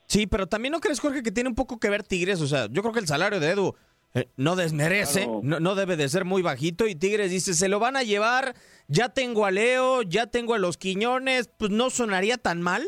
Sí, 0.09 0.27
pero 0.27 0.47
también 0.47 0.73
no 0.73 0.81
crees, 0.81 1.01
Jorge, 1.01 1.23
que 1.23 1.31
tiene 1.31 1.51
un 1.51 1.55
poco 1.55 1.79
que 1.79 1.91
ver 1.91 2.03
Tigres. 2.03 2.41
O 2.41 2.47
sea, 2.47 2.67
yo 2.71 2.81
creo 2.83 2.95
que 2.95 3.01
el 3.01 3.07
salario 3.07 3.41
de 3.41 3.51
Edu 3.51 3.75
eh, 4.15 4.27
no 4.39 4.57
desmerece, 4.57 5.25
claro. 5.25 5.41
no, 5.43 5.61
no, 5.61 5.75
debe 5.75 5.97
de 5.97 6.09
ser 6.09 6.25
muy 6.25 6.41
bajito 6.41 6.87
y 6.87 6.95
Tigres 6.95 7.31
dice, 7.31 7.53
se 7.53 7.69
lo 7.69 7.79
van 7.79 7.95
a 7.95 8.03
llevar, 8.03 8.55
ya 8.89 9.11
tengo 9.11 9.45
a 9.45 9.51
Leo, 9.51 10.01
ya 10.01 10.27
tengo 10.27 10.55
a 10.55 10.59
los 10.59 10.79
Quiñones, 10.79 11.49
pues 11.59 11.71
no 11.71 11.91
sonaría 11.91 12.39
tan 12.39 12.63
mal. 12.63 12.85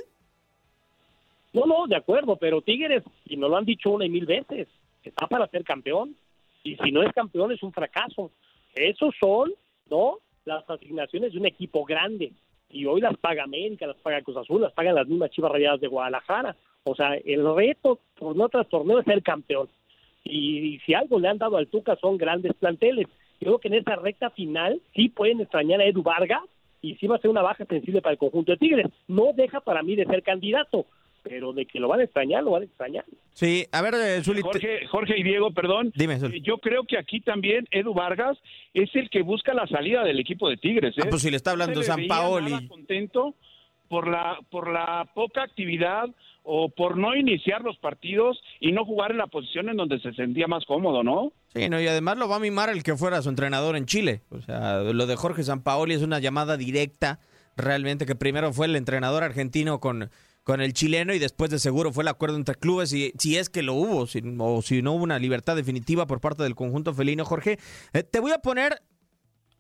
No, 1.53 1.67
no, 1.67 1.87
de 1.87 1.97
acuerdo, 1.97 2.37
pero 2.37 2.63
Tigres, 2.63 3.03
y 3.27 3.37
nos 3.37 3.51
lo 3.51 3.59
han 3.59 3.67
dicho 3.67 3.91
una 3.91 4.07
y 4.07 4.09
mil 4.09 4.25
veces, 4.25 4.67
está 5.05 5.27
para 5.27 5.47
ser 5.49 5.63
campeón, 5.63 6.17
y 6.65 6.77
si 6.77 6.91
no 6.91 7.03
es 7.03 7.13
campeón 7.13 7.53
es 7.53 7.63
un 7.63 7.73
fracaso. 7.73 8.31
Esos 8.75 9.15
son, 9.21 9.53
¿no? 9.91 10.21
Las 10.47 10.69
asignaciones 10.71 11.33
de 11.33 11.39
un 11.39 11.47
equipo 11.47 11.85
grande, 11.85 12.33
y 12.71 12.87
hoy 12.87 13.03
las 13.03 13.17
paga 13.19 13.43
América, 13.43 13.87
las 13.87 13.97
paga 13.97 14.23
Cruz 14.23 14.39
Azul, 14.39 14.63
las 14.63 14.73
pagan 14.73 14.95
las 14.95 15.07
mismas 15.07 15.31
Chivas 15.33 15.53
Rayadas 15.53 15.81
de 15.81 15.89
Guadalajara. 15.89 16.57
O 16.85 16.95
sea, 16.95 17.15
el 17.15 17.55
reto 17.55 18.01
por 18.19 18.37
no 18.37 18.49
tras 18.49 18.69
torneo 18.69 18.99
es 18.99 19.05
ser 19.05 19.23
campeón 19.23 19.69
y, 20.25 20.75
y, 20.75 20.79
si 20.81 20.95
algo 20.95 21.19
le 21.19 21.29
han 21.29 21.39
dado 21.39 21.57
al 21.57 21.69
Tuca 21.69 21.97
son 21.97 22.17
grandes 22.17 22.53
planteles. 22.55 23.07
Yo 23.41 23.47
creo 23.47 23.59
que 23.59 23.69
en 23.69 23.75
esa 23.75 23.97
recta 23.97 24.31
final 24.31 24.81
sí 24.95 25.09
pueden 25.09 25.41
extrañar 25.41 25.81
a 25.81 25.87
Edu 25.87 26.03
Vargas 26.03 26.43
y 26.83 26.95
sí 26.97 27.07
va 27.07 27.17
a 27.17 27.21
ser 27.21 27.31
una 27.31 27.43
baja 27.43 27.65
sensible 27.65 28.03
para 28.03 28.13
el 28.13 28.19
conjunto 28.19 28.53
de 28.53 28.59
Tigres. 28.59 28.87
No 29.09 29.33
deja 29.35 29.61
para 29.61 29.83
mí 29.83 29.97
de 29.97 30.05
ser 30.05 30.23
candidato, 30.23 30.87
pero 31.23 31.53
de 31.53 31.67
que 31.67 31.81
lo 31.81 31.89
van 31.89 32.01
a 32.01 32.05
extrañar, 32.05 32.43
lo 32.43 32.53
van 32.53 32.63
a 32.63 32.67
extrañar. 32.67 33.05
Sí, 33.33 33.67
a 33.73 33.83
ver, 33.83 33.95
eh, 33.95 34.23
Zuli, 34.23 34.43
Jorge, 34.43 34.87
Jorge 34.87 35.19
y 35.19 35.23
Diego, 35.23 35.53
perdón. 35.53 35.93
Dime, 35.95 36.19
Zuli. 36.19 36.41
Yo 36.43 36.59
creo 36.59 36.85
que 36.85 36.99
aquí 36.99 37.21
también 37.21 37.67
Edu 37.71 37.95
Vargas 37.95 38.39
es 38.75 38.95
el 38.95 39.09
que 39.09 39.23
busca 39.23 39.55
la 39.55 39.67
salida 39.67 40.05
del 40.05 40.19
equipo 40.19 40.49
de 40.49 40.57
Tigres. 40.57 40.97
¿eh? 40.99 41.03
Ah, 41.05 41.07
pues 41.09 41.23
si 41.23 41.31
le 41.31 41.37
está 41.37 41.53
hablando 41.53 41.81
no 41.81 41.83
San 41.83 42.07
Paoli. 42.07 42.69
contento 42.69 43.35
por 43.89 44.07
la, 44.07 44.39
por 44.51 44.71
la 44.71 45.09
poca 45.15 45.43
actividad 45.43 46.09
o 46.43 46.69
por 46.71 46.97
no 46.97 47.15
iniciar 47.15 47.63
los 47.63 47.77
partidos 47.79 48.41
y 48.61 48.73
no 48.73 48.85
jugar 48.85 49.11
en 49.11 49.19
la 49.19 49.27
posición 49.27 49.69
en 49.69 49.77
donde 49.77 50.01
se 50.01 50.13
sentía 50.13 50.47
más 50.47 50.65
cómodo, 50.65 51.03
¿no? 51.03 51.33
Sí, 51.55 51.69
no, 51.69 51.81
y 51.81 51.87
además 51.87 52.19
lo 52.19 52.29
va 52.29 52.37
a 52.37 52.41
mimar 52.41 52.71
el 52.71 52.83
que 52.83 52.97
fuera 52.97 53.23
su 53.23 53.29
entrenador 53.29 53.77
en 53.77 53.87
Chile. 53.87 54.23
O 54.31 54.41
sea, 54.41 54.81
lo 54.81 55.07
de 55.07 55.17
Jorge 55.17 55.43
Sampaoli 55.43 55.95
es 55.95 56.03
una 56.03 56.19
llamada 56.19 56.57
directa, 56.57 57.21
realmente, 57.57 58.07
que 58.07 58.15
primero 58.15 58.53
fue 58.53 58.67
el 58.67 58.77
entrenador 58.77 59.23
argentino 59.23 59.81
con, 59.81 60.11
con 60.45 60.61
el 60.61 60.73
chileno 60.73 61.13
y 61.15 61.19
después 61.19 61.51
de 61.51 61.59
seguro 61.59 61.93
fue 61.93 62.05
el 62.05 62.09
acuerdo 62.09 62.37
entre 62.37 62.55
clubes, 62.55 62.93
y 62.93 63.13
si 63.19 63.37
es 63.37 63.51
que 63.51 63.63
lo 63.63 63.75
hubo, 63.75 64.03
o 64.03 64.63
si 64.63 64.83
no 64.83 64.93
hubo 64.93 65.05
una 65.05 65.19
libertad 65.19 65.57
definitiva 65.57 66.07
por 66.07 66.21
parte 66.21 66.43
del 66.43 66.55
conjunto 66.55 66.95
felino, 66.95 67.25
Jorge. 67.25 67.59
Eh, 67.93 68.03
te 68.03 68.21
voy 68.21 68.33
a 68.33 68.39
poner 68.39 68.83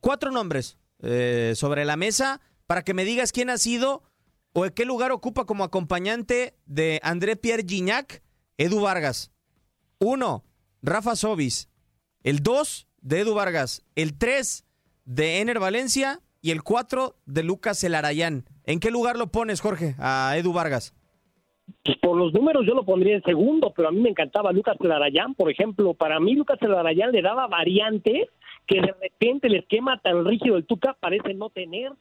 cuatro 0.00 0.30
nombres 0.30 0.78
eh, 1.02 1.52
sobre 1.56 1.84
la 1.84 1.96
mesa 1.96 2.40
para 2.66 2.82
que 2.82 2.94
me 2.94 3.04
digas 3.04 3.32
quién 3.32 3.50
ha 3.50 3.58
sido 3.58 4.02
o 4.52 4.64
en 4.64 4.72
qué 4.72 4.84
lugar 4.84 5.12
ocupa 5.12 5.44
como 5.44 5.64
acompañante 5.64 6.54
de 6.66 7.00
André 7.02 7.36
Pierre 7.36 7.64
Gignac, 7.66 8.22
Edu 8.58 8.80
Vargas. 8.80 9.32
Uno, 9.98 10.44
Rafa 10.82 11.16
Sobis. 11.16 11.70
El 12.22 12.40
dos, 12.40 12.88
de 13.00 13.20
Edu 13.20 13.34
Vargas. 13.34 13.84
El 13.94 14.18
tres, 14.18 14.66
de 15.04 15.40
Ener 15.40 15.58
Valencia. 15.58 16.20
Y 16.42 16.52
el 16.52 16.62
cuatro, 16.62 17.16
de 17.26 17.42
Lucas 17.42 17.84
Elarayán. 17.84 18.44
¿En 18.64 18.80
qué 18.80 18.90
lugar 18.90 19.18
lo 19.18 19.26
pones, 19.26 19.60
Jorge, 19.60 19.94
a 19.98 20.34
Edu 20.38 20.54
Vargas? 20.54 20.94
Pues 21.84 21.98
por 21.98 22.16
los 22.16 22.32
números 22.32 22.64
yo 22.66 22.74
lo 22.74 22.84
pondría 22.84 23.16
en 23.16 23.22
segundo, 23.22 23.72
pero 23.76 23.88
a 23.88 23.92
mí 23.92 24.00
me 24.00 24.08
encantaba 24.08 24.50
Lucas 24.50 24.76
Elarayán, 24.80 25.34
por 25.34 25.50
ejemplo. 25.50 25.92
Para 25.94 26.18
mí 26.18 26.34
Lucas 26.34 26.58
Elarayán 26.62 27.12
le 27.12 27.20
daba 27.20 27.46
variantes 27.46 28.28
que 28.66 28.80
de 28.80 28.94
repente 29.00 29.48
el 29.48 29.56
esquema 29.56 30.00
tan 30.00 30.24
rígido 30.24 30.54
del 30.54 30.66
Tuca 30.66 30.96
parece 30.98 31.34
no 31.34 31.50
tener 31.50 31.92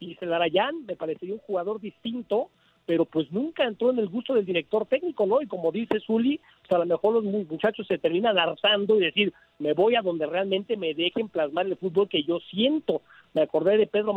y 0.00 0.14
Celarayán 0.16 0.86
me 0.86 0.96
parecería 0.96 1.34
un 1.34 1.40
jugador 1.40 1.80
distinto, 1.80 2.48
pero 2.86 3.04
pues 3.04 3.30
nunca 3.30 3.64
entró 3.64 3.90
en 3.90 3.98
el 3.98 4.08
gusto 4.08 4.34
del 4.34 4.46
director 4.46 4.86
técnico, 4.86 5.26
¿no? 5.26 5.40
Y 5.40 5.46
como 5.46 5.70
dice 5.70 6.00
Zuli, 6.00 6.40
pues 6.66 6.72
a 6.72 6.78
lo 6.78 6.86
mejor 6.86 7.22
los 7.22 7.24
muchachos 7.24 7.86
se 7.86 7.98
terminan 7.98 8.38
hartando 8.38 8.96
y 8.96 9.04
decir, 9.04 9.32
me 9.60 9.74
voy 9.74 9.94
a 9.94 10.02
donde 10.02 10.26
realmente 10.26 10.76
me 10.76 10.94
dejen 10.94 11.28
plasmar 11.28 11.66
el 11.66 11.76
fútbol 11.76 12.08
que 12.08 12.24
yo 12.24 12.40
siento. 12.40 13.02
Me 13.34 13.42
acordé 13.42 13.76
de 13.76 13.86
Pedro 13.86 14.14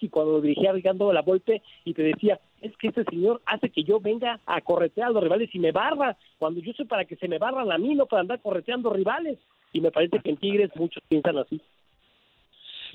y 0.00 0.08
cuando 0.08 0.40
dirigía 0.40 0.72
Ricardo 0.72 1.08
de 1.08 1.14
la 1.14 1.22
Volpe 1.22 1.60
y 1.84 1.92
te 1.92 2.02
decía, 2.02 2.40
es 2.62 2.74
que 2.78 2.88
este 2.88 3.04
señor 3.04 3.42
hace 3.44 3.68
que 3.68 3.82
yo 3.82 4.00
venga 4.00 4.40
a 4.46 4.60
corretear 4.62 5.08
a 5.08 5.12
los 5.12 5.22
rivales 5.22 5.54
y 5.54 5.58
me 5.58 5.72
barra, 5.72 6.16
cuando 6.38 6.60
yo 6.60 6.72
soy 6.72 6.86
para 6.86 7.04
que 7.04 7.16
se 7.16 7.28
me 7.28 7.38
barran 7.38 7.70
a 7.72 7.78
mí, 7.78 7.94
no 7.94 8.06
para 8.06 8.22
andar 8.22 8.40
correteando 8.40 8.90
rivales. 8.90 9.38
Y 9.72 9.80
me 9.80 9.90
parece 9.90 10.20
que 10.20 10.30
en 10.30 10.36
Tigres 10.36 10.70
muchos 10.76 11.02
piensan 11.08 11.36
así. 11.36 11.60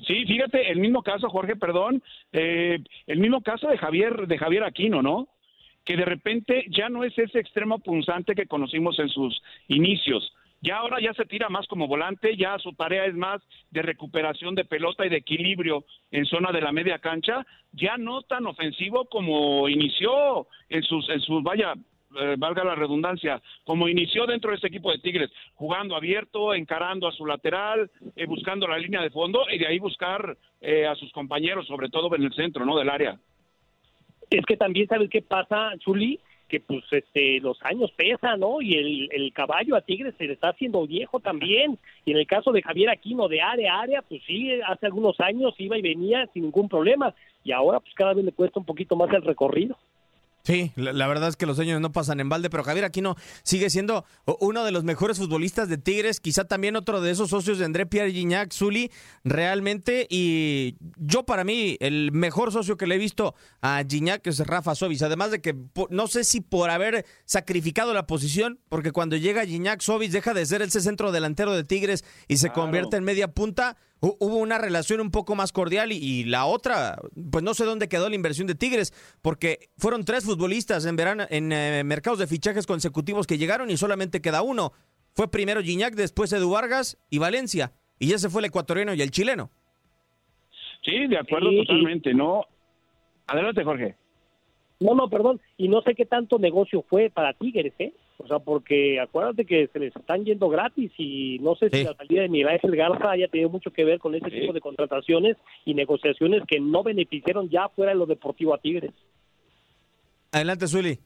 Sí, 0.06 0.24
fíjate, 0.24 0.70
el 0.70 0.78
mismo 0.78 1.02
caso, 1.02 1.28
Jorge, 1.28 1.56
perdón, 1.56 2.02
eh, 2.32 2.78
el 3.06 3.18
mismo 3.18 3.42
caso 3.42 3.68
de 3.68 3.78
Javier, 3.78 4.26
de 4.26 4.38
Javier 4.38 4.64
Aquino, 4.64 5.02
¿no? 5.02 5.28
Que 5.84 5.96
de 5.96 6.04
repente 6.04 6.66
ya 6.68 6.88
no 6.88 7.04
es 7.04 7.16
ese 7.18 7.38
extremo 7.38 7.78
punzante 7.78 8.34
que 8.34 8.46
conocimos 8.46 8.98
en 8.98 9.08
sus 9.08 9.42
inicios. 9.68 10.32
Ya 10.62 10.76
ahora 10.76 10.98
ya 11.00 11.14
se 11.14 11.24
tira 11.24 11.48
más 11.48 11.66
como 11.68 11.88
volante, 11.88 12.36
ya 12.36 12.58
su 12.58 12.74
tarea 12.74 13.06
es 13.06 13.14
más 13.14 13.40
de 13.70 13.80
recuperación 13.80 14.54
de 14.54 14.66
pelota 14.66 15.06
y 15.06 15.08
de 15.08 15.16
equilibrio 15.16 15.84
en 16.10 16.26
zona 16.26 16.52
de 16.52 16.60
la 16.60 16.70
media 16.70 16.98
cancha, 16.98 17.46
ya 17.72 17.96
no 17.96 18.22
tan 18.22 18.46
ofensivo 18.46 19.06
como 19.06 19.68
inició 19.70 20.46
en 20.68 20.82
sus, 20.82 21.08
en 21.08 21.20
sus, 21.20 21.42
vaya, 21.42 21.74
eh, 22.18 22.34
valga 22.38 22.64
la 22.64 22.74
redundancia, 22.74 23.40
como 23.64 23.88
inició 23.88 24.26
dentro 24.26 24.50
de 24.50 24.56
este 24.56 24.68
equipo 24.68 24.90
de 24.90 24.98
Tigres, 24.98 25.30
jugando 25.54 25.94
abierto, 25.94 26.54
encarando 26.54 27.06
a 27.06 27.12
su 27.12 27.24
lateral, 27.24 27.90
eh, 28.16 28.26
buscando 28.26 28.66
la 28.66 28.78
línea 28.78 29.00
de 29.00 29.10
fondo 29.10 29.44
y 29.50 29.58
de 29.58 29.66
ahí 29.66 29.78
buscar 29.78 30.36
eh, 30.60 30.86
a 30.86 30.94
sus 30.96 31.12
compañeros, 31.12 31.66
sobre 31.66 31.88
todo 31.88 32.14
en 32.16 32.24
el 32.24 32.32
centro, 32.34 32.64
¿no? 32.64 32.76
Del 32.76 32.90
área. 32.90 33.18
Es 34.28 34.44
que 34.44 34.56
también 34.56 34.86
sabes 34.88 35.08
qué 35.08 35.22
pasa, 35.22 35.72
Chuli, 35.78 36.18
que 36.48 36.60
pues 36.60 36.84
este 36.90 37.38
los 37.40 37.58
años 37.62 37.92
pesan, 37.92 38.40
¿no? 38.40 38.60
Y 38.60 38.74
el, 38.74 39.08
el 39.12 39.32
caballo 39.32 39.76
a 39.76 39.80
Tigres 39.80 40.14
se 40.18 40.24
le 40.24 40.32
está 40.32 40.48
haciendo 40.48 40.86
viejo 40.86 41.20
también. 41.20 41.78
Y 42.04 42.10
en 42.10 42.18
el 42.18 42.26
caso 42.26 42.50
de 42.50 42.62
Javier 42.62 42.90
Aquino 42.90 43.28
de 43.28 43.40
área 43.40 43.74
a 43.74 43.82
área, 43.82 44.02
pues 44.02 44.20
sí, 44.26 44.50
hace 44.66 44.86
algunos 44.86 45.18
años 45.20 45.54
iba 45.58 45.78
y 45.78 45.82
venía 45.82 46.26
sin 46.34 46.42
ningún 46.42 46.68
problema. 46.68 47.14
Y 47.44 47.52
ahora 47.52 47.80
pues 47.80 47.94
cada 47.94 48.14
vez 48.14 48.24
le 48.24 48.32
cuesta 48.32 48.58
un 48.58 48.66
poquito 48.66 48.96
más 48.96 49.12
el 49.14 49.22
recorrido. 49.22 49.78
Sí, 50.42 50.72
la, 50.76 50.92
la 50.92 51.06
verdad 51.06 51.28
es 51.28 51.36
que 51.36 51.44
los 51.46 51.58
años 51.58 51.80
no 51.80 51.92
pasan 51.92 52.18
en 52.20 52.28
balde, 52.28 52.48
pero 52.50 52.64
Javier 52.64 52.84
Aquino 52.86 53.14
sigue 53.42 53.68
siendo 53.70 54.04
uno 54.40 54.64
de 54.64 54.72
los 54.72 54.84
mejores 54.84 55.18
futbolistas 55.18 55.68
de 55.68 55.76
Tigres, 55.78 56.18
quizá 56.20 56.44
también 56.44 56.76
otro 56.76 57.00
de 57.00 57.10
esos 57.10 57.28
socios 57.30 57.58
de 57.58 57.66
André 57.66 57.84
Pierre 57.86 58.10
Gignac, 58.12 58.52
Zuli, 58.52 58.90
realmente, 59.24 60.06
y 60.10 60.76
yo 60.96 61.24
para 61.24 61.44
mí, 61.44 61.76
el 61.80 62.10
mejor 62.12 62.52
socio 62.52 62.76
que 62.76 62.86
le 62.86 62.96
he 62.96 62.98
visto 62.98 63.34
a 63.62 63.82
Gignac 63.88 64.26
es 64.26 64.38
Rafa 64.40 64.74
Sobis, 64.74 65.02
además 65.02 65.30
de 65.30 65.40
que 65.40 65.54
no 65.90 66.06
sé 66.06 66.24
si 66.24 66.40
por 66.40 66.70
haber 66.70 67.04
sacrificado 67.24 67.94
la 67.94 68.06
posición, 68.06 68.58
porque 68.68 68.92
cuando 68.92 69.16
llega 69.16 69.44
Gignac, 69.46 69.80
Sobis 69.80 70.12
deja 70.12 70.34
de 70.34 70.46
ser 70.46 70.62
ese 70.62 70.80
centro 70.80 71.12
delantero 71.12 71.52
de 71.52 71.64
Tigres 71.64 72.04
y 72.28 72.36
se 72.38 72.48
Claro. 72.48 72.62
convierte 72.62 72.96
en 72.96 73.04
media 73.04 73.28
punta, 73.28 73.76
hubo 74.00 74.36
una 74.38 74.58
relación 74.58 75.00
un 75.00 75.10
poco 75.10 75.34
más 75.34 75.52
cordial 75.52 75.92
y, 75.92 75.96
y 75.96 76.24
la 76.24 76.46
otra, 76.46 76.98
pues 77.30 77.44
no 77.44 77.54
sé 77.54 77.64
dónde 77.64 77.88
quedó 77.88 78.08
la 78.08 78.14
inversión 78.14 78.46
de 78.46 78.54
Tigres, 78.54 78.92
porque 79.22 79.68
fueron 79.76 80.04
tres 80.04 80.24
futbolistas 80.24 80.86
en 80.86 80.96
verano, 80.96 81.24
en 81.28 81.52
eh, 81.52 81.82
mercados 81.84 82.18
de 82.18 82.26
fichajes 82.26 82.66
consecutivos 82.66 83.26
que 83.26 83.38
llegaron 83.38 83.70
y 83.70 83.76
solamente 83.76 84.20
queda 84.22 84.42
uno. 84.42 84.72
Fue 85.14 85.30
primero 85.30 85.60
Gignac, 85.62 85.94
después 85.94 86.32
Edu 86.32 86.50
Vargas 86.50 86.96
y 87.10 87.18
Valencia. 87.18 87.72
Y 87.98 88.06
ya 88.08 88.18
se 88.18 88.30
fue 88.30 88.40
el 88.40 88.46
ecuatoriano 88.46 88.94
y 88.94 89.02
el 89.02 89.10
chileno. 89.10 89.50
Sí, 90.84 91.06
de 91.08 91.18
acuerdo 91.18 91.50
Sí. 91.50 91.58
totalmente, 91.58 92.14
¿no? 92.14 92.44
Adelante, 93.26 93.62
Jorge. 93.64 93.96
No, 94.78 94.94
no, 94.94 95.10
perdón. 95.10 95.40
Y 95.58 95.68
no 95.68 95.82
sé 95.82 95.94
qué 95.94 96.06
tanto 96.06 96.38
negocio 96.38 96.82
fue 96.88 97.10
para 97.10 97.34
Tigres, 97.34 97.74
¿eh? 97.78 97.92
O 98.22 98.26
sea, 98.26 98.38
porque 98.38 99.00
acuérdate 99.00 99.46
que 99.46 99.68
se 99.68 99.78
les 99.78 99.96
están 99.96 100.26
yendo 100.26 100.50
gratis 100.50 100.92
y 100.98 101.38
no 101.40 101.54
sé 101.54 101.70
si 101.70 101.84
la 101.84 101.94
salida 101.94 102.20
de 102.22 102.28
Miguel 102.28 102.48
Ángel 102.48 102.76
Garza 102.76 103.10
haya 103.10 103.28
tenido 103.28 103.48
mucho 103.48 103.72
que 103.72 103.84
ver 103.84 103.98
con 103.98 104.14
ese 104.14 104.30
tipo 104.30 104.52
de 104.52 104.60
contrataciones 104.60 105.38
y 105.64 105.72
negociaciones 105.72 106.42
que 106.46 106.60
no 106.60 106.82
beneficiaron 106.82 107.48
ya 107.48 107.68
fuera 107.70 107.92
de 107.92 107.98
lo 107.98 108.04
deportivo 108.04 108.52
a 108.52 108.58
Tigres. 108.58 108.92
Adelante, 110.32 110.66
Zuli. 110.66 110.98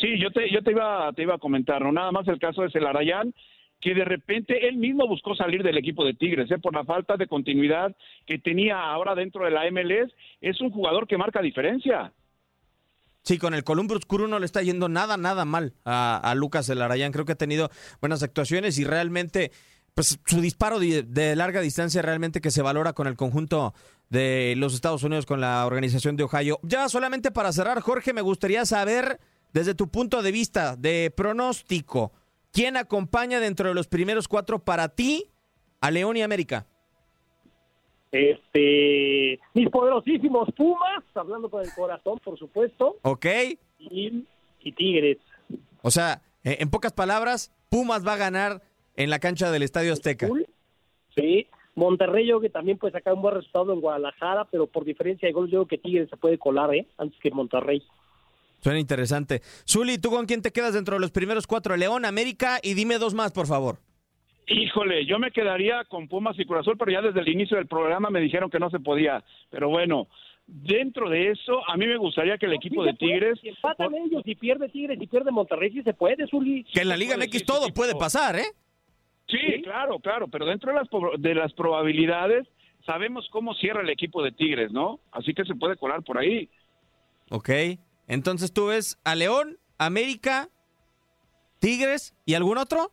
Sí, 0.00 0.18
yo 0.18 0.32
te, 0.32 0.50
yo 0.50 0.62
te 0.62 0.72
iba, 0.72 1.12
te 1.12 1.22
iba 1.22 1.36
a 1.36 1.38
comentar, 1.38 1.80
no 1.80 1.92
nada 1.92 2.10
más 2.10 2.26
el 2.26 2.40
caso 2.40 2.62
de 2.62 2.70
Celarayán, 2.70 3.32
que 3.80 3.94
de 3.94 4.04
repente 4.04 4.66
él 4.66 4.76
mismo 4.76 5.06
buscó 5.06 5.36
salir 5.36 5.62
del 5.62 5.78
equipo 5.78 6.04
de 6.04 6.14
Tigres, 6.14 6.50
¿eh? 6.50 6.58
por 6.58 6.74
la 6.74 6.84
falta 6.84 7.16
de 7.16 7.28
continuidad 7.28 7.94
que 8.26 8.38
tenía 8.38 8.80
ahora 8.80 9.14
dentro 9.14 9.44
de 9.44 9.52
la 9.52 9.70
MLS, 9.70 10.12
es 10.40 10.60
un 10.60 10.70
jugador 10.70 11.06
que 11.06 11.18
marca 11.18 11.40
diferencia. 11.40 12.12
Sí, 13.24 13.38
con 13.38 13.54
el 13.54 13.64
Columbus 13.64 14.04
Crew 14.04 14.28
no 14.28 14.38
le 14.38 14.44
está 14.44 14.60
yendo 14.60 14.90
nada, 14.90 15.16
nada 15.16 15.46
mal 15.46 15.72
a, 15.86 16.34
Lucas 16.36 16.68
Elarayán. 16.68 17.10
Creo 17.10 17.24
que 17.24 17.32
ha 17.32 17.36
tenido 17.36 17.70
buenas 18.00 18.22
actuaciones 18.22 18.78
y 18.78 18.84
realmente, 18.84 19.50
pues 19.94 20.18
su 20.26 20.42
disparo 20.42 20.78
de, 20.78 21.02
de 21.02 21.34
larga 21.34 21.62
distancia 21.62 22.02
realmente 22.02 22.42
que 22.42 22.50
se 22.50 22.60
valora 22.60 22.92
con 22.92 23.06
el 23.06 23.16
conjunto 23.16 23.72
de 24.10 24.52
los 24.58 24.74
Estados 24.74 25.02
Unidos, 25.04 25.24
con 25.24 25.40
la 25.40 25.64
organización 25.64 26.16
de 26.16 26.24
Ohio. 26.24 26.60
Ya 26.62 26.86
solamente 26.90 27.30
para 27.30 27.50
cerrar, 27.52 27.80
Jorge, 27.80 28.12
me 28.12 28.20
gustaría 28.20 28.66
saber, 28.66 29.18
desde 29.54 29.74
tu 29.74 29.88
punto 29.88 30.20
de 30.20 30.30
vista 30.30 30.76
de 30.76 31.10
pronóstico, 31.16 32.12
¿quién 32.52 32.76
acompaña 32.76 33.40
dentro 33.40 33.68
de 33.70 33.74
los 33.74 33.88
primeros 33.88 34.28
cuatro 34.28 34.58
para 34.58 34.90
ti 34.90 35.30
a 35.80 35.90
León 35.90 36.18
y 36.18 36.22
América? 36.22 36.66
Este, 38.14 39.40
mis 39.54 39.68
poderosísimos 39.70 40.48
Pumas, 40.56 41.02
hablando 41.14 41.50
con 41.50 41.64
el 41.64 41.72
corazón, 41.74 42.20
por 42.22 42.38
supuesto, 42.38 42.96
¿Ok? 43.02 43.26
y, 43.80 44.24
y 44.60 44.72
Tigres. 44.72 45.18
O 45.82 45.90
sea, 45.90 46.22
eh, 46.44 46.58
en 46.60 46.70
pocas 46.70 46.92
palabras, 46.92 47.52
Pumas 47.70 48.06
va 48.06 48.12
a 48.12 48.16
ganar 48.16 48.62
en 48.94 49.10
la 49.10 49.18
cancha 49.18 49.50
del 49.50 49.64
Estadio 49.64 49.92
Azteca. 49.92 50.28
Sí, 51.16 51.48
Monterrey 51.74 52.28
yo 52.28 52.40
que 52.40 52.50
también 52.50 52.78
puede 52.78 52.92
sacar 52.92 53.14
un 53.14 53.22
buen 53.22 53.34
resultado 53.34 53.72
en 53.72 53.80
Guadalajara, 53.80 54.44
pero 54.44 54.68
por 54.68 54.84
diferencia 54.84 55.26
de 55.26 55.32
gol 55.32 55.50
yo 55.50 55.64
creo 55.64 55.66
que 55.66 55.78
Tigres 55.78 56.08
se 56.08 56.16
puede 56.16 56.38
colar, 56.38 56.72
¿eh? 56.72 56.86
Antes 56.98 57.18
que 57.20 57.32
Monterrey. 57.32 57.82
Suena 58.60 58.78
interesante. 58.78 59.42
Zuli, 59.68 59.98
¿tú 59.98 60.10
con 60.10 60.26
quién 60.26 60.40
te 60.40 60.52
quedas 60.52 60.72
dentro 60.72 60.94
de 60.94 61.00
los 61.00 61.10
primeros 61.10 61.48
cuatro? 61.48 61.76
León, 61.76 62.04
América 62.04 62.60
y 62.62 62.74
dime 62.74 62.98
dos 62.98 63.12
más, 63.12 63.32
por 63.32 63.48
favor. 63.48 63.80
Híjole, 64.46 65.06
yo 65.06 65.18
me 65.18 65.30
quedaría 65.30 65.84
con 65.84 66.08
Pumas 66.08 66.38
y 66.38 66.44
Cruz 66.44 66.60
Azul, 66.60 66.76
pero 66.78 66.92
ya 66.92 67.00
desde 67.00 67.20
el 67.20 67.28
inicio 67.28 67.56
del 67.56 67.66
programa 67.66 68.10
me 68.10 68.20
dijeron 68.20 68.50
que 68.50 68.58
no 68.58 68.68
se 68.70 68.78
podía. 68.78 69.24
Pero 69.50 69.70
bueno, 69.70 70.08
dentro 70.46 71.08
de 71.08 71.30
eso, 71.30 71.66
a 71.68 71.76
mí 71.76 71.86
me 71.86 71.96
gustaría 71.96 72.36
que 72.36 72.46
el 72.46 72.52
equipo 72.52 72.82
Sí 72.82 72.90
de 72.90 72.96
Tigres... 72.96 73.40
Si 73.40 73.48
empatan 73.48 73.94
ellos 73.94 74.22
y 74.24 74.34
pierde 74.34 74.68
Tigres 74.68 75.00
y 75.00 75.06
pierde 75.06 75.30
Monterrey, 75.30 75.82
se 75.82 75.94
puede, 75.94 76.26
Zuli. 76.26 76.64
Que 76.64 76.80
en 76.80 76.88
la 76.88 76.96
Liga 76.96 77.16
MX 77.16 77.44
todo 77.44 77.68
puede 77.72 77.94
pasar, 77.94 78.36
¿eh? 78.36 78.46
Sí, 79.28 79.62
claro, 79.62 79.98
claro, 80.00 80.28
pero 80.28 80.44
dentro 80.44 80.72
de 80.72 80.78
las, 80.78 80.88
de 81.18 81.34
las 81.34 81.52
probabilidades 81.54 82.46
sabemos 82.84 83.26
cómo 83.30 83.54
cierra 83.54 83.80
el 83.80 83.88
equipo 83.88 84.22
de 84.22 84.32
Tigres, 84.32 84.70
¿no? 84.72 85.00
Así 85.12 85.32
que 85.32 85.44
se 85.44 85.54
puede 85.54 85.76
colar 85.76 86.02
por 86.02 86.18
ahí. 86.18 86.50
Ok. 87.30 87.50
Entonces 88.06 88.52
tú 88.52 88.66
ves 88.66 88.98
a 89.04 89.14
León, 89.14 89.58
América, 89.78 90.50
Tigres 91.58 92.14
y 92.26 92.34
algún 92.34 92.58
otro? 92.58 92.90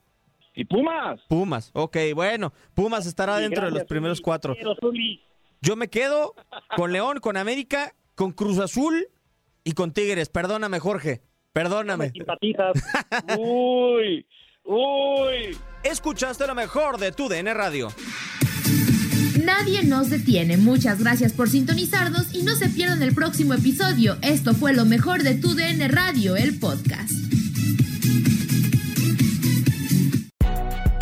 Y 0.54 0.66
Pumas. 0.66 1.20
Pumas, 1.30 1.72
ok, 1.74 1.98
bueno. 2.14 2.52
Pumas 2.74 3.06
estará 3.06 3.38
Sí, 3.38 3.44
dentro 3.44 3.66
de 3.66 3.72
los 3.72 3.84
primeros 3.86 4.18
Zuli. 4.18 4.24
cuatro. 4.24 4.56
Yo 5.62 5.76
me 5.76 5.88
quedo 5.90 6.36
con 6.76 6.92
León, 6.92 7.20
con 7.20 7.38
América, 7.38 7.94
con 8.16 8.32
Cruz 8.32 8.58
Azul 8.60 9.08
y 9.64 9.72
con 9.74 9.94
Tigres. 9.94 10.30
Perdóname, 10.30 10.80
Jorge. 10.80 11.22
Perdóname. 11.54 12.10
simpatizas. 12.12 12.74
uy, 13.38 14.26
uy. 14.64 15.58
Escuchaste 15.84 16.46
lo 16.48 16.56
mejor 16.56 16.98
de 16.98 17.12
tu 17.12 17.28
DN 17.30 17.54
Radio. 17.54 17.90
Nadie 19.44 19.84
nos 19.84 20.10
detiene. 20.10 20.58
Muchas 20.58 21.00
gracias 21.00 21.34
por 21.34 21.50
sintonizarnos 21.50 22.34
y 22.34 22.44
no 22.44 22.56
se 22.56 22.70
pierdan 22.70 23.02
el 23.02 23.14
próximo 23.16 23.54
episodio. 23.54 24.18
Esto 24.22 24.54
fue 24.54 24.74
lo 24.74 24.86
mejor 24.86 25.24
de 25.24 25.36
tu 25.36 25.56
DN 25.56 25.88
Radio, 25.88 26.36
el 26.36 26.60
podcast. 26.60 27.12